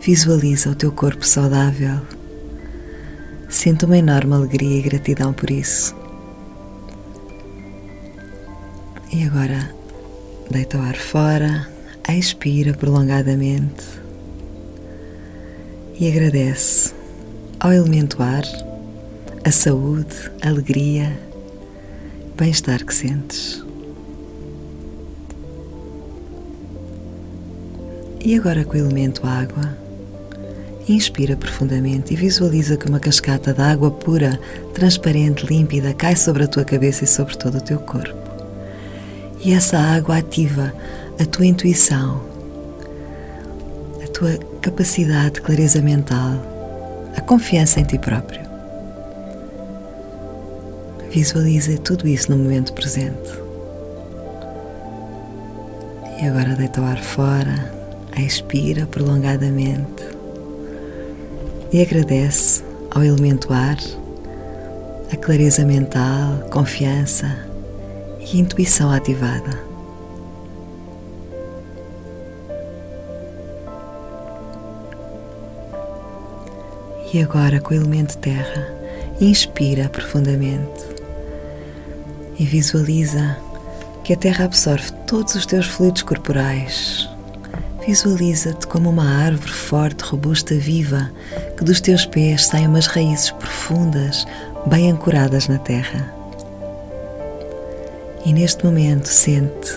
Visualiza 0.01 0.71
o 0.71 0.75
teu 0.75 0.93
corpo 0.93 1.27
saudável, 1.27 2.01
Sinto 3.55 3.87
uma 3.87 3.97
enorme 3.97 4.35
alegria 4.35 4.79
e 4.79 4.83
gratidão 4.83 5.33
por 5.33 5.49
isso. 5.49 5.95
E 9.13 9.25
agora 9.25 9.73
deita 10.51 10.77
o 10.77 10.83
ar 10.83 10.97
fora, 10.97 11.69
expira 12.09 12.75
prolongadamente 12.75 13.85
e 15.99 16.09
agradece 16.09 16.93
ao 17.61 17.73
elemento 17.73 18.21
ar 18.21 18.45
a 19.45 19.53
saúde, 19.53 20.33
a 20.43 20.49
alegria, 20.49 21.17
bem-estar 22.37 22.85
que 22.85 22.93
sentes. 22.93 23.64
E 28.25 28.39
agora 28.39 28.65
com 28.65 28.73
o 28.73 28.81
elemento 28.81 29.27
água, 29.27 29.77
inspira 30.89 31.37
profundamente 31.37 32.15
e 32.15 32.17
visualiza 32.17 32.75
que 32.75 32.89
uma 32.89 32.99
cascata 32.99 33.53
de 33.53 33.61
água 33.61 33.91
pura, 33.91 34.41
transparente, 34.73 35.45
límpida 35.45 35.93
cai 35.93 36.17
sobre 36.17 36.45
a 36.45 36.49
tua 36.49 36.65
cabeça 36.65 37.05
e 37.05 37.07
sobre 37.07 37.37
todo 37.37 37.59
o 37.59 37.61
teu 37.61 37.79
corpo. 37.81 38.17
E 39.45 39.53
essa 39.53 39.77
água 39.77 40.17
ativa 40.17 40.73
a 41.21 41.27
tua 41.27 41.45
intuição, 41.45 42.23
a 44.03 44.09
tua 44.09 44.39
capacidade 44.63 45.35
de 45.35 45.41
clareza 45.43 45.83
mental, 45.83 46.33
a 47.15 47.21
confiança 47.21 47.81
em 47.81 47.85
ti 47.85 47.99
próprio. 47.99 48.41
Visualiza 51.11 51.77
tudo 51.77 52.09
isso 52.09 52.31
no 52.31 52.39
momento 52.43 52.73
presente. 52.73 53.45
E 56.23 56.27
agora 56.27 56.57
deita 56.57 56.81
o 56.81 56.85
ar 56.85 57.03
fora, 57.03 57.84
expira 58.21 58.87
prolongadamente 58.87 60.05
e 61.73 61.83
agradece 61.83 62.63
ao 62.91 63.03
elemento 63.03 63.53
ar 63.53 63.77
a 65.13 65.17
clareza 65.17 65.65
mental, 65.65 66.39
confiança 66.51 67.37
e 68.21 68.39
intuição 68.39 68.91
ativada. 68.91 69.63
E 77.13 77.23
agora, 77.23 77.61
com 77.61 77.75
o 77.75 77.77
elemento 77.77 78.19
terra, 78.19 78.73
inspira 79.21 79.89
profundamente 79.89 80.85
e 82.39 82.45
visualiza 82.45 83.37
que 84.03 84.13
a 84.13 84.17
terra 84.17 84.45
absorve 84.45 84.91
todos 85.07 85.37
os 85.37 85.47
teus 85.47 85.67
fluidos 85.67 86.03
corporais. 86.03 87.14
Visualiza-te 87.87 88.67
como 88.67 88.89
uma 88.89 89.05
árvore 89.05 89.53
forte, 89.53 90.05
robusta, 90.05 90.55
viva, 90.55 91.11
que 91.57 91.65
dos 91.65 91.83
teus 91.83 92.07
pés 92.07 92.47
saem 92.47 92.67
umas 92.67 92.87
raízes 92.87 93.31
profundas, 93.31 94.27
bem 94.67 94.91
ancoradas 94.91 95.49
na 95.49 95.59
terra. 95.59 96.11
E 98.25 98.33
neste 98.33 98.65
momento 98.65 99.05
sente 99.07 99.77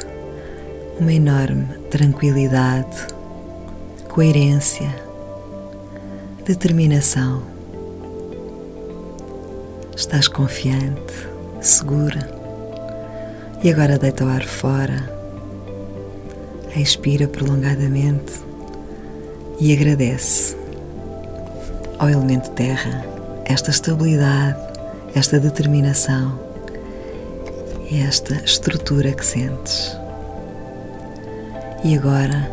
uma 0.98 1.12
enorme 1.12 1.68
tranquilidade, 1.92 3.08
coerência, 4.08 4.90
determinação. 6.46 7.44
Estás 9.94 10.30
confiante, 10.30 11.14
segura. 11.60 12.38
E 13.62 13.70
agora 13.70 13.98
deita 13.98 14.24
o 14.24 14.30
ar 14.30 14.46
fora, 14.46 15.17
expira 16.76 17.28
prolongadamente 17.28 18.34
e 19.60 19.74
agradece 19.74 20.56
ao 21.98 22.10
elemento 22.10 22.52
terra 22.52 23.04
esta 23.46 23.72
estabilidade, 23.72 24.58
esta 25.16 25.40
determinação 25.40 26.40
e 27.90 28.02
esta 28.02 28.36
estrutura 28.44 29.12
que 29.14 29.26
sentes. 29.26 29.96
E 31.84 31.96
agora, 31.96 32.52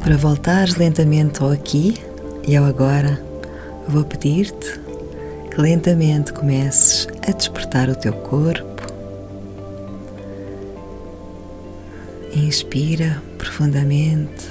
para 0.00 0.16
voltares 0.16 0.76
lentamente 0.76 1.42
ao 1.42 1.50
aqui 1.50 1.96
e 2.46 2.56
ao 2.56 2.64
agora, 2.64 3.20
vou 3.88 4.04
pedir-te 4.04 4.80
que 5.50 5.60
lentamente 5.60 6.32
comeces 6.32 7.08
a 7.26 7.32
despertar 7.32 7.88
o 7.88 7.94
teu 7.94 8.12
corpo. 8.12 8.73
Inspira 12.44 13.22
profundamente 13.38 14.46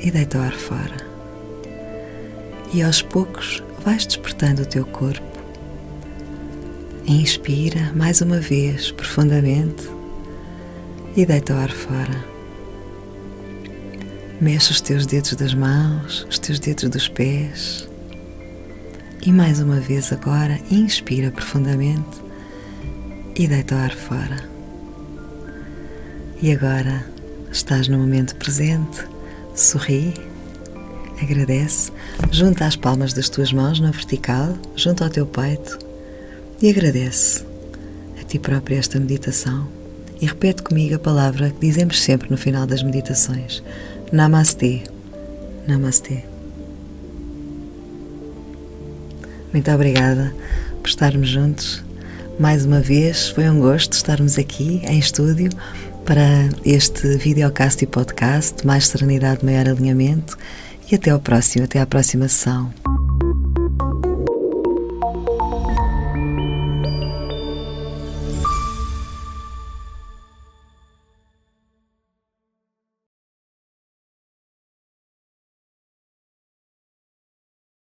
e 0.00 0.10
deita 0.10 0.38
o 0.38 0.40
ar 0.40 0.54
fora. 0.54 1.06
E 2.72 2.82
aos 2.82 3.02
poucos 3.02 3.62
vais 3.84 4.06
despertando 4.06 4.62
o 4.62 4.66
teu 4.66 4.86
corpo 4.86 5.34
Inspira 7.06 7.92
mais 7.94 8.22
uma 8.22 8.40
vez 8.40 8.90
profundamente 8.90 9.86
e 11.14 11.26
deita 11.26 11.52
o 11.52 11.58
ar 11.58 11.70
fora. 11.70 12.24
Mexe 14.40 14.72
os 14.72 14.80
teus 14.80 15.04
dedos 15.04 15.34
das 15.34 15.52
mãos, 15.52 16.26
os 16.30 16.38
teus 16.38 16.58
dedos 16.58 16.88
dos 16.88 17.06
pés. 17.06 17.86
E 19.20 19.30
mais 19.30 19.60
uma 19.60 19.80
vez 19.80 20.14
agora, 20.14 20.58
inspira 20.70 21.30
profundamente 21.30 22.22
e 23.36 23.46
deita 23.46 23.74
o 23.74 23.78
ar 23.78 23.94
fora. 23.94 24.48
E 26.40 26.52
agora 26.52 27.04
estás 27.54 27.86
no 27.86 27.98
momento 27.98 28.34
presente, 28.34 29.06
sorri, 29.54 30.12
agradece, 31.22 31.92
junta 32.30 32.66
as 32.66 32.74
palmas 32.74 33.12
das 33.12 33.28
tuas 33.28 33.52
mãos 33.52 33.78
na 33.78 33.92
vertical, 33.92 34.54
junto 34.74 35.04
ao 35.04 35.10
teu 35.10 35.24
peito. 35.24 35.78
E 36.60 36.68
agradece 36.68 37.44
a 38.20 38.24
ti 38.24 38.40
própria 38.40 38.76
esta 38.76 38.98
meditação. 38.98 39.68
E 40.20 40.26
repete 40.26 40.62
comigo 40.62 40.96
a 40.96 40.98
palavra 40.98 41.50
que 41.50 41.66
dizemos 41.66 42.00
sempre 42.00 42.30
no 42.30 42.36
final 42.36 42.66
das 42.66 42.82
meditações: 42.82 43.62
Namastê. 44.12 44.82
Namastê. 45.66 46.24
Muito 49.52 49.70
obrigada 49.70 50.34
por 50.82 50.88
estarmos 50.88 51.28
juntos. 51.28 51.84
Mais 52.38 52.64
uma 52.64 52.80
vez, 52.80 53.28
foi 53.28 53.48
um 53.48 53.60
gosto 53.60 53.92
estarmos 53.92 54.38
aqui 54.38 54.80
em 54.84 54.98
estúdio 54.98 55.50
para 56.04 56.50
este 56.64 57.16
videocast 57.16 57.82
e 57.82 57.86
podcast. 57.86 58.66
Mais 58.66 58.86
serenidade, 58.86 59.44
maior 59.44 59.68
alinhamento. 59.68 60.36
E 60.90 60.94
até 60.94 61.10
ao 61.10 61.18
próximo, 61.18 61.64
até 61.64 61.80
à 61.80 61.86
próxima 61.86 62.28
sessão. 62.28 62.72